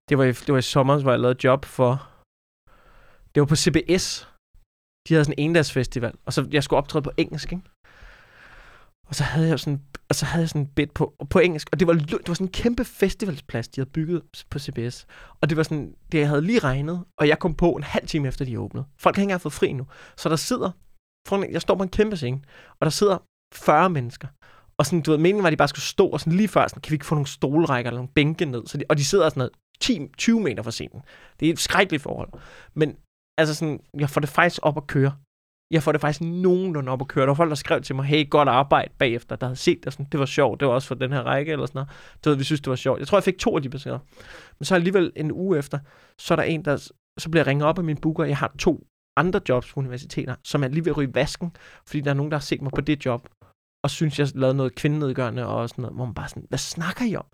det, 0.09 0.17
var 0.17 0.23
i, 0.23 0.31
det 0.31 0.51
var 0.53 0.57
i 0.57 0.61
sommer, 0.61 1.01
hvor 1.01 1.11
jeg 1.11 1.19
lavede 1.19 1.39
job 1.43 1.65
for... 1.65 2.09
Det 3.35 3.41
var 3.41 3.45
på 3.45 3.55
CBS. 3.55 4.27
De 5.07 5.13
havde 5.13 5.25
sådan 5.25 5.35
en 5.37 5.49
endagsfestival, 5.49 6.13
og 6.25 6.33
så 6.33 6.47
jeg 6.51 6.63
skulle 6.63 6.77
optræde 6.77 7.03
på 7.03 7.11
engelsk, 7.17 7.51
ikke? 7.51 7.63
Og 9.13 9.17
så 9.17 9.23
havde 9.23 9.47
jeg 9.47 9.59
sådan, 9.59 9.81
og 10.09 10.15
så 10.15 10.25
havde 10.25 10.41
jeg 10.41 10.49
sådan 10.49 10.61
en 10.61 10.67
bit 10.67 10.91
på, 10.91 11.13
på 11.29 11.39
engelsk, 11.39 11.69
og 11.71 11.79
det 11.79 11.87
var, 11.87 11.93
det 11.93 12.27
var 12.27 12.33
sådan 12.33 12.47
en 12.47 12.51
kæmpe 12.51 12.85
festivalsplads, 12.85 13.67
de 13.67 13.81
havde 13.81 13.89
bygget 13.89 14.21
på 14.49 14.59
CBS. 14.59 15.05
Og 15.41 15.49
det 15.49 15.57
var 15.57 15.63
sådan, 15.63 15.95
det 16.11 16.19
jeg 16.19 16.27
havde 16.27 16.41
lige 16.41 16.59
regnet, 16.59 17.03
og 17.17 17.27
jeg 17.27 17.39
kom 17.39 17.55
på 17.55 17.71
en 17.71 17.83
halv 17.83 18.07
time 18.07 18.27
efter, 18.27 18.45
de 18.45 18.59
åbnede. 18.59 18.85
Folk 18.99 19.15
har 19.15 19.21
ikke 19.21 19.25
engang 19.25 19.41
fået 19.41 19.53
fri 19.53 19.73
nu. 19.73 19.87
Så 20.17 20.29
der 20.29 20.35
sidder, 20.35 20.71
foran, 21.27 21.51
jeg 21.51 21.61
står 21.61 21.75
på 21.75 21.83
en 21.83 21.89
kæmpe 21.89 22.17
scene, 22.17 22.41
og 22.79 22.85
der 22.85 22.89
sidder 22.89 23.17
40 23.53 23.89
mennesker. 23.89 24.27
Og 24.77 24.85
sådan, 24.85 25.01
du 25.01 25.11
ved, 25.11 25.17
meningen 25.17 25.43
var, 25.43 25.47
at 25.47 25.51
de 25.51 25.57
bare 25.57 25.67
skulle 25.67 25.83
stå, 25.83 26.07
og 26.07 26.19
sådan 26.19 26.33
lige 26.33 26.47
før, 26.47 26.67
sådan, 26.67 26.81
kan 26.81 26.91
vi 26.91 26.95
ikke 26.95 27.05
få 27.05 27.15
nogle 27.15 27.27
stolrækker 27.27 27.91
eller 27.91 27.99
nogle 27.99 28.13
bænke 28.15 28.45
ned? 28.45 28.67
Så 28.67 28.77
de, 28.77 28.83
og 28.89 28.97
de 28.97 29.05
sidder 29.05 29.29
sådan 29.29 29.49
noget 29.87 30.09
10-20 30.21 30.43
meter 30.43 30.63
fra 30.63 30.71
scenen. 30.71 31.01
Det 31.39 31.47
er 31.47 31.53
et 31.53 31.59
skrækkeligt 31.59 32.03
forhold. 32.03 32.29
Men 32.73 32.95
altså 33.37 33.55
sådan, 33.55 33.79
jeg 33.99 34.09
får 34.09 34.21
det 34.21 34.29
faktisk 34.29 34.59
op 34.63 34.77
at 34.77 34.87
køre. 34.87 35.13
Jeg 35.73 35.83
får 35.83 35.91
det 35.91 36.01
faktisk 36.01 36.21
nogenlunde 36.21 36.91
op 36.91 37.01
at 37.01 37.07
køre. 37.07 37.21
Der 37.21 37.29
var 37.29 37.33
folk, 37.33 37.49
der 37.49 37.55
skrev 37.55 37.81
til 37.81 37.95
mig, 37.95 38.05
hey, 38.05 38.29
godt 38.29 38.49
arbejde 38.49 38.91
bagefter, 38.97 39.35
der 39.35 39.45
havde 39.47 39.55
set 39.55 39.79
det. 39.83 39.93
Sådan, 39.93 40.07
det 40.11 40.19
var 40.19 40.25
sjovt, 40.25 40.59
det 40.59 40.67
var 40.67 40.73
også 40.73 40.87
for 40.87 40.95
den 40.95 41.11
her 41.11 41.21
række 41.21 41.51
eller 41.51 41.65
sådan 41.65 41.77
noget. 41.77 41.89
Du 42.25 42.29
ved, 42.29 42.37
vi 42.37 42.43
synes, 42.43 42.61
det 42.61 42.69
var 42.69 42.75
sjovt. 42.75 42.99
Jeg 42.99 43.07
tror, 43.07 43.17
jeg 43.17 43.23
fik 43.23 43.37
to 43.37 43.55
af 43.55 43.61
de 43.61 43.69
beskeder. 43.69 43.99
Men 44.59 44.65
så 44.65 44.75
alligevel 44.75 45.11
en 45.15 45.31
uge 45.31 45.57
efter, 45.57 45.79
så 46.19 46.33
er 46.33 46.35
der 46.35 46.43
en, 46.43 46.65
der 46.65 46.77
så 47.19 47.29
bliver 47.29 47.43
jeg 47.43 47.47
ringet 47.47 47.67
op 47.67 47.77
af 47.77 47.83
min 47.83 47.97
booker. 47.97 48.23
Jeg 48.23 48.37
har 48.37 48.53
to 48.59 48.87
andre 49.17 49.41
jobs 49.49 49.73
på 49.73 49.79
universiteter, 49.79 50.35
som 50.43 50.63
er 50.63 50.67
lige 50.67 50.85
ved 50.85 50.91
at 50.91 50.97
ryge 50.97 51.09
i 51.09 51.15
vasken, 51.15 51.55
fordi 51.87 52.01
der 52.01 52.09
er 52.09 52.13
nogen, 52.13 52.31
der 52.31 52.37
har 52.37 52.41
set 52.41 52.61
mig 52.61 52.71
på 52.75 52.81
det 52.81 53.05
job, 53.05 53.29
og 53.83 53.89
synes, 53.89 54.19
jeg 54.19 54.27
lavede 54.35 54.57
noget 54.57 54.75
kvindenedgørende 54.75 55.47
og 55.47 55.69
sådan 55.69 55.81
noget, 55.81 55.95
hvor 55.95 56.05
man 56.05 56.13
bare 56.13 56.29
sådan, 56.29 56.45
hvad 56.49 56.59
snakker 56.59 57.05
I 57.05 57.15
om? 57.15 57.25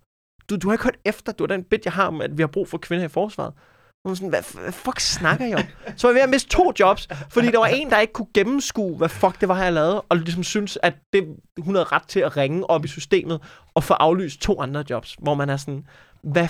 Du, 0.49 0.55
du 0.55 0.67
har 0.67 0.73
ikke 0.73 0.83
hørt 0.83 0.97
efter, 1.05 1.31
du 1.31 1.43
er 1.43 1.47
den 1.47 1.63
bit, 1.63 1.85
jeg 1.85 1.93
har 1.93 2.07
om, 2.07 2.21
at 2.21 2.37
vi 2.37 2.41
har 2.41 2.47
brug 2.47 2.67
for 2.67 2.77
kvinder 2.77 3.05
i 3.05 3.09
forsvaret. 3.09 3.53
Hvor 4.01 4.13
sådan, 4.13 4.29
hvad, 4.29 4.61
hvad 4.61 4.71
fuck 4.71 4.99
snakker 4.99 5.45
jeg 5.45 5.57
om? 5.57 5.63
Så 5.97 6.07
var 6.07 6.11
jeg 6.11 6.15
ved 6.15 6.21
at 6.21 6.29
miste 6.29 6.49
to 6.49 6.71
jobs, 6.79 7.07
fordi 7.29 7.47
der 7.51 7.59
var 7.59 7.67
en, 7.67 7.89
der 7.89 7.99
ikke 7.99 8.13
kunne 8.13 8.33
gennemskue, 8.33 8.97
hvad 8.97 9.09
fuck 9.09 9.41
det 9.41 9.49
var, 9.49 9.63
jeg 9.63 9.73
lavede, 9.73 10.01
og 10.01 10.17
ligesom 10.17 10.43
synes, 10.43 10.77
at 10.83 10.93
det, 11.13 11.37
hun 11.57 11.75
havde 11.75 11.83
ret 11.91 12.07
til 12.07 12.19
at 12.19 12.37
ringe 12.37 12.69
op 12.69 12.85
i 12.85 12.87
systemet 12.87 13.41
og 13.73 13.83
få 13.83 13.93
aflyst 13.93 14.41
to 14.41 14.61
andre 14.61 14.83
jobs, 14.89 15.15
hvor 15.19 15.33
man 15.33 15.49
er 15.49 15.57
sådan, 15.57 15.87
hvad 16.21 16.47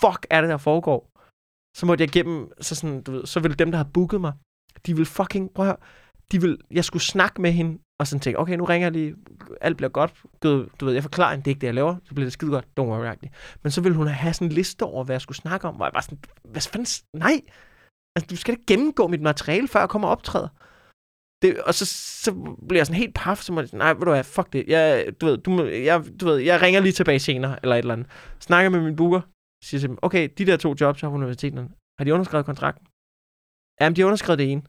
fuck 0.00 0.26
er 0.30 0.40
det, 0.40 0.50
der 0.50 0.56
foregår? 0.56 1.10
Så 1.76 1.86
måtte 1.86 2.02
jeg 2.02 2.08
gennem, 2.08 2.48
så, 2.60 2.74
sådan, 2.74 3.02
du 3.02 3.12
ved, 3.12 3.26
så 3.26 3.40
ville 3.40 3.54
dem, 3.54 3.70
der 3.70 3.76
har 3.76 3.88
booket 3.94 4.20
mig, 4.20 4.32
de 4.86 4.94
ville 4.94 5.06
fucking, 5.06 5.50
prøv 5.54 5.66
at 5.66 5.68
høre, 5.68 5.76
de 6.32 6.40
ville, 6.40 6.58
jeg 6.70 6.84
skulle 6.84 7.02
snakke 7.02 7.42
med 7.42 7.52
hende, 7.52 7.78
og 8.02 8.06
sådan 8.06 8.20
tænke, 8.20 8.38
okay, 8.38 8.56
nu 8.56 8.64
ringer 8.64 8.86
jeg 8.86 8.92
lige, 8.92 9.14
alt 9.60 9.76
bliver 9.76 9.90
godt, 9.90 10.12
du, 10.42 10.68
du 10.80 10.84
ved, 10.84 10.94
jeg 10.94 11.02
forklarer 11.02 11.30
hende, 11.30 11.44
det 11.44 11.50
er 11.50 11.54
ikke 11.54 11.60
det, 11.60 11.66
jeg 11.66 11.74
laver, 11.74 11.96
så 12.04 12.14
bliver 12.14 12.26
det 12.26 12.32
skide 12.32 12.50
godt, 12.50 12.66
don't 12.80 12.90
worry, 12.90 13.06
-agtigt. 13.12 13.58
Men 13.62 13.70
så 13.70 13.80
ville 13.80 13.96
hun 13.96 14.06
have 14.06 14.34
sådan 14.34 14.48
en 14.48 14.52
liste 14.52 14.82
over, 14.82 15.04
hvad 15.04 15.14
jeg 15.14 15.20
skulle 15.20 15.42
snakke 15.44 15.68
om, 15.68 15.80
og 15.80 15.84
jeg 15.84 15.94
var 15.94 16.00
sådan, 16.00 16.18
hvad 16.44 16.62
fanden, 16.62 16.86
nej, 17.24 17.36
altså 18.16 18.26
du 18.30 18.36
skal 18.36 18.54
da 18.54 18.60
gennemgå 18.66 19.06
mit 19.06 19.20
materiale, 19.20 19.68
før 19.68 19.80
jeg 19.80 19.88
kommer 19.88 20.08
og 20.08 20.12
optræder. 20.12 20.48
Det, 21.42 21.62
og 21.68 21.74
så, 21.74 21.86
så 22.24 22.30
bliver 22.68 22.80
jeg 22.80 22.86
sådan 22.86 23.02
helt 23.04 23.14
paf, 23.14 23.38
så 23.42 23.52
må 23.52 23.60
jeg 23.60 23.68
nej, 23.72 23.92
ved 23.92 24.04
du 24.04 24.10
hvad, 24.10 24.24
fuck 24.24 24.52
det, 24.52 24.64
jeg, 24.68 24.86
du 25.20 25.26
ved, 25.26 25.38
du, 25.38 25.50
jeg, 25.64 25.96
du 26.20 26.24
ved, 26.26 26.36
jeg 26.36 26.62
ringer 26.62 26.80
lige 26.80 26.92
tilbage 26.92 27.18
senere, 27.18 27.58
eller 27.62 27.74
et 27.76 27.78
eller 27.78 27.94
andet. 27.94 28.08
Snakker 28.40 28.70
med 28.70 28.80
min 28.80 28.96
booker, 28.96 29.20
siger 29.64 29.80
til 29.80 29.88
dem, 29.88 29.98
okay, 30.02 30.28
de 30.38 30.46
der 30.46 30.56
to 30.56 30.74
jobs, 30.80 31.02
jeg 31.02 31.06
har 31.06 31.12
på 31.12 31.20
universiteterne, 31.22 31.68
har 31.98 32.04
de 32.04 32.14
underskrevet 32.14 32.46
kontrakten? 32.46 32.86
Jamen, 33.80 33.96
de 33.96 34.00
har 34.00 34.06
underskrevet 34.06 34.38
det 34.38 34.52
ene. 34.52 34.62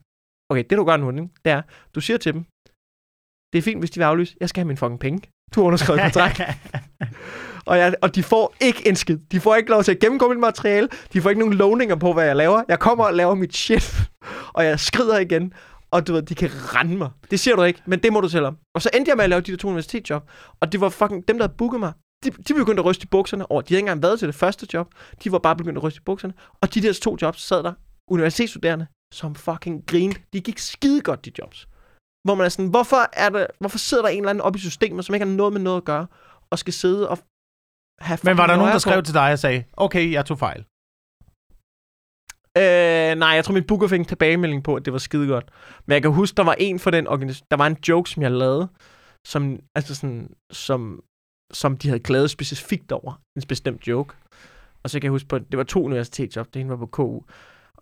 Okay, 0.50 0.64
det 0.70 0.78
du 0.78 0.86
gør 0.86 0.98
nu, 0.98 1.10
ikke? 1.12 1.30
det 1.46 1.52
er, 1.58 1.62
du 1.96 2.02
siger 2.02 2.18
til 2.18 2.34
dem, 2.34 2.44
det 3.54 3.60
er 3.60 3.62
fint, 3.62 3.80
hvis 3.80 3.92
de 3.92 4.00
vil 4.00 4.06
aflyse, 4.06 4.36
jeg 4.40 4.50
skal 4.50 4.60
have 4.62 4.68
mine 4.68 4.78
fucking 4.78 5.00
penge. 5.00 5.22
Du 5.56 5.60
har 5.60 5.66
underskrevet 5.66 6.02
kontrakt. 6.02 6.42
og, 7.66 7.78
jeg, 7.78 7.96
og 8.02 8.16
de 8.16 8.24
får 8.24 8.56
ikke 8.62 8.88
en 8.88 8.96
skid. 8.96 9.18
De 9.32 9.40
får 9.40 9.56
ikke 9.56 9.70
lov 9.70 9.84
til 9.84 9.92
at 9.92 10.00
gennemgå 10.00 10.30
mit 10.30 10.40
materiale. 10.40 10.90
De 11.14 11.22
får 11.22 11.30
ikke 11.30 11.40
nogen 11.40 11.54
lovninger 11.54 11.96
på, 11.96 12.14
hvad 12.14 12.26
jeg 12.26 12.36
laver. 12.36 12.64
Jeg 12.68 12.80
kommer 12.80 13.06
og 13.06 13.14
laver 13.14 13.36
mit 13.36 13.56
shit. 13.56 14.02
og 14.56 14.66
jeg 14.66 14.80
skrider 14.80 15.20
igen. 15.20 15.54
og 15.92 16.08
du 16.08 16.14
ved, 16.14 16.22
de 16.22 16.36
kan 16.36 16.50
rende 16.54 16.98
mig. 16.98 17.10
Det 17.32 17.40
siger 17.40 17.56
du 17.56 17.64
ikke, 17.64 17.82
men 17.86 18.00
det 18.00 18.14
må 18.14 18.22
du 18.22 18.30
selv 18.30 18.46
om. 18.46 18.58
Og 18.76 18.82
så 18.82 18.90
endte 18.94 19.10
jeg 19.10 19.18
med 19.18 19.24
at 19.24 19.30
lave 19.30 19.42
de 19.42 19.52
der 19.52 19.58
to 19.58 19.68
universitetsjob, 19.68 20.30
og 20.62 20.72
det 20.72 20.82
var 20.82 20.90
fucking 20.90 21.28
dem, 21.28 21.38
der 21.38 21.44
havde 21.48 21.58
booket 21.58 21.80
mig. 21.80 21.94
De, 22.24 22.32
de 22.32 22.54
begyndte 22.54 22.82
at 22.82 22.86
ryste 22.86 23.04
i 23.04 23.08
bukserne 23.08 23.52
over. 23.52 23.62
De 23.62 23.74
havde 23.74 23.80
ikke 23.80 23.90
engang 23.90 24.04
været 24.04 24.20
til 24.20 24.28
det 24.28 24.36
første 24.36 24.68
job. 24.74 24.88
De 25.24 25.32
var 25.32 25.40
bare 25.40 25.56
begyndt 25.56 25.78
at 25.78 25.84
ryste 25.84 25.98
i 25.98 26.06
bukserne. 26.06 26.34
Og 26.62 26.74
de 26.74 26.82
der 26.82 26.94
to 26.94 27.18
jobs 27.22 27.42
sad 27.42 27.64
der 27.64 27.74
universitetsstuderende, 28.12 28.88
som 29.14 29.36
fucking 29.36 29.84
grinede. 29.88 30.20
De 30.34 30.42
gik 30.42 30.60
skide 30.60 31.02
godt, 31.02 31.26
de 31.26 31.32
jobs. 31.40 31.68
Hvor 32.24 32.36
man 32.36 32.46
er 32.46 32.50
sådan, 32.50 32.70
hvorfor, 32.70 33.10
er 33.14 33.30
der, 33.30 33.46
hvorfor 33.60 33.78
sidder 33.78 34.04
der 34.04 34.10
en 34.10 34.18
eller 34.18 34.30
anden 34.30 34.42
oppe 34.42 34.58
i 34.58 34.60
systemet, 34.60 35.06
som 35.06 35.16
ikke 35.16 35.26
har 35.26 35.34
noget 35.34 35.54
med 35.54 35.62
noget 35.62 35.78
at 35.78 35.86
gøre, 35.86 36.08
og 36.50 36.60
skal 36.60 36.74
sidde 36.74 37.10
og 37.10 37.18
have 38.00 38.18
Men 38.24 38.38
var 38.38 38.48
der 38.48 38.56
nogen, 38.56 38.72
der 38.72 38.78
skrev 38.78 39.02
på? 39.02 39.06
til 39.06 39.14
dig 39.14 39.32
og 39.32 39.40
sagde, 39.40 39.64
okay, 39.74 40.12
jeg 40.12 40.26
tog 40.26 40.40
fejl? 40.40 40.66
Øh, 42.58 43.16
nej, 43.20 43.30
jeg 43.30 43.46
tror, 43.46 43.54
min 43.54 43.68
booker 43.68 43.88
fik 43.88 44.00
en 44.00 44.06
tilbagemelding 44.06 44.64
på, 44.64 44.76
at 44.76 44.86
det 44.86 44.94
var 44.94 45.00
skide 45.00 45.28
godt. 45.28 45.46
Men 45.86 45.94
jeg 45.94 46.02
kan 46.02 46.12
huske, 46.12 46.36
der 46.36 46.44
var 46.44 46.56
en 46.60 46.80
for 46.80 46.92
den 46.92 47.08
organisation. 47.08 47.48
Der 47.52 47.58
var 47.58 47.68
en 47.68 47.78
joke, 47.90 48.10
som 48.10 48.24
jeg 48.24 48.32
lavede, 48.32 48.68
som, 49.28 49.60
altså 49.76 49.96
sådan, 49.96 50.36
som, 50.52 51.04
som 51.54 51.78
de 51.78 51.88
havde 51.88 52.00
klaget 52.00 52.30
specifikt 52.30 52.92
over. 52.92 53.22
En 53.36 53.44
bestemt 53.48 53.88
joke. 53.88 54.16
Og 54.84 54.90
så 54.90 55.00
kan 55.00 55.04
jeg 55.04 55.12
huske 55.12 55.28
på, 55.28 55.40
det 55.40 55.58
var 55.58 55.64
to 55.64 55.84
universitetsjob. 55.84 56.54
Det 56.54 56.60
ene 56.60 56.70
var 56.70 56.76
på 56.76 56.86
KU. 56.86 57.22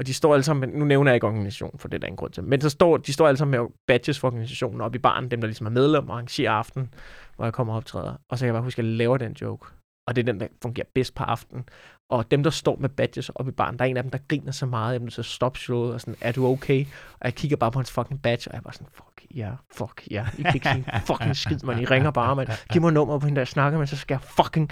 Og 0.02 0.08
de 0.08 0.14
står 0.14 0.34
alle 0.34 0.43
sammen, 0.43 0.70
nu 0.70 0.86
nævner 0.86 1.12
jeg 1.12 1.16
ikke 1.16 1.28
organisationen, 1.28 1.80
for 1.80 1.88
det 1.88 1.95
er 1.95 1.99
der 1.99 2.08
ingen 2.08 2.18
grund 2.18 2.32
til. 2.32 2.43
Men 2.43 2.62
så 2.62 2.70
står, 2.70 2.97
de 2.97 3.14
står 3.14 3.28
alle 3.28 3.38
sammen 3.38 3.60
med 3.60 3.70
badges 3.88 4.20
for 4.20 4.28
organisationen 4.28 4.82
oppe 4.82 4.95
i 4.95 4.99
baren, 4.99 5.32
dem 5.32 5.41
der 5.41 5.47
ligesom 5.47 5.66
er 5.66 5.72
medlem 5.72 6.10
og 6.10 6.16
arrangerer 6.16 6.52
aften, 6.52 6.93
hvor 7.36 7.45
jeg 7.45 7.54
kommer 7.54 7.74
og 7.74 7.78
optræder. 7.78 8.16
Og 8.30 8.38
så 8.38 8.41
kan 8.41 8.45
jeg 8.45 8.54
bare 8.54 8.64
huske, 8.64 8.80
at 8.80 8.86
jeg 8.86 8.93
laver 8.93 9.18
den 9.18 9.32
joke. 9.41 9.68
Og 10.08 10.16
det 10.16 10.22
er 10.22 10.26
den, 10.32 10.39
der 10.39 10.47
fungerer 10.62 10.88
bedst 10.95 11.16
på 11.16 11.24
aftenen. 11.24 11.64
Og 12.10 12.32
dem, 12.32 12.43
der 12.43 12.49
står 12.49 12.78
med 12.80 12.89
badges 12.89 13.30
oppe 13.30 13.52
i 13.52 13.56
baren, 13.56 13.80
der 13.80 13.86
er 13.86 13.89
en 13.89 13.97
af 13.97 14.04
dem, 14.04 14.12
der 14.12 14.20
griner 14.28 14.52
så 14.52 14.66
meget, 14.66 15.02
jeg 15.02 15.12
så 15.12 15.24
stop 15.24 15.58
showet, 15.58 15.93
og 15.93 16.02
sådan, 16.02 16.16
er 16.22 16.32
du 16.32 16.47
okay? 16.47 16.86
Og 17.14 17.26
jeg 17.26 17.36
kigger 17.36 17.58
bare 17.58 17.72
på 17.72 17.80
hans 17.80 17.91
fucking 17.91 18.22
badge, 18.22 18.52
og 18.52 18.54
jeg 18.54 18.62
var 18.66 18.72
sådan, 18.72 18.88
fuck 18.93 19.26
ja, 19.36 19.41
yeah, 19.41 19.54
fuck 19.74 20.08
ja. 20.12 20.22
Yeah. 20.22 20.39
I 20.39 20.41
kan 20.41 20.54
ikke 20.54 20.70
sige 20.70 21.02
fucking 21.06 21.36
skid, 21.36 21.60
man. 21.64 21.80
I 21.80 21.86
ringer 21.86 22.12
bare, 22.12 22.36
man. 22.36 22.47
Giv 22.72 22.82
mig 22.82 22.93
nummer 22.93 23.20
på 23.20 23.26
hende, 23.26 23.36
der 23.36 23.41
jeg 23.41 23.47
snakker 23.47 23.80
med, 23.80 23.88
så 23.88 23.97
skal 23.97 24.14
jeg 24.14 24.22
fucking... 24.22 24.72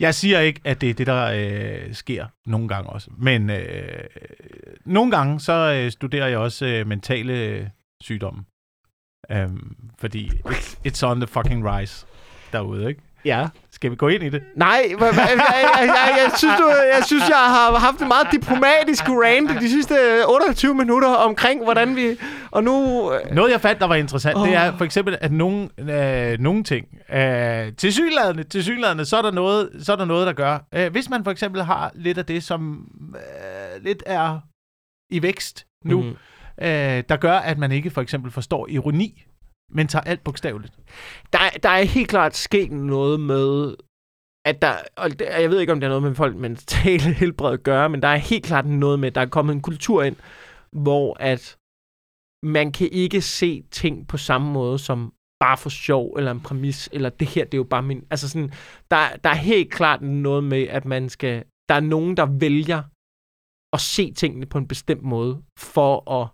Jeg 0.00 0.14
siger 0.14 0.40
ikke, 0.40 0.60
at 0.64 0.80
det 0.80 0.90
er 0.90 0.94
det, 0.94 1.06
der 1.06 1.30
øh, 1.34 1.94
sker 1.94 2.26
nogle 2.46 2.68
gange 2.68 2.90
også. 2.90 3.10
Men 3.18 3.50
øh, 3.50 4.04
nogle 4.84 5.10
gange, 5.10 5.40
så 5.40 5.82
øh, 5.82 5.90
studerer 5.90 6.26
jeg 6.26 6.38
også 6.38 6.66
øh, 6.66 6.86
mentale 6.86 7.70
sygdomme. 8.00 8.44
Um, 9.34 9.76
fordi 9.98 10.30
it's, 10.46 10.78
it's 10.88 11.06
on 11.06 11.20
the 11.20 11.26
fucking 11.26 11.70
rise 11.70 12.06
derude, 12.52 12.88
ikke? 12.88 13.00
Ja. 13.24 13.48
Skal 13.76 13.90
vi 13.90 13.96
gå 13.96 14.08
ind 14.08 14.22
i 14.22 14.28
det? 14.28 14.42
Nej, 14.54 14.82
jeg, 14.90 15.00
jeg, 15.00 15.10
jeg, 15.80 16.18
jeg, 16.24 16.32
synes, 16.36 16.54
du, 16.58 16.68
jeg 16.94 17.04
synes, 17.04 17.28
jeg 17.28 17.36
har 17.36 17.78
haft 17.78 18.00
en 18.00 18.08
meget 18.08 18.26
diplomatisk 18.32 19.04
rant 19.08 19.60
de 19.60 19.70
sidste 19.70 19.94
28 20.28 20.74
minutter 20.74 21.08
omkring, 21.08 21.64
hvordan 21.64 21.96
vi... 21.96 22.16
Og 22.50 22.64
nu... 22.64 22.72
øh, 23.12 23.34
Noget, 23.34 23.50
jeg 23.50 23.60
fandt, 23.60 23.80
der 23.80 23.86
var 23.86 23.94
interessant, 23.94 24.36
oh. 24.36 24.46
det 24.46 24.54
er 24.54 24.76
for 24.76 24.84
eksempel, 24.84 25.18
at 25.20 25.32
nogle, 25.32 25.68
øh, 25.78 26.38
nogle 26.38 26.64
ting, 26.64 26.86
øh, 27.12 27.72
til 27.78 27.92
synlædende, 27.92 28.42
til 28.42 28.64
synlædende, 28.64 29.04
så 29.04 29.16
er 29.16 29.22
der 29.22 29.30
noget, 29.30 29.70
så 29.80 29.92
er 29.92 29.96
der 29.96 30.04
noget 30.04 30.26
der 30.26 30.32
gør. 30.32 30.58
Øh, 30.74 30.92
hvis 30.92 31.10
man 31.10 31.24
for 31.24 31.30
eksempel 31.30 31.62
har 31.62 31.90
lidt 31.94 32.18
af 32.18 32.26
det, 32.26 32.42
som 32.42 32.88
øh, 33.14 33.84
lidt 33.84 34.02
er 34.06 34.38
i 35.10 35.22
vækst 35.22 35.66
nu, 35.84 36.02
mm. 36.02 36.08
øh, 36.62 37.02
der 37.08 37.16
gør, 37.16 37.38
at 37.38 37.58
man 37.58 37.72
ikke 37.72 37.90
for 37.90 38.00
eksempel 38.00 38.32
forstår 38.32 38.66
ironi, 38.70 39.24
men 39.72 39.88
tager 39.88 40.02
alt 40.02 40.24
bogstaveligt. 40.24 40.74
Der, 41.32 41.38
der 41.62 41.68
er 41.68 41.82
helt 41.82 42.08
klart 42.08 42.36
sket 42.36 42.72
noget 42.72 43.20
med, 43.20 43.76
at 44.46 44.62
der, 44.62 44.74
og 44.96 45.10
det, 45.10 45.20
jeg 45.20 45.50
ved 45.50 45.60
ikke, 45.60 45.72
om 45.72 45.80
det 45.80 45.86
er 45.86 45.90
noget 45.90 46.02
med 46.02 46.14
folk 46.14 46.36
mentale 46.36 47.14
helbred 47.20 47.52
at 47.52 47.62
gøre, 47.62 47.88
men 47.88 48.02
der 48.02 48.08
er 48.08 48.16
helt 48.16 48.44
klart 48.44 48.66
noget 48.66 48.98
med, 48.98 49.08
at 49.08 49.14
der 49.14 49.20
er 49.20 49.26
kommet 49.26 49.54
en 49.54 49.62
kultur 49.62 50.02
ind, 50.02 50.16
hvor 50.72 51.16
at 51.20 51.56
man 52.42 52.72
kan 52.72 52.88
ikke 52.92 53.20
se 53.20 53.62
ting 53.70 54.08
på 54.08 54.16
samme 54.16 54.52
måde 54.52 54.78
som 54.78 55.12
bare 55.40 55.56
for 55.56 55.70
sjov, 55.70 56.14
eller 56.18 56.30
en 56.30 56.40
præmis, 56.40 56.88
eller 56.92 57.08
det 57.08 57.28
her, 57.28 57.44
det 57.44 57.54
er 57.54 57.58
jo 57.58 57.64
bare 57.64 57.82
min... 57.82 58.04
Altså 58.10 58.28
sådan, 58.28 58.52
der, 58.90 59.16
der 59.24 59.30
er 59.30 59.34
helt 59.34 59.72
klart 59.72 60.02
noget 60.02 60.44
med, 60.44 60.62
at 60.62 60.84
man 60.84 61.08
skal... 61.08 61.44
Der 61.68 61.74
er 61.74 61.80
nogen, 61.80 62.16
der 62.16 62.26
vælger 62.26 62.82
at 63.72 63.80
se 63.80 64.12
tingene 64.12 64.46
på 64.46 64.58
en 64.58 64.68
bestemt 64.68 65.02
måde, 65.02 65.42
for 65.58 66.10
at, 66.10 66.28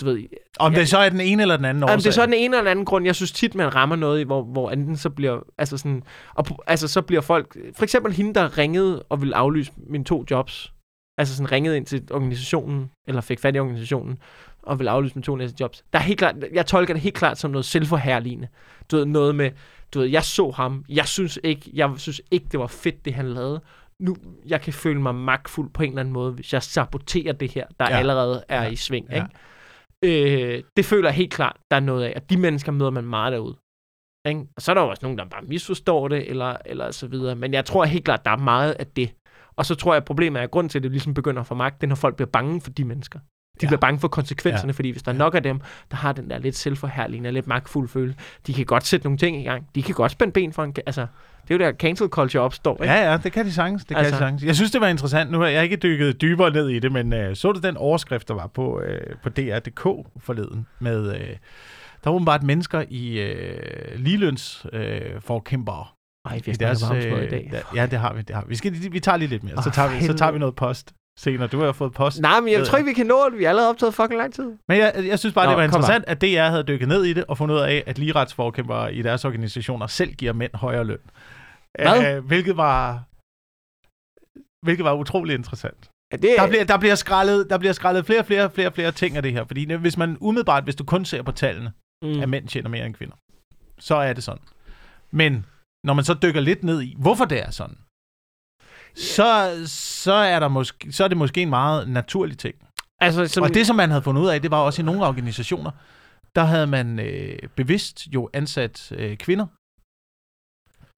du 0.00 0.06
ved, 0.06 0.24
Om 0.58 0.72
Ja. 0.72 0.78
det 0.78 0.88
så 0.88 0.98
er 0.98 1.08
den 1.08 1.20
ene 1.20 1.42
eller 1.42 1.56
den 1.56 1.64
anden 1.64 1.82
årsag. 1.82 1.92
Jamen, 1.92 2.02
det 2.02 2.06
er 2.08 2.12
så 2.12 2.26
den 2.26 2.34
ene 2.34 2.56
eller 2.56 2.58
den 2.64 2.70
anden 2.70 2.84
grund. 2.84 3.04
Jeg 3.04 3.14
synes 3.14 3.32
tit, 3.32 3.54
man 3.54 3.74
rammer 3.74 3.96
noget, 3.96 4.26
hvor, 4.26 4.42
hvor 4.42 4.70
enten 4.70 4.96
så 4.96 5.10
bliver, 5.10 5.40
altså 5.58 5.76
sådan, 5.76 6.02
og, 6.34 6.46
altså 6.66 6.88
så 6.88 7.02
bliver 7.02 7.20
folk, 7.20 7.56
for 7.76 7.82
eksempel 7.84 8.12
hende, 8.12 8.34
der 8.34 8.58
ringede 8.58 9.02
og 9.02 9.20
ville 9.20 9.36
aflyse 9.36 9.72
mine 9.76 10.04
to 10.04 10.24
jobs, 10.30 10.72
altså 11.18 11.36
sådan 11.36 11.52
ringede 11.52 11.76
ind 11.76 11.86
til 11.86 12.02
organisationen, 12.10 12.90
eller 13.08 13.20
fik 13.20 13.40
fat 13.40 13.56
i 13.56 13.58
organisationen, 13.58 14.18
og 14.62 14.78
ville 14.78 14.90
aflyse 14.90 15.14
mine 15.14 15.22
to 15.24 15.36
næste 15.36 15.56
jobs. 15.60 15.84
Der 15.92 15.98
er 15.98 16.02
helt 16.02 16.18
klart, 16.18 16.34
jeg 16.52 16.66
tolker 16.66 16.94
det 16.94 17.02
helt 17.02 17.14
klart 17.16 17.38
som 17.38 17.50
noget 17.50 17.64
selvforherligende. 17.64 18.48
Du 18.90 18.96
ved, 18.96 19.04
noget 19.06 19.34
med, 19.34 19.50
du 19.94 19.98
ved, 20.00 20.06
jeg 20.08 20.22
så 20.24 20.50
ham, 20.50 20.84
jeg 20.88 21.06
synes 21.08 21.38
ikke, 21.44 21.70
jeg 21.74 21.90
synes 21.96 22.20
ikke, 22.30 22.46
det 22.52 22.60
var 22.60 22.66
fedt, 22.66 23.04
det 23.04 23.14
han 23.14 23.28
lavede. 23.28 23.60
Nu, 24.00 24.16
jeg 24.46 24.60
kan 24.60 24.72
føle 24.72 25.00
mig 25.00 25.14
magtfuld 25.14 25.70
på 25.70 25.82
en 25.82 25.88
eller 25.88 26.00
anden 26.00 26.12
måde, 26.14 26.32
hvis 26.32 26.52
jeg 26.52 26.62
saboterer 26.62 27.32
det 27.32 27.52
her, 27.52 27.66
der 27.80 27.86
Ja. 27.90 27.98
allerede 27.98 28.44
er 28.48 28.62
Ja. 28.62 28.70
i 28.70 28.76
sving. 28.76 29.06
Ja. 29.10 29.14
Ikke? 29.14 29.26
Øh, 30.04 30.62
det 30.76 30.84
føler 30.84 31.08
jeg 31.08 31.16
helt 31.16 31.32
klart, 31.32 31.56
der 31.70 31.76
er 31.76 31.80
noget 31.80 32.04
af. 32.04 32.12
Og 32.16 32.30
de 32.30 32.36
mennesker 32.36 32.72
møder 32.72 32.90
man 32.90 33.04
meget 33.04 33.32
derude. 33.32 33.56
Ikke? 34.28 34.46
Og 34.56 34.62
så 34.62 34.72
er 34.72 34.74
der 34.74 34.82
jo 34.82 34.88
også 34.88 35.02
nogen, 35.02 35.18
der 35.18 35.24
bare 35.24 35.42
misforstår 35.42 36.08
det, 36.08 36.30
eller, 36.30 36.56
eller 36.66 36.90
så 36.90 37.06
videre. 37.06 37.34
Men 37.34 37.52
jeg 37.52 37.64
tror 37.64 37.84
helt 37.84 38.04
klart, 38.04 38.24
der 38.24 38.30
er 38.30 38.36
meget 38.36 38.72
af 38.72 38.86
det. 38.86 39.14
Og 39.56 39.66
så 39.66 39.74
tror 39.74 39.92
jeg, 39.92 39.96
at 39.96 40.04
problemet 40.04 40.40
er, 40.40 40.44
at 40.44 40.50
grunden 40.50 40.68
til, 40.68 40.78
at 40.78 40.82
det 40.82 40.90
ligesom 40.90 41.14
begynder 41.14 41.40
at 41.40 41.46
få 41.46 41.54
magt, 41.54 41.80
det 41.80 41.86
er, 41.86 41.88
når 41.88 41.96
folk 41.96 42.16
bliver 42.16 42.30
bange 42.30 42.60
for 42.60 42.70
de 42.70 42.84
mennesker. 42.84 43.20
De 43.60 43.66
Ja. 43.66 43.68
bliver 43.68 43.80
bange 43.80 44.00
for 44.00 44.08
konsekvenserne, 44.08 44.68
Ja. 44.70 44.72
fordi 44.72 44.90
hvis 44.90 45.02
der 45.02 45.12
er 45.12 45.16
nok 45.16 45.34
af 45.34 45.42
dem, 45.42 45.60
der 45.90 45.96
har 45.96 46.12
den 46.12 46.30
der 46.30 46.38
lidt 46.38 46.56
selvforherligende, 46.56 47.30
lidt 47.32 47.46
magtfuld 47.46 47.88
følelse, 47.88 48.18
de 48.46 48.54
kan 48.54 48.64
godt 48.66 48.86
sætte 48.86 49.06
nogle 49.06 49.18
ting 49.18 49.40
i 49.40 49.44
gang. 49.44 49.66
De 49.74 49.82
kan 49.82 49.94
godt 49.94 50.12
spænde 50.12 50.32
ben 50.32 50.52
for 50.52 50.64
en... 50.64 50.74
Altså, 50.86 51.06
det 51.48 51.54
er 51.54 51.58
jo 51.58 51.64
der, 51.70 51.72
cancel 51.78 52.08
culture 52.08 52.42
opstår, 52.42 52.82
ikke? 52.82 52.94
Ja, 52.94 53.10
ja, 53.10 53.16
det 53.16 53.32
kan 53.32 53.44
de 53.46 53.52
sagtens. 53.52 53.82
Det 53.84 53.88
kan 53.88 53.96
Altså- 53.96 54.14
de 54.14 54.18
sagtens. 54.18 54.42
Jeg 54.44 54.54
synes, 54.56 54.70
det 54.70 54.80
var 54.80 54.88
interessant. 54.88 55.30
Nu 55.30 55.38
har 55.40 55.46
jeg 55.46 55.62
ikke 55.64 55.76
dykket 55.76 56.20
dybere 56.20 56.50
ned 56.50 56.68
i 56.68 56.78
det, 56.78 56.92
men 56.92 57.12
øh, 57.12 57.36
så 57.36 57.52
du 57.52 57.60
den 57.60 57.76
overskrift, 57.76 58.28
der 58.28 58.34
var 58.34 58.46
på, 58.46 58.80
øh, 58.80 59.16
på 59.22 59.28
DR.dk 59.28 59.82
forleden? 60.20 60.66
Med, 60.78 61.14
øh, 61.14 61.20
der 62.04 62.10
var 62.10 62.12
åbenbart 62.12 62.42
mennesker 62.42 62.82
i 62.88 63.20
øh, 63.20 63.60
ligeløns 63.96 64.66
øh, 64.72 65.00
forkæmpere. 65.20 65.84
Ej, 66.24 66.40
vi 66.46 66.50
I 66.60 66.64
har 66.64 66.74
sådan 66.74 67.08
noget 67.10 67.26
i 67.26 67.30
dag. 67.30 67.48
der- 67.52 67.60
ja, 67.80 67.86
det 67.86 67.98
har 67.98 68.12
vi. 68.14 68.22
Det 68.22 68.34
har 68.36 68.42
vi. 68.42 68.48
vi, 68.48 68.54
skal, 68.56 68.72
vi 68.92 69.00
tager 69.00 69.16
lige 69.16 69.28
lidt 69.28 69.44
mere. 69.44 69.62
Så 69.62 69.68
Åh, 69.68 69.72
tager, 69.72 70.00
vi, 70.00 70.06
så 70.06 70.12
tager 70.14 70.32
vi 70.32 70.38
noget 70.38 70.54
post 70.54 70.92
senere. 71.18 71.48
Du 71.48 71.60
har 71.60 71.72
fået 71.72 71.92
post. 71.92 72.20
Nej, 72.20 72.40
men 72.40 72.52
jeg 72.52 72.66
tror 72.66 72.78
ikke, 72.78 72.88
vi 72.88 72.94
kan 72.94 73.06
nå 73.06 73.30
det. 73.30 73.38
Vi 73.38 73.44
har 73.44 73.48
allerede 73.48 73.70
optaget 73.70 73.94
fucking 73.94 74.18
lang 74.18 74.34
tid. 74.34 74.52
Men 74.68 74.78
jeg, 74.78 74.92
jeg 74.96 75.18
synes 75.18 75.34
bare, 75.34 75.44
Nå, 75.44 75.50
det 75.50 75.56
var 75.56 75.64
interessant, 75.64 76.04
at 76.06 76.20
DR 76.20 76.48
havde 76.50 76.62
dykket 76.62 76.88
ned 76.88 77.04
i 77.04 77.12
det 77.12 77.24
og 77.28 77.38
fundet 77.38 77.54
ud 77.54 77.60
af, 77.60 77.84
at 77.86 77.98
ligeretsforkæmpere 77.98 78.94
i 78.94 79.02
deres 79.02 79.24
organisationer 79.24 79.86
selv 79.86 80.12
giver 80.14 80.32
mænd 80.32 80.50
højere 80.54 80.84
løn. 80.84 80.98
Hvad? 81.82 82.16
Øh, 82.16 82.24
hvilket 82.24 82.56
var 82.56 83.02
hvilket 84.62 84.84
var 84.84 84.94
utrolig 84.94 85.34
interessant. 85.34 85.90
Ja, 86.12 86.16
det, 86.16 86.34
Der 86.38 86.48
bliver, 86.48 86.64
der 86.64 86.78
bliver, 86.78 86.94
skrællet, 86.94 87.50
der 87.50 87.58
bliver 87.58 87.72
skrællet 87.72 88.06
flere 88.06 88.24
flere, 88.24 88.50
flere, 88.50 88.72
flere 88.72 88.92
ting 88.92 89.16
af 89.16 89.22
det 89.22 89.32
her. 89.32 89.44
Fordi 89.44 89.74
hvis 89.74 89.96
man 89.96 90.16
umiddelbart, 90.20 90.64
hvis 90.64 90.76
du 90.76 90.84
kun 90.84 91.04
ser 91.04 91.22
på 91.22 91.32
tallene, 91.32 91.72
mm. 92.02 92.20
at 92.22 92.28
mænd 92.28 92.48
tjener 92.48 92.68
mere 92.68 92.86
end 92.86 92.94
kvinder, 92.94 93.16
så 93.78 93.94
er 93.94 94.12
det 94.12 94.24
sådan. 94.24 94.42
Men 95.10 95.46
når 95.84 95.94
man 95.94 96.04
så 96.04 96.14
dykker 96.14 96.40
lidt 96.40 96.64
ned 96.64 96.82
i, 96.82 96.96
hvorfor 96.98 97.24
det 97.24 97.42
er 97.42 97.50
sådan, 97.50 97.76
så, 98.94 99.62
så, 99.66 100.12
er, 100.12 100.40
der 100.40 100.48
måske, 100.48 100.92
så 100.92 101.04
er 101.04 101.08
det 101.08 101.16
måske 101.16 101.42
en 101.42 101.50
meget 101.50 101.88
naturlig 101.88 102.38
ting. 102.38 102.54
altså, 103.00 103.26
som, 103.26 103.42
Og 103.42 103.54
det, 103.54 103.66
som 103.66 103.76
man 103.76 103.90
havde 103.90 104.02
fundet 104.02 104.22
ud 104.22 104.28
af, 104.28 104.42
det 104.42 104.50
var 104.50 104.60
også 104.60 104.82
i 104.82 104.84
nogle 104.84 105.06
organisationer, 105.06 105.70
der 106.34 106.44
havde 106.44 106.66
man 106.66 106.98
øh, 106.98 107.38
bevidst 107.56 108.06
jo 108.14 108.30
ansat 108.32 108.92
øh, 108.92 109.16
kvinder 109.16 109.46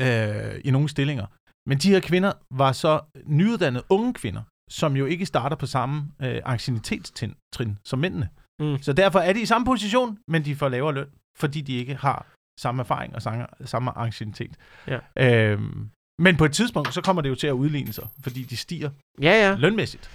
øh, 0.00 0.60
i 0.64 0.70
nogle 0.70 0.88
stillinger. 0.88 1.26
Men 1.68 1.78
de 1.78 1.90
her 1.90 2.00
kvinder 2.00 2.32
var 2.50 2.72
så 2.72 3.00
nyuddannede 3.26 3.84
unge 3.88 4.14
kvinder, 4.14 4.42
som 4.70 4.96
jo 4.96 5.06
ikke 5.06 5.26
starter 5.26 5.56
på 5.56 5.66
samme 5.66 6.12
øh, 6.22 6.42
anciennitetstrin 6.44 7.78
som 7.84 7.98
mændene. 7.98 8.28
Mm. 8.60 8.78
Så 8.82 8.92
derfor 8.92 9.18
er 9.18 9.32
de 9.32 9.40
i 9.40 9.46
samme 9.46 9.64
position, 9.64 10.18
men 10.28 10.44
de 10.44 10.56
får 10.56 10.68
lavere 10.68 10.94
løn, 10.94 11.08
fordi 11.38 11.60
de 11.60 11.72
ikke 11.76 11.94
har 11.94 12.26
samme 12.60 12.82
erfaring 12.82 13.14
og 13.14 13.22
samme, 13.22 13.46
samme 13.64 13.98
anciennitet. 13.98 14.56
Ja. 14.86 14.98
Øhm, 15.18 15.90
men 16.20 16.36
på 16.36 16.44
et 16.44 16.52
tidspunkt, 16.52 16.94
så 16.94 17.00
kommer 17.00 17.22
det 17.22 17.28
jo 17.28 17.34
til 17.34 17.46
at 17.46 17.52
udligne 17.52 17.92
sig, 17.92 18.04
fordi 18.22 18.42
de 18.42 18.56
stiger 18.56 18.90
Ja, 19.22 19.48
ja. 19.48 19.56
lønmæssigt. 19.58 20.10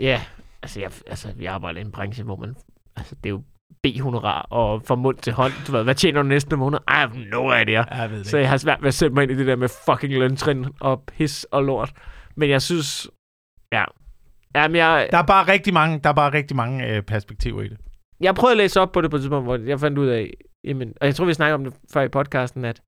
Ja, 0.00 0.22
altså 0.62 0.80
jeg, 0.80 0.90
altså, 1.06 1.28
jeg 1.40 1.52
arbejder 1.52 1.78
i 1.78 1.84
en 1.84 1.92
branche, 1.92 2.24
hvor 2.24 2.36
man... 2.36 2.54
Altså, 2.96 3.14
det 3.14 3.26
er 3.26 3.30
jo 3.30 3.42
B-honorar 3.82 4.42
og 4.42 4.82
fra 4.86 4.94
mund 4.94 5.16
til 5.18 5.32
hånd. 5.32 5.52
Du 5.66 5.72
ved, 5.72 5.82
hvad 5.84 5.94
tjener 5.94 6.22
du 6.22 6.28
næste 6.28 6.56
måned? 6.56 6.78
I 6.88 6.92
have 6.92 7.10
no 7.30 7.52
idea. 7.54 7.84
Jeg 7.96 8.10
ved 8.10 8.18
det 8.18 8.26
Så 8.26 8.38
jeg 8.38 8.48
har 8.50 8.56
svært 8.56 8.82
ved 8.82 8.88
at 8.88 8.94
sætte 8.94 9.14
mig 9.14 9.22
ind 9.22 9.32
i 9.32 9.36
det 9.36 9.46
der 9.46 9.56
med 9.56 9.68
fucking 9.86 10.12
løntrin 10.12 10.66
og 10.80 11.02
pis 11.02 11.44
og 11.44 11.64
lort. 11.64 11.92
Men 12.36 12.50
jeg 12.50 12.62
synes... 12.62 13.08
Ja. 13.72 13.84
Jamen, 14.54 14.76
jeg, 14.76 15.08
Der 15.10 15.18
er 15.18 15.22
bare 15.22 15.52
rigtig 15.52 15.72
mange, 15.74 16.00
der 16.04 16.08
er 16.10 16.14
bare 16.14 16.32
rigtig 16.32 16.56
mange 16.56 16.86
øh, 16.86 17.02
perspektiver 17.02 17.62
i 17.62 17.68
det. 17.68 17.78
jeg 18.20 18.34
prøvede 18.34 18.52
at 18.52 18.58
læse 18.58 18.80
op 18.80 18.92
på 18.92 19.00
det 19.00 19.10
på 19.10 19.16
et 19.16 19.22
tidspunkt, 19.22 19.46
hvor 19.46 19.56
jeg 19.68 19.80
fandt 19.80 19.98
ud 19.98 20.06
af... 20.08 20.30
Jamen, 20.64 20.92
og 21.00 21.06
jeg 21.06 21.14
tror, 21.14 21.24
vi 21.24 21.34
snakkede 21.34 21.54
om 21.54 21.64
det 21.64 21.74
før 21.92 22.02
i 22.02 22.08
podcasten, 22.08 22.64
at 22.64 22.80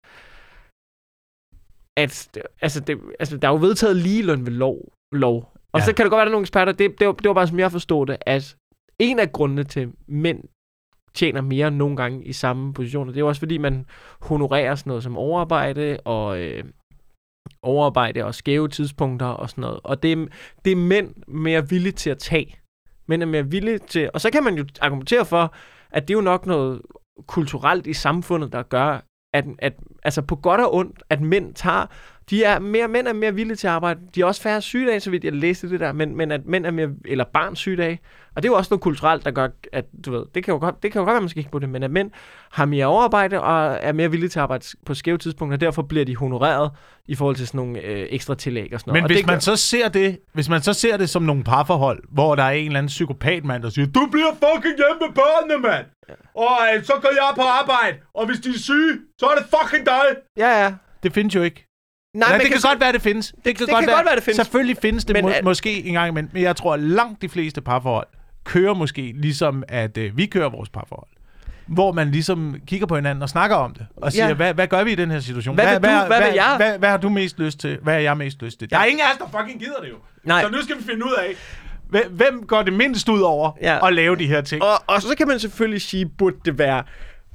at 1.96 2.38
altså, 2.62 2.80
det, 2.80 2.98
altså, 3.20 3.36
der 3.36 3.48
er 3.48 3.52
jo 3.52 3.58
vedtaget 3.58 3.96
ligeløn 3.96 4.46
ved 4.46 4.52
lov. 4.52 4.92
lov. 5.12 5.52
Og 5.72 5.80
Ja. 5.80 5.84
så 5.84 5.94
kan 5.94 6.04
det 6.04 6.10
godt 6.10 6.16
være, 6.18 6.22
at 6.22 6.26
der 6.26 6.30
er 6.30 6.34
nogle 6.34 6.42
eksperter, 6.42 6.72
det, 6.72 6.98
det, 6.98 7.06
var, 7.06 7.12
det 7.12 7.28
var 7.28 7.34
bare, 7.34 7.46
som 7.46 7.58
jeg 7.58 7.72
forstod 7.72 8.06
det, 8.06 8.16
at 8.20 8.56
en 8.98 9.18
af 9.18 9.32
grundene 9.32 9.64
til, 9.64 9.92
mænd 10.06 10.44
tjener 11.14 11.40
mere 11.40 11.70
nogle 11.70 11.96
gange 11.96 12.24
i 12.24 12.32
samme 12.32 12.74
positioner, 12.74 13.12
det 13.12 13.18
er 13.18 13.20
jo 13.20 13.28
også 13.28 13.38
fordi, 13.38 13.58
man 13.58 13.86
honorerer 14.20 14.74
sådan 14.74 14.90
noget 14.90 15.02
som 15.02 15.16
overarbejde 15.16 15.98
og 16.04 16.40
øh, 16.40 16.64
overarbejde 17.62 18.24
og 18.24 18.34
skæve 18.34 18.68
tidspunkter 18.68 19.26
og 19.26 19.50
sådan 19.50 19.62
noget. 19.62 19.80
Og 19.84 20.02
det 20.02 20.12
er, 20.12 20.26
det 20.64 20.72
er 20.72 20.76
mænd 20.76 21.14
mere 21.28 21.68
villige 21.68 21.92
til 21.92 22.10
at 22.10 22.18
tage. 22.18 22.56
Mænd 23.06 23.22
er 23.22 23.26
mere 23.26 23.46
villige 23.50 23.78
til... 23.78 24.10
Og 24.14 24.20
så 24.20 24.30
kan 24.30 24.44
man 24.44 24.54
jo 24.54 24.64
argumentere 24.80 25.24
for, 25.24 25.54
at 25.90 26.08
det 26.08 26.14
er 26.14 26.18
jo 26.18 26.22
nok 26.22 26.46
noget 26.46 26.82
kulturelt 27.26 27.86
i 27.86 27.92
samfundet, 27.92 28.52
der 28.52 28.62
gør, 28.62 29.00
at, 29.32 29.44
at 29.58 29.72
altså 30.04 30.22
på 30.22 30.36
godt 30.36 30.60
og 30.60 30.74
ondt, 30.74 31.02
at 31.10 31.20
mænd 31.20 31.54
tager 31.54 31.86
de 32.30 32.44
er 32.44 32.58
mere, 32.58 32.88
mænd 32.88 33.06
er 33.06 33.12
mere 33.12 33.34
villige 33.34 33.56
til 33.56 33.66
at 33.66 33.72
arbejde. 33.72 34.00
De 34.14 34.20
er 34.20 34.24
også 34.24 34.42
færre 34.42 34.60
sygedage, 34.60 35.00
så 35.00 35.10
vidt 35.10 35.24
jeg 35.24 35.32
læste 35.32 35.70
det 35.70 35.80
der, 35.80 35.92
men, 35.92 36.16
men 36.16 36.30
at 36.30 36.46
mænd 36.46 36.66
er 36.66 36.70
mere, 36.70 36.90
eller 37.04 37.24
barns 37.24 37.58
sygedage. 37.58 38.00
Og 38.36 38.42
det 38.42 38.48
er 38.48 38.52
jo 38.52 38.56
også 38.56 38.68
noget 38.70 38.80
kulturelt, 38.82 39.24
der 39.24 39.30
gør, 39.30 39.48
at 39.72 39.84
du 40.06 40.10
ved, 40.12 40.24
det 40.34 40.44
kan 40.44 40.52
jo 40.54 40.58
godt, 40.60 40.82
det 40.82 40.92
kan 40.92 40.98
jo 41.00 41.04
godt 41.04 41.14
være, 41.14 41.20
man 41.20 41.28
skal 41.28 41.42
kigge 41.42 41.50
på 41.52 41.58
det, 41.58 41.68
men 41.68 41.82
at 41.82 41.90
mænd 41.90 42.10
har 42.52 42.64
mere 42.64 42.86
overarbejde 42.86 43.40
og 43.40 43.78
er 43.80 43.92
mere 43.92 44.10
villige 44.10 44.28
til 44.28 44.38
at 44.38 44.42
arbejde 44.42 44.64
på 44.86 44.94
skæve 44.94 45.18
tidspunkter, 45.18 45.56
og 45.56 45.60
derfor 45.60 45.82
bliver 45.82 46.04
de 46.04 46.16
honoreret 46.16 46.70
i 47.06 47.14
forhold 47.14 47.36
til 47.36 47.46
sådan 47.46 47.58
nogle 47.58 47.80
øh, 47.80 48.06
ekstra 48.10 48.34
tillæg 48.34 48.70
og 48.74 48.80
sådan 48.80 48.90
noget. 48.90 48.96
Men 48.96 49.04
og 49.04 49.08
hvis 49.08 49.16
det 49.18 49.26
man 49.26 49.34
gør, 49.36 49.40
så 49.40 49.56
ser 49.56 49.88
det, 49.88 50.18
hvis 50.32 50.48
man 50.48 50.62
så 50.62 50.72
ser 50.72 50.96
det 50.96 51.10
som 51.10 51.22
nogle 51.22 51.44
parforhold, 51.44 52.02
hvor 52.10 52.34
der 52.34 52.42
er 52.42 52.50
en 52.50 52.66
eller 52.66 52.78
anden 52.78 52.88
psykopatmand, 52.88 53.62
der 53.62 53.70
siger, 53.70 53.86
du 53.86 54.08
bliver 54.10 54.30
fucking 54.32 54.76
hjemme 54.76 54.98
med 55.06 55.14
børnene, 55.14 55.62
mand! 55.68 55.86
Og 56.36 56.58
øh, 56.76 56.84
så 56.84 56.92
går 57.02 57.10
jeg 57.12 57.32
på 57.34 57.42
arbejde, 57.42 57.96
og 58.14 58.26
hvis 58.26 58.38
de 58.38 58.48
er 58.48 58.58
syge, 58.58 58.98
så 59.18 59.26
er 59.26 59.34
det 59.34 59.46
fucking 59.60 59.86
dig! 59.86 60.02
Ja, 60.36 60.62
ja. 60.64 60.72
Det 61.02 61.12
findes 61.12 61.34
jo 61.34 61.42
ikke. 61.42 61.66
Nej, 62.16 62.28
Nej, 62.28 62.36
men 62.38 62.40
det 62.44 62.52
kan, 62.52 62.60
så- 62.60 62.68
godt 62.68 62.80
være, 62.80 62.92
det 62.92 63.02
findes. 63.02 63.28
Det, 63.44 63.44
det 63.44 63.56
kan 63.58 63.66
godt 63.68 63.86
være, 63.86 64.14
det 64.16 64.22
findes. 64.22 64.36
Selvfølgelig 64.36 64.76
findes 64.82 65.04
det 65.04 65.14
Men 65.16 65.24
må, 65.24 65.30
at- 65.30 65.44
måske 65.44 65.84
en 65.84 65.92
gang 65.94 66.08
imellem, 66.08 66.30
men 66.32 66.42
jeg 66.42 66.56
tror, 66.56 66.74
at 66.74 66.80
langt 66.80 67.22
de 67.22 67.28
fleste 67.28 67.60
parforhold 67.60 68.06
kører 68.44 68.74
måske 68.74 69.12
ligesom, 69.16 69.62
at 69.68 69.98
øh, 69.98 70.16
vi 70.16 70.26
kører 70.26 70.48
vores 70.48 70.68
parforhold. 70.68 71.08
Hvor 71.66 71.92
man 71.92 72.10
ligesom 72.10 72.56
kigger 72.66 72.86
på 72.86 72.94
hinanden 72.94 73.22
og 73.22 73.28
snakker 73.28 73.56
om 73.56 73.74
det, 73.74 73.86
og 73.96 74.12
siger, 74.12 74.28
Ja. 74.28 74.34
hvad, 74.34 74.54
hvad 74.54 74.66
gør 74.66 74.84
vi 74.84 74.92
i 74.92 74.94
den 74.94 75.10
her 75.10 75.20
situation? 75.20 75.54
Hvad 75.54 75.66
vil 75.66 75.74
du? 75.74 75.80
Hvad 75.80 76.06
hvad, 76.06 76.18
vil 76.22 76.34
jeg? 76.34 76.54
Hvad, 76.56 76.78
hvad 76.78 76.88
har 76.88 76.96
du 76.96 77.08
mest 77.08 77.38
lyst 77.38 77.58
til? 77.58 77.78
Hvad 77.82 77.94
er 77.94 77.98
jeg 77.98 78.16
mest 78.16 78.42
lyst 78.42 78.58
til? 78.58 78.70
Der 78.70 78.78
er 78.78 78.84
ingen 78.84 79.00
af 79.00 79.12
os, 79.12 79.18
der 79.32 79.38
fucking 79.40 79.60
gider 79.60 79.78
det 79.82 79.88
jo. 79.88 79.94
Nej. 80.24 80.42
Så 80.42 80.48
nu 80.48 80.62
skal 80.62 80.76
vi 80.78 80.82
finde 80.82 81.04
ud 81.06 81.12
af, 81.18 81.34
hvem- 81.88 82.12
hvem 82.12 82.42
går 82.46 82.62
det 82.62 82.72
mindst 82.72 83.08
ud 83.08 83.20
over 83.20 83.50
Ja. 83.62 83.86
at 83.86 83.92
lave 83.94 84.16
de 84.16 84.26
her 84.26 84.40
ting? 84.40 84.62
Og, 84.62 84.82
og 84.86 85.02
så 85.02 85.14
kan 85.18 85.28
man 85.28 85.38
selvfølgelig 85.38 85.82
sige, 85.82 86.06
burde 86.06 86.36
det 86.44 86.58
være 86.58 86.82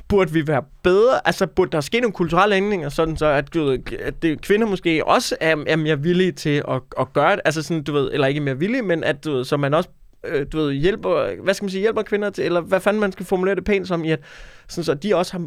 burde 0.08 0.32
vi 0.34 0.48
være 0.48 0.62
bedre? 0.84 1.28
Altså, 1.28 1.48
burde 1.48 1.72
der 1.72 1.82
ske 1.82 2.00
nogle 2.00 2.14
kulturelle 2.14 2.56
ændringer, 2.56 2.90
sådan 2.90 3.18
så, 3.18 3.26
at, 3.26 3.54
du 3.54 3.64
ved, 3.66 3.80
at 4.02 4.22
det, 4.22 4.42
kvinder 4.42 4.68
måske 4.68 5.06
også 5.08 5.36
er, 5.42 5.56
er 5.68 5.76
mere 5.76 6.00
villige 6.02 6.32
til 6.32 6.64
at, 6.68 6.82
at 7.00 7.14
gøre 7.14 7.32
det? 7.32 7.42
Altså 7.46 7.62
sådan, 7.64 7.84
du 7.84 7.94
ved, 7.94 8.10
eller 8.14 8.28
ikke 8.28 8.40
mere 8.42 8.58
villige, 8.60 8.82
men 8.82 9.04
at, 9.04 9.26
du 9.26 9.32
ved, 9.32 9.46
så 9.46 9.58
man 9.58 9.74
også 9.74 9.90
øh, 10.28 10.46
du 10.52 10.58
ved, 10.58 10.74
hjælper, 10.74 11.44
hvad 11.44 11.54
skal 11.54 11.66
man 11.66 11.70
sige, 11.70 11.82
hjælper 11.82 12.02
kvinder 12.02 12.30
til, 12.30 12.44
eller 12.44 12.62
hvad 12.62 12.80
fanden 12.80 13.00
man 13.00 13.12
skal 13.12 13.26
formulere 13.26 13.56
det 13.56 13.64
pænt 13.64 13.88
som, 13.88 14.04
i 14.04 14.12
at, 14.12 14.20
sådan 14.68 14.84
så 14.84 14.94
de 14.94 15.16
også 15.16 15.32
har 15.32 15.40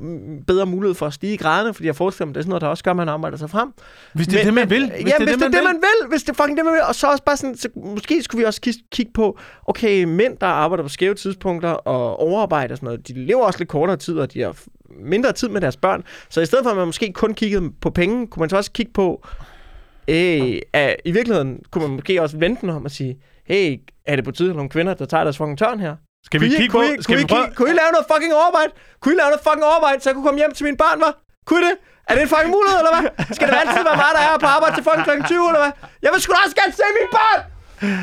bedre 0.47 0.67
mulighed 0.67 0.95
for 0.95 1.07
at 1.07 1.13
stige 1.13 1.35
i 1.35 1.37
graderne, 1.37 1.75
fordi 1.75 1.87
jeg 1.87 1.97
forestiller 1.97 2.27
mig, 2.27 2.35
det 2.35 2.41
er 2.41 2.43
sådan 2.43 2.49
noget, 2.49 2.63
der 2.63 2.69
også 2.69 2.85
gør, 2.85 2.91
at 2.91 2.97
man 2.97 3.09
arbejder 3.09 3.37
sig 3.37 3.51
frem. 3.51 3.73
Hvis 4.15 4.27
det 4.27 4.41
er 4.41 4.45
det, 4.45 4.55
man 4.55 4.71
vil. 4.71 4.93
Hvis 4.95 5.13
ja, 5.13 5.19
det 5.19 5.29
hvis 5.29 5.37
det 5.37 5.45
er 5.45 5.51
det, 5.51 5.65
man 5.65 5.77
vil. 5.77 6.09
Hvis 6.09 6.23
det 6.23 6.31
er 6.31 6.35
fucking 6.35 6.57
det, 6.57 6.65
man 6.65 6.75
vil. 6.75 6.83
Og 6.89 6.95
så 6.95 7.07
også 7.07 7.25
bare 7.25 7.37
sådan, 7.37 7.57
så 7.57 7.69
måske 7.77 8.23
skulle 8.23 8.39
vi 8.39 8.45
også 8.45 8.61
kigge 8.93 9.13
på, 9.15 9.39
okay, 9.67 10.05
mænd, 10.05 10.37
der 10.37 10.47
arbejder 10.47 10.83
på 10.83 10.89
skæve 10.89 11.15
tidspunkter 11.15 11.71
og 11.71 12.21
overarbejder 12.21 12.75
og 12.75 12.77
sådan 12.77 12.87
noget, 12.87 13.09
de 13.09 13.27
lever 13.27 13.45
også 13.45 13.59
lidt 13.59 13.69
kortere 13.69 13.97
tid, 13.97 14.19
og 14.19 14.33
de 14.33 14.41
har 14.41 14.57
mindre 15.01 15.33
tid 15.33 15.49
med 15.49 15.61
deres 15.61 15.77
børn. 15.77 16.05
Så 16.29 16.41
i 16.41 16.47
stedet 16.47 16.65
for, 16.65 16.71
at 16.71 16.77
man 16.77 16.87
måske 16.87 17.13
kun 17.13 17.35
kiggede 17.35 17.71
på 17.81 17.91
penge, 17.91 18.27
kunne 18.27 18.41
man 18.41 18.51
så 18.51 18.57
også 18.57 18.73
kigge 18.73 18.93
på, 18.93 19.27
øh, 20.09 20.59
at 20.73 20.97
i 21.05 21.13
virkeligheden 21.13 21.63
kunne 21.71 21.83
man 21.83 21.91
måske 21.91 22.23
også 22.23 22.37
vente 22.37 22.61
den 22.61 22.71
om 22.71 22.87
at 22.87 22.93
sige, 22.93 23.19
hey, 23.45 23.77
er 24.13 24.17
det 24.17 24.25
på 24.29 24.33
tide, 24.39 24.51
at 24.53 24.57
nogle 24.61 24.71
kvinder, 24.75 24.93
der 25.01 25.07
tager 25.13 25.25
deres 25.29 25.37
fucking 25.41 25.59
tørn 25.63 25.79
her? 25.87 25.95
Skal 26.27 26.37
vi 26.41 26.47
Kunne 26.47 26.55
I- 26.57 26.61
kigge 26.61 26.73
på... 26.73 26.79
kunne 26.79 26.95
I, 26.99 27.03
Skal 27.03 27.05
kunne, 27.07 27.17
vi 27.17 27.29
I, 27.29 27.33
prøve... 27.33 27.45
kigge- 27.45 27.57
kunne 27.59 27.71
I 27.75 27.77
lave 27.83 27.91
noget 27.97 28.07
fucking 28.13 28.33
overarbejde? 28.41 28.73
Kunne 29.03 29.15
I 29.15 29.19
lave 29.21 29.31
noget 29.33 29.43
fucking 29.49 29.65
overarbejde, 29.71 29.99
så 30.03 30.07
jeg 30.11 30.15
kunne 30.17 30.27
komme 30.29 30.39
hjem 30.43 30.53
til 30.59 30.65
mine 30.69 30.79
børn, 30.85 30.99
var? 31.07 31.13
Kunne 31.49 31.61
I 31.63 31.65
det? 31.71 31.77
Er 32.09 32.13
det 32.17 32.23
en 32.27 32.31
fucking 32.35 32.53
mulighed, 32.59 32.79
eller 32.83 32.93
hvad? 32.97 33.05
Skal 33.39 33.47
det 33.51 33.57
altid 33.65 33.83
være 33.89 33.99
mig, 34.05 34.11
der 34.19 34.23
er 34.29 34.39
på 34.45 34.49
arbejde 34.57 34.73
til 34.77 34.85
fucking 34.89 35.05
kl. 35.09 35.13
20, 35.33 35.49
eller 35.51 35.63
hvad? 35.65 35.73
Jeg 36.05 36.11
vil 36.13 36.21
sgu 36.23 36.31
da 36.37 36.41
også 36.47 36.57
gerne 36.61 36.73
se 36.81 36.87
mine 36.99 37.11
børn! 37.19 37.41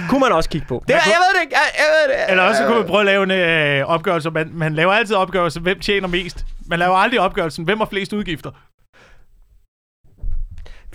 Kunne 0.09 0.21
man 0.25 0.31
også 0.39 0.49
kigge 0.53 0.67
på. 0.73 0.77
Det, 0.87 0.95
kunne- 0.95 1.13
jeg 1.15 1.19
ved 1.23 1.31
det 1.35 1.41
ikke. 1.45 1.55
Jeg, 1.59 1.67
jeg 1.81 1.89
ved 1.95 2.03
det. 2.11 2.31
Eller 2.31 2.43
også 2.49 2.61
kunne 2.67 2.79
vi 2.83 2.87
prøve 2.93 3.03
at 3.05 3.09
lave 3.13 3.23
en 3.29 3.31
øh, 3.31 3.85
opgørelse. 3.95 4.29
Man, 4.31 4.47
man 4.63 4.71
laver 4.79 4.93
altid 4.99 5.15
opgørelse, 5.15 5.59
hvem 5.59 5.79
tjener 5.79 6.07
mest. 6.07 6.37
Man 6.71 6.79
laver 6.79 6.95
aldrig 6.97 7.19
opgørelsen, 7.19 7.63
hvem 7.65 7.77
har 7.77 7.85
flest 7.85 8.13
udgifter. 8.13 8.51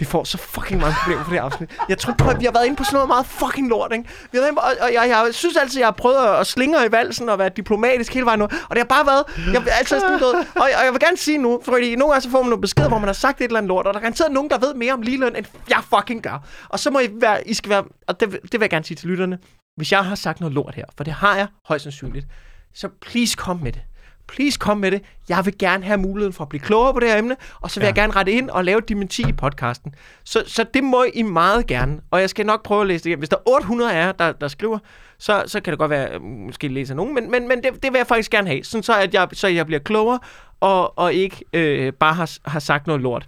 Vi 0.03 0.07
får 0.07 0.25
så 0.25 0.39
fucking 0.39 0.81
mange 0.81 0.95
problemer 1.03 1.25
for 1.25 1.31
det 1.31 1.39
afsnit. 1.39 1.71
Jeg 1.89 1.99
tror 1.99 2.15
på, 2.19 2.29
at 2.29 2.41
vi 2.41 2.45
har 2.45 2.53
været 2.53 2.67
inde 2.67 2.77
på 2.77 2.85
sådan 2.85 2.97
noget 2.97 3.09
meget 3.09 3.27
fucking 3.27 3.69
lort, 3.69 3.93
ikke? 3.93 4.05
Vi 4.33 4.39
har 4.39 4.41
været 4.41 4.51
inde 4.51 4.61
på, 4.61 4.67
og, 4.67 4.73
og 4.81 4.93
jeg, 4.93 5.09
jeg, 5.09 5.35
synes 5.35 5.57
altid, 5.57 5.79
jeg 5.79 5.87
har 5.87 5.93
prøvet 5.93 6.41
at 6.41 6.47
slinge 6.47 6.87
i 6.87 6.93
valsen 6.93 7.29
og 7.29 7.39
være 7.39 7.49
diplomatisk 7.49 8.15
hele 8.15 8.27
vejen 8.27 8.39
nu. 8.39 8.45
Og 8.45 8.71
det 8.71 8.79
har 8.79 8.85
bare 8.85 9.07
været... 9.07 9.25
Jeg, 9.53 9.63
altså, 9.79 10.01
sådan, 10.01 10.19
noget, 10.19 10.35
og, 10.35 10.63
og, 10.63 10.85
jeg 10.85 10.93
vil 10.93 11.01
gerne 11.01 11.17
sige 11.17 11.39
nu, 11.39 11.61
fordi 11.65 11.97
nogle 11.97 12.13
gange 12.13 12.23
så 12.23 12.31
får 12.31 12.43
man 12.43 12.51
nogle 12.51 12.61
beskeder, 12.61 12.89
hvor 12.89 12.99
man 12.99 13.09
har 13.09 13.13
sagt 13.13 13.41
et 13.41 13.45
eller 13.45 13.59
andet 13.59 13.69
lort, 13.69 13.87
og 13.87 13.95
der 13.95 13.99
er 13.99 14.03
garanteret 14.03 14.33
nogen, 14.33 14.51
der 14.51 14.59
ved 14.59 14.75
mere 14.75 14.93
om 14.93 15.03
ligeløn, 15.03 15.37
end 15.37 15.47
jeg 15.69 15.81
fucking 15.97 16.23
gør. 16.23 16.47
Og 16.69 16.79
så 16.79 16.91
må 16.91 16.99
I 16.99 17.09
være... 17.21 17.49
I 17.49 17.55
skal 17.55 17.71
være... 17.71 17.85
Og 18.09 18.21
det, 18.21 18.31
det 18.31 18.53
vil 18.53 18.61
jeg 18.61 18.71
gerne 18.71 18.85
sige 18.85 18.97
til 18.97 19.09
lytterne. 19.09 19.39
Hvis 19.77 19.93
jeg 19.93 20.05
har 20.05 20.15
sagt 20.15 20.41
noget 20.41 20.55
lort 20.55 20.75
her, 20.75 20.85
for 20.97 21.05
det 21.05 21.13
har 21.13 21.37
jeg 21.37 21.47
højst 21.65 21.83
sandsynligt, 21.83 22.27
så 22.75 22.89
please 23.01 23.37
kom 23.37 23.57
med 23.63 23.73
det. 23.73 23.83
Please 24.29 24.59
kom 24.59 24.79
med 24.79 24.91
det. 24.91 25.03
Jeg 25.29 25.45
vil 25.45 25.59
gerne 25.59 25.85
have 25.85 25.99
muligheden 25.99 26.33
for 26.33 26.45
at 26.45 26.49
blive 26.49 26.61
klogere 26.61 26.95
på 26.95 27.01
det 27.01 27.09
her 27.09 27.19
emne, 27.19 27.37
og 27.61 27.71
så 27.71 27.81
vil 27.81 27.85
ja. 27.85 27.89
jeg 27.89 27.95
gerne 27.95 28.13
rette 28.13 28.33
ind 28.33 28.51
og 28.51 28.65
lave 28.65 28.79
et 28.79 28.89
dementi 28.89 29.29
i 29.29 29.33
podcasten. 29.33 29.95
Så, 30.25 30.43
så 30.47 30.65
det 30.75 30.85
må 30.85 31.05
I 31.15 31.23
meget 31.23 31.67
gerne, 31.67 32.01
og 32.11 32.21
jeg 32.21 32.31
skal 32.31 32.47
nok 32.47 32.63
prøve 32.63 32.81
at 32.81 32.87
læse 32.87 33.05
det 33.05 33.07
igennem. 33.07 33.21
Hvis 33.21 33.29
der 33.29 33.37
er 33.37 33.51
800 33.51 33.93
af 33.93 34.07
jer, 34.07 34.13
der, 34.13 34.33
der 34.33 34.49
skriver, 34.49 34.79
så, 35.19 35.43
så 35.47 35.61
kan 35.61 35.71
det 35.71 35.79
godt 35.79 35.91
være, 35.91 36.07
at 36.07 36.13
jeg 36.13 36.21
måske 36.21 36.69
læser 36.69 36.95
nogen, 36.95 37.15
men, 37.15 37.31
men, 37.31 37.49
men 37.49 37.63
det, 37.63 37.83
det 37.83 37.93
vil 37.93 37.99
jeg 37.99 38.07
faktisk 38.07 38.31
gerne 38.31 38.49
have, 38.49 38.65
sådan 38.65 38.83
så, 38.83 38.99
at 38.99 39.15
jeg, 39.15 39.29
så 39.33 39.49
jeg 39.49 39.67
bliver 39.67 39.81
klogere, 39.81 40.19
og, 40.61 40.99
og 40.99 41.15
ikke 41.15 41.45
øh, 41.53 41.93
bare 41.93 42.15
har, 42.15 42.39
har 42.45 42.61
sagt 42.61 42.87
noget 42.87 43.03
lort. 43.03 43.27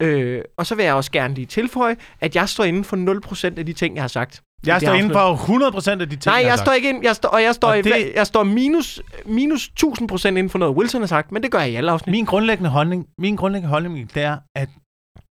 Øh, 0.00 0.42
og 0.56 0.66
så 0.66 0.74
vil 0.74 0.84
jeg 0.84 0.94
også 0.94 1.10
gerne 1.10 1.34
lige 1.34 1.46
tilføje, 1.46 1.96
at 2.20 2.36
jeg 2.36 2.48
står 2.48 2.64
inden 2.64 2.84
for 2.84 3.50
0% 3.50 3.58
af 3.58 3.66
de 3.66 3.72
ting, 3.72 3.94
jeg 3.94 4.02
har 4.02 4.08
sagt. 4.08 4.42
Jeg 4.66 4.80
står 4.80 4.92
inden 4.92 5.12
for 5.12 5.36
100% 5.78 5.90
af 5.90 5.98
de 5.98 6.16
ting, 6.16 6.26
Nej, 6.26 6.40
jeg 6.42 6.50
har 6.52 6.56
står 6.56 6.72
ikke 6.72 6.88
ind, 6.88 7.04
jeg 7.04 7.16
står, 7.16 7.28
og 7.28 7.42
jeg 7.42 7.54
står, 7.54 7.68
Og 7.68 7.78
i, 7.78 7.82
det- 7.82 8.12
jeg 8.14 8.26
står 8.26 8.42
minus, 8.44 9.02
minus 9.26 9.68
1000 9.68 10.08
procent 10.08 10.38
inden 10.38 10.50
for 10.50 10.58
noget, 10.58 10.76
Wilson 10.76 11.00
har 11.02 11.06
sagt, 11.06 11.32
men 11.32 11.42
det 11.42 11.50
gør 11.50 11.58
jeg 11.60 11.70
i 11.70 11.74
alle 11.74 11.90
afsnit. 11.90 12.10
Min 12.12 12.24
grundlæggende 12.24 12.70
holdning, 12.70 13.06
min 13.18 13.36
grundlæggende 13.36 13.70
holdning, 13.70 14.14
det 14.14 14.22
er, 14.22 14.38
at 14.54 14.68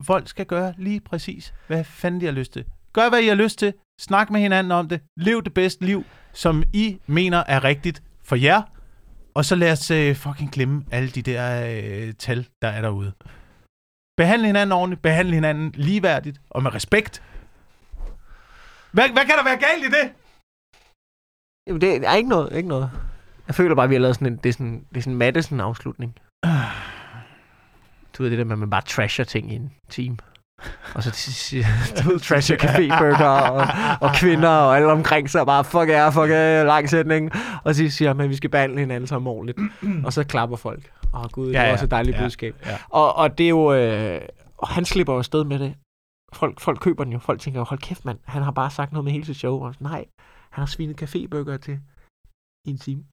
folk 0.03 0.27
skal 0.27 0.45
gøre 0.45 0.73
lige 0.77 0.99
præcis, 0.99 1.53
hvad 1.67 1.83
fanden 1.83 2.21
de 2.21 2.25
har 2.25 2.33
lyst 2.33 2.53
til. 2.53 2.65
Gør, 2.93 3.09
hvad 3.09 3.19
I 3.21 3.27
har 3.27 3.35
lyst 3.35 3.59
til. 3.59 3.73
Snak 4.01 4.29
med 4.29 4.39
hinanden 4.41 4.71
om 4.71 4.87
det. 4.89 5.01
Lev 5.17 5.43
det 5.43 5.53
bedste 5.53 5.85
liv, 5.85 6.03
som 6.33 6.63
I 6.73 6.97
mener 7.07 7.43
er 7.47 7.63
rigtigt 7.63 8.03
for 8.23 8.35
jer. 8.35 8.61
Og 9.35 9.45
så 9.45 9.55
lad 9.55 9.71
os 9.71 9.91
øh, 9.91 10.15
fucking 10.15 10.51
glemme 10.51 10.83
alle 10.91 11.09
de 11.09 11.21
der 11.21 11.65
øh, 12.07 12.13
tal, 12.13 12.47
der 12.61 12.67
er 12.67 12.81
derude. 12.81 13.11
Behandle 14.17 14.47
hinanden 14.47 14.71
ordentligt. 14.71 15.01
Behandle 15.01 15.33
hinanden 15.33 15.71
ligeværdigt 15.75 16.41
og 16.49 16.63
med 16.63 16.75
respekt. 16.75 17.23
Hvad, 18.95 19.09
hvad 19.15 19.25
kan 19.29 19.35
der 19.37 19.43
være 19.43 19.57
galt 19.67 19.83
i 19.83 19.91
det? 19.97 20.05
Jamen, 21.67 21.81
det 21.81 22.07
er 22.07 22.13
ikke 22.13 22.29
noget, 22.29 22.53
ikke 22.55 22.69
noget. 22.69 22.91
Jeg 23.47 23.55
føler 23.55 23.75
bare, 23.75 23.83
at 23.83 23.89
vi 23.89 23.95
har 23.95 23.99
lavet 24.01 24.15
sådan 24.15 24.33
en, 24.33 24.37
det 24.43 24.49
er 24.49 24.53
sådan, 24.53 24.85
det 24.89 24.97
er 24.97 25.01
sådan 25.01 25.13
en 25.13 25.17
Madison-afslutning. 25.19 26.15
Du 28.17 28.23
ved 28.23 28.29
det 28.29 28.37
der 28.37 28.43
med, 28.43 28.51
at 28.51 28.59
man 28.59 28.69
bare 28.69 28.81
trasher 28.81 29.23
ting 29.25 29.51
i 29.51 29.55
en 29.55 29.71
team. 29.89 30.17
Og 30.95 31.03
så 31.03 31.09
du 32.03 32.09
ved, 32.09 32.19
trasher 32.19 32.57
caféburger 32.57 33.49
og, 33.49 33.67
og 34.01 34.15
kvinder 34.15 34.49
og 34.49 34.75
alle 34.75 34.91
omkring 34.91 35.29
sig 35.29 35.45
bare, 35.45 35.63
fuck 35.63 35.89
jer, 35.89 36.11
fuck 36.11 36.29
jer, 36.29 36.63
lang 36.63 36.89
sætning. 36.89 37.31
Og 37.63 37.75
så 37.75 37.89
siger 37.89 38.13
man, 38.13 38.23
at 38.23 38.29
vi 38.29 38.35
skal 38.35 38.49
behandle 38.49 38.79
hinanden 38.79 39.07
sammen 39.07 39.27
ordentligt. 39.27 39.57
og 40.05 40.13
så 40.13 40.23
klapper 40.23 40.57
folk. 40.57 40.91
Åh 41.13 41.21
oh, 41.21 41.29
gud, 41.31 41.47
det 41.47 41.53
Ja, 41.53 41.61
er 41.61 41.65
ja. 41.65 41.71
også 41.71 41.85
et 41.85 41.91
dejligt 41.91 42.17
Ja, 42.17 42.21
budskab. 42.23 42.55
ja. 42.65 42.77
Og, 42.89 43.15
og 43.15 43.37
det 43.37 43.43
er 43.43 43.49
jo... 43.49 43.73
Øh, 43.73 44.21
og 44.57 44.67
han 44.67 44.85
slipper 44.85 45.13
jo 45.13 45.19
afsted 45.19 45.43
med 45.43 45.59
det. 45.59 45.75
Folk, 46.35 46.59
folk 46.59 46.79
køber 46.79 47.03
den 47.03 47.13
jo. 47.13 47.19
Folk 47.19 47.39
tænker 47.41 47.59
jo, 47.59 47.63
hold 47.63 47.79
kæft 47.79 48.05
mand, 48.05 48.19
han 48.23 48.41
har 48.43 48.51
bare 48.51 48.71
sagt 48.71 48.91
noget 48.91 49.03
med 49.05 49.11
hele 49.11 49.25
sit 49.25 49.37
show. 49.37 49.55
Og 49.65 49.75
nej, 49.79 50.05
han 50.51 50.61
har 50.61 50.65
svinet 50.65 51.01
cafébøger 51.01 51.57
til 51.57 51.79
i 52.67 52.69
en 52.69 52.77
time. 52.77 53.03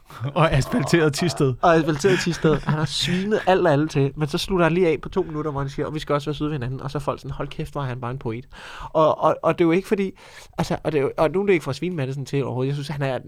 Og 0.34 0.52
asfalteret 0.52 1.12
tisted. 1.14 1.54
Og 1.62 1.74
asfalteret 1.74 2.18
til 2.20 2.34
sted. 2.34 2.60
Han 2.60 2.78
har 2.78 2.84
svinet 2.84 3.40
alt 3.46 3.66
og 3.66 3.72
alle 3.72 3.88
til. 3.88 4.12
Men 4.16 4.28
så 4.28 4.38
slutter 4.38 4.66
han 4.66 4.72
lige 4.72 4.88
af 4.88 5.00
på 5.02 5.08
to 5.08 5.22
minutter, 5.22 5.50
hvor 5.50 5.60
han 5.60 5.68
siger, 5.70 5.86
og 5.86 5.94
vi 5.94 5.98
skal 5.98 6.12
også 6.14 6.30
være 6.30 6.34
søde 6.34 6.50
ved 6.50 6.54
hinanden. 6.54 6.80
Og 6.80 6.90
så 6.90 6.98
er 6.98 7.00
folk 7.00 7.20
sådan, 7.20 7.30
hold 7.30 7.48
kæft, 7.48 7.76
er 7.76 7.80
han 7.80 8.00
bare 8.00 8.10
en 8.10 8.18
poet. 8.18 8.48
Og, 8.92 9.20
og, 9.20 9.36
og 9.42 9.58
det 9.58 9.64
er 9.64 9.66
jo 9.66 9.72
ikke 9.72 9.88
fordi, 9.88 10.10
altså, 10.58 10.76
og, 10.84 10.92
det 10.92 10.98
er 10.98 11.02
jo, 11.02 11.10
og 11.18 11.30
nu 11.30 11.42
er 11.42 11.46
det 11.46 11.52
ikke 11.52 11.64
for 11.64 11.70
at 11.70 11.76
svine 11.76 11.96
Madison 11.96 12.24
til 12.26 12.44
overhovedet. 12.44 12.68
Jeg 12.68 12.74
synes, 12.76 12.88
han 12.88 13.02
er, 13.02 13.18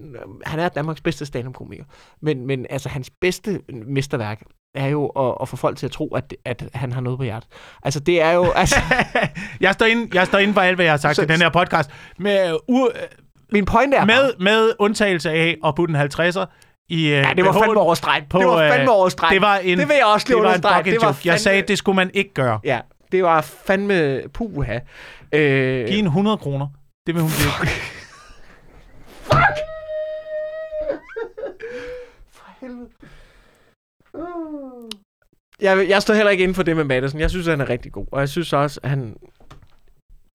han 0.47 0.61
er 0.61 0.69
Danmarks 0.69 1.01
bedste 1.01 1.27
stand-up-komiker. 1.27 1.85
Men, 2.23 2.47
men 2.47 2.67
altså, 2.71 2.89
hans 2.89 3.11
bedste 3.21 3.61
mesterværk 3.87 4.43
er 4.75 4.87
jo 4.87 5.07
at, 5.07 5.35
at 5.41 5.49
få 5.49 5.57
folk 5.57 5.77
til 5.79 5.87
at 5.87 5.93
tro, 5.93 6.15
at, 6.15 6.35
at 6.45 6.65
han 6.75 6.93
har 6.93 7.01
noget 7.01 7.19
på 7.19 7.23
hjertet. 7.23 7.51
Altså, 7.83 8.01
det 8.01 8.23
er 8.23 8.31
jo, 8.33 8.45
altså, 8.51 8.77
jeg, 9.61 9.75
står 9.75 9.87
inde, 9.87 10.09
jeg 10.19 10.27
står 10.27 10.39
inde 10.39 10.55
for 10.55 10.61
alt, 10.61 10.77
hvad 10.77 10.85
jeg 10.85 10.93
har 10.93 10.99
sagt 10.99 11.17
Så- 11.17 11.23
i 11.23 11.27
den 11.27 11.37
her 11.43 11.49
podcast. 11.49 11.91
Med, 12.19 12.57
uh, 12.69 12.87
min 13.55 13.65
pointe 13.65 13.97
er 13.97 14.07
bare, 14.07 14.07
med, 14.07 14.33
med 14.39 14.73
undtagelse 14.79 15.31
af 15.31 15.57
at 15.67 15.75
putte 15.75 15.95
en 15.95 16.01
50'er 16.01 16.45
i 16.89 17.09
ja, 17.09 17.33
det 17.37 17.45
var 17.45 17.53
fandme 17.53 17.81
over 17.81 17.95
stregen. 17.95 18.25
Det 18.25 18.47
var 18.47 18.71
fandme 18.73 18.91
over 18.91 19.09
stregen. 19.09 19.35
Det 19.35 19.43
var 19.43 19.57
en, 19.57 19.79
det 19.79 19.89
vil 19.89 19.95
jeg 19.97 20.07
også 20.07 20.27
lige 20.29 20.37
det 20.37 20.45
var 20.45 20.79
en 20.79 20.85
Det 20.85 21.01
var 21.01 21.07
joke. 21.07 21.19
Jeg 21.25 21.35
fandme- 21.35 21.39
sagde, 21.39 21.63
det 21.63 21.79
skulle 21.79 21.97
man 21.97 22.11
ikke 22.15 22.35
gøre. 22.35 22.61
Ja, 22.65 22.81
det 23.13 23.23
var 23.23 23.41
fandme 23.41 24.21
puha. 24.33 24.79
Øh, 25.33 25.89
Giv 25.89 25.99
en 25.99 26.05
100 26.07 26.37
kroner. 26.37 26.67
Det 27.07 27.15
vil 27.15 27.23
hun 27.23 27.31
blive. 27.39 27.69
helvede. 32.61 32.89
Uh. 34.15 34.91
Jeg, 35.61 35.89
jeg 35.89 36.03
står 36.03 36.15
heller 36.15 36.31
ikke 36.31 36.43
inden 36.43 36.55
for 36.55 36.63
det 36.63 36.77
med 36.77 36.85
Madison. 36.85 37.21
Jeg 37.21 37.31
synes, 37.31 37.47
han 37.47 37.61
er 37.61 37.69
rigtig 37.69 37.93
god. 37.93 38.07
Og 38.13 38.21
jeg 38.21 38.29
synes 38.29 38.53
også, 38.53 38.81
at 38.83 38.91
han 38.91 39.17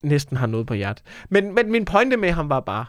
næsten 0.04 0.36
har 0.36 0.46
noget 0.46 0.66
på 0.66 0.74
hjertet. 0.74 1.04
Men, 1.30 1.54
men 1.54 1.72
min 1.72 1.84
pointe 1.84 2.16
med 2.16 2.30
ham 2.32 2.48
var 2.48 2.60
bare, 2.60 2.84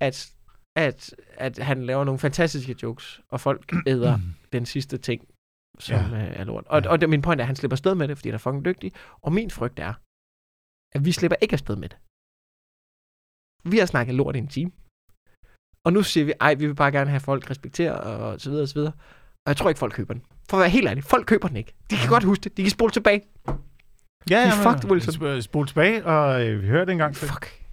at, 0.00 0.32
at, 0.76 1.14
at 1.34 1.58
han 1.58 1.84
laver 1.86 2.04
nogle 2.04 2.18
fantastiske 2.18 2.76
jokes, 2.82 3.20
og 3.28 3.40
folk 3.40 3.72
æder 3.92 4.18
den 4.52 4.66
sidste 4.66 4.98
ting, 4.98 5.28
som 5.78 5.96
Ja. 5.96 6.16
ja. 6.18 6.32
er 6.40 6.44
lort. 6.44 6.66
Og, 6.66 6.82
Ja. 6.82 6.90
og 6.90 7.00
det, 7.00 7.08
min 7.10 7.22
pointe 7.22 7.42
er, 7.42 7.44
at 7.44 7.46
han 7.46 7.56
slipper 7.56 7.74
afsted 7.74 7.94
med 7.94 8.08
det, 8.08 8.16
fordi 8.18 8.28
han 8.28 8.34
er 8.34 8.38
fucking 8.38 8.64
dygtig. 8.64 8.92
Og 9.22 9.32
min 9.32 9.50
frygt 9.50 9.78
er, 9.78 9.94
at 10.96 11.04
vi 11.04 11.12
slipper 11.12 11.36
ikke 11.40 11.52
afsted 11.52 11.76
med 11.76 11.88
det. 11.88 11.98
Vi 13.72 13.78
har 13.78 13.86
snakket 13.86 14.14
lort 14.14 14.36
i 14.36 14.38
en 14.38 14.48
time. 14.48 14.70
Og 15.84 15.92
nu 15.92 16.02
siger 16.02 16.24
vi, 16.24 16.32
ej, 16.40 16.54
vi 16.54 16.66
vil 16.66 16.74
bare 16.74 16.92
gerne 16.92 17.10
have 17.10 17.20
folk 17.20 17.50
respektere, 17.50 18.00
og 18.00 18.40
så 18.40 18.50
videre, 18.50 18.62
og 18.64 18.68
så 18.68 18.74
videre. 18.74 18.92
Og 19.44 19.48
jeg 19.48 19.56
tror 19.56 19.68
ikke, 19.68 19.78
folk 19.78 19.92
køber 19.94 20.14
den. 20.14 20.22
For 20.50 20.56
at 20.56 20.60
være 20.60 20.70
helt 20.70 20.88
ærlig, 20.88 21.04
folk 21.04 21.26
køber 21.26 21.48
den 21.48 21.56
ikke. 21.56 21.72
De 21.90 21.96
kan 21.96 22.08
godt 22.08 22.24
huske 22.24 22.42
det. 22.44 22.56
De 22.56 22.62
kan 22.62 22.70
spole 22.70 22.92
tilbage. 22.92 23.20
Ja, 24.30 24.38
er 24.38 24.56
men, 24.56 24.62
fucked, 24.74 24.90
Wilson. 24.90 25.14
sp- 25.14 25.40
Spol 25.40 25.66
tilbage, 25.66 26.04
og 26.06 26.46
øh, 26.46 26.62
vi 26.62 26.66
hører 26.68 26.84
det 26.84 26.92
en 26.92 26.98
gang 26.98 27.14
til. 27.16 27.28
Fuck. 27.28 27.65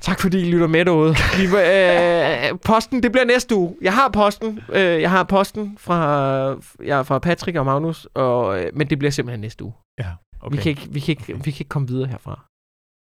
Tak 0.00 0.20
fordi 0.20 0.40
I 0.48 0.50
lytter 0.50 0.66
med 0.66 0.84
derude. 0.84 1.14
Vi, 1.36 1.44
øh, 1.44 2.58
posten, 2.64 3.02
det 3.02 3.12
bliver 3.12 3.24
næste 3.24 3.54
uge. 3.54 3.76
Jeg 3.82 3.92
har 3.94 4.08
posten. 4.08 4.60
Øh, 4.72 4.80
jeg 5.00 5.10
har 5.10 5.22
posten 5.22 5.76
fra, 5.80 6.50
er 6.86 7.02
fra 7.02 7.18
Patrick 7.18 7.56
og 7.58 7.64
Magnus, 7.64 8.06
og, 8.14 8.60
øh, 8.60 8.70
men 8.74 8.90
det 8.90 8.98
bliver 8.98 9.10
simpelthen 9.12 9.40
næste 9.40 9.64
uge. 9.64 9.72
Ja, 9.98 10.06
Okay. 10.42 10.56
Vi, 10.56 10.62
kan 10.62 10.70
ikke, 10.70 10.86
vi, 10.90 11.00
kan 11.00 11.12
ikke, 11.12 11.24
vi 11.44 11.50
kan 11.50 11.60
ikke 11.60 11.68
komme 11.68 11.88
videre 11.88 12.08
herfra. 12.08 12.40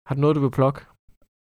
Har 0.07 0.15
du 0.15 0.21
noget, 0.21 0.37
du 0.37 0.41
vil 0.41 0.51
plukke? 0.51 0.81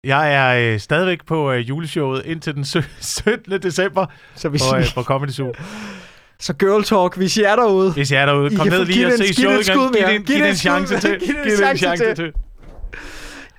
Jeg 0.04 0.34
er 0.34 0.72
øh, 0.74 0.80
stadigvæk 0.80 1.24
på 1.26 1.52
øh, 1.52 1.68
juleshowet 1.68 2.22
indtil 2.26 2.54
den 2.54 2.64
syv- 2.74 2.82
17. 3.00 3.62
december 3.62 4.06
Så, 4.34 4.48
vi 4.48 4.58
på, 4.70 4.76
øh, 4.76 4.84
på 4.94 5.02
Comedy 5.02 5.30
Zoo. 5.30 5.52
så 6.40 6.52
Girl 6.52 6.84
Talk, 6.84 7.16
hvis 7.16 7.36
I 7.36 7.42
er 7.42 7.56
derude. 7.56 7.92
Hvis 7.92 8.12
jeg 8.12 8.22
er 8.22 8.26
derude, 8.26 8.52
I 8.52 8.56
kom 8.56 8.68
kan 8.68 8.78
ned 8.78 8.84
lige 8.84 9.06
og 9.06 9.12
se 9.12 9.34
showet. 9.34 9.66
Giv 10.26 10.38
det 10.38 10.48
en 10.48 10.54
chance 10.66 11.00
til. 11.00 11.20
Giv 11.20 11.34
det 11.44 11.70
en 11.70 11.76
chance 11.76 12.14
til. 12.14 12.32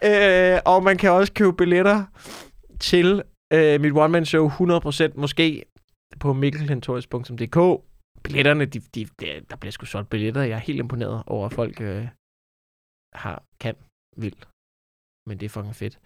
Øh, 0.04 0.60
og 0.66 0.84
man 0.84 0.98
kan 0.98 1.12
også 1.12 1.34
købe 1.34 1.54
billetter 1.54 2.06
til 2.80 3.24
øh, 3.54 3.82
mit 3.82 3.94
one-man-show 3.94 4.50
100% 4.50 5.12
måske 5.16 5.66
på 6.20 6.34
mikkelhentorius.dk. 6.34 7.84
Billetterne, 8.24 8.66
de, 8.66 8.80
de, 8.80 9.06
de, 9.20 9.46
der 9.50 9.56
bliver 9.56 9.72
sgu 9.72 9.86
solgt 9.86 10.10
billetter. 10.10 10.42
Jeg 10.42 10.56
er 10.56 10.68
helt 10.70 10.80
imponeret 10.80 11.24
over, 11.28 11.46
at 11.46 11.54
folk 11.54 11.82
øh, 11.82 12.08
har, 13.16 13.44
kan, 13.60 13.76
vil. 14.18 14.36
Men 15.28 15.38
det 15.40 15.46
er 15.46 15.50
fucking 15.50 15.76
fedt. 15.76 16.00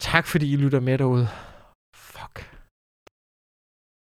Tak 0.00 0.26
fordi 0.26 0.52
I 0.52 0.56
lytter 0.56 0.80
med 0.80 0.98
derude. 0.98 1.28
Fuck. 1.96 2.36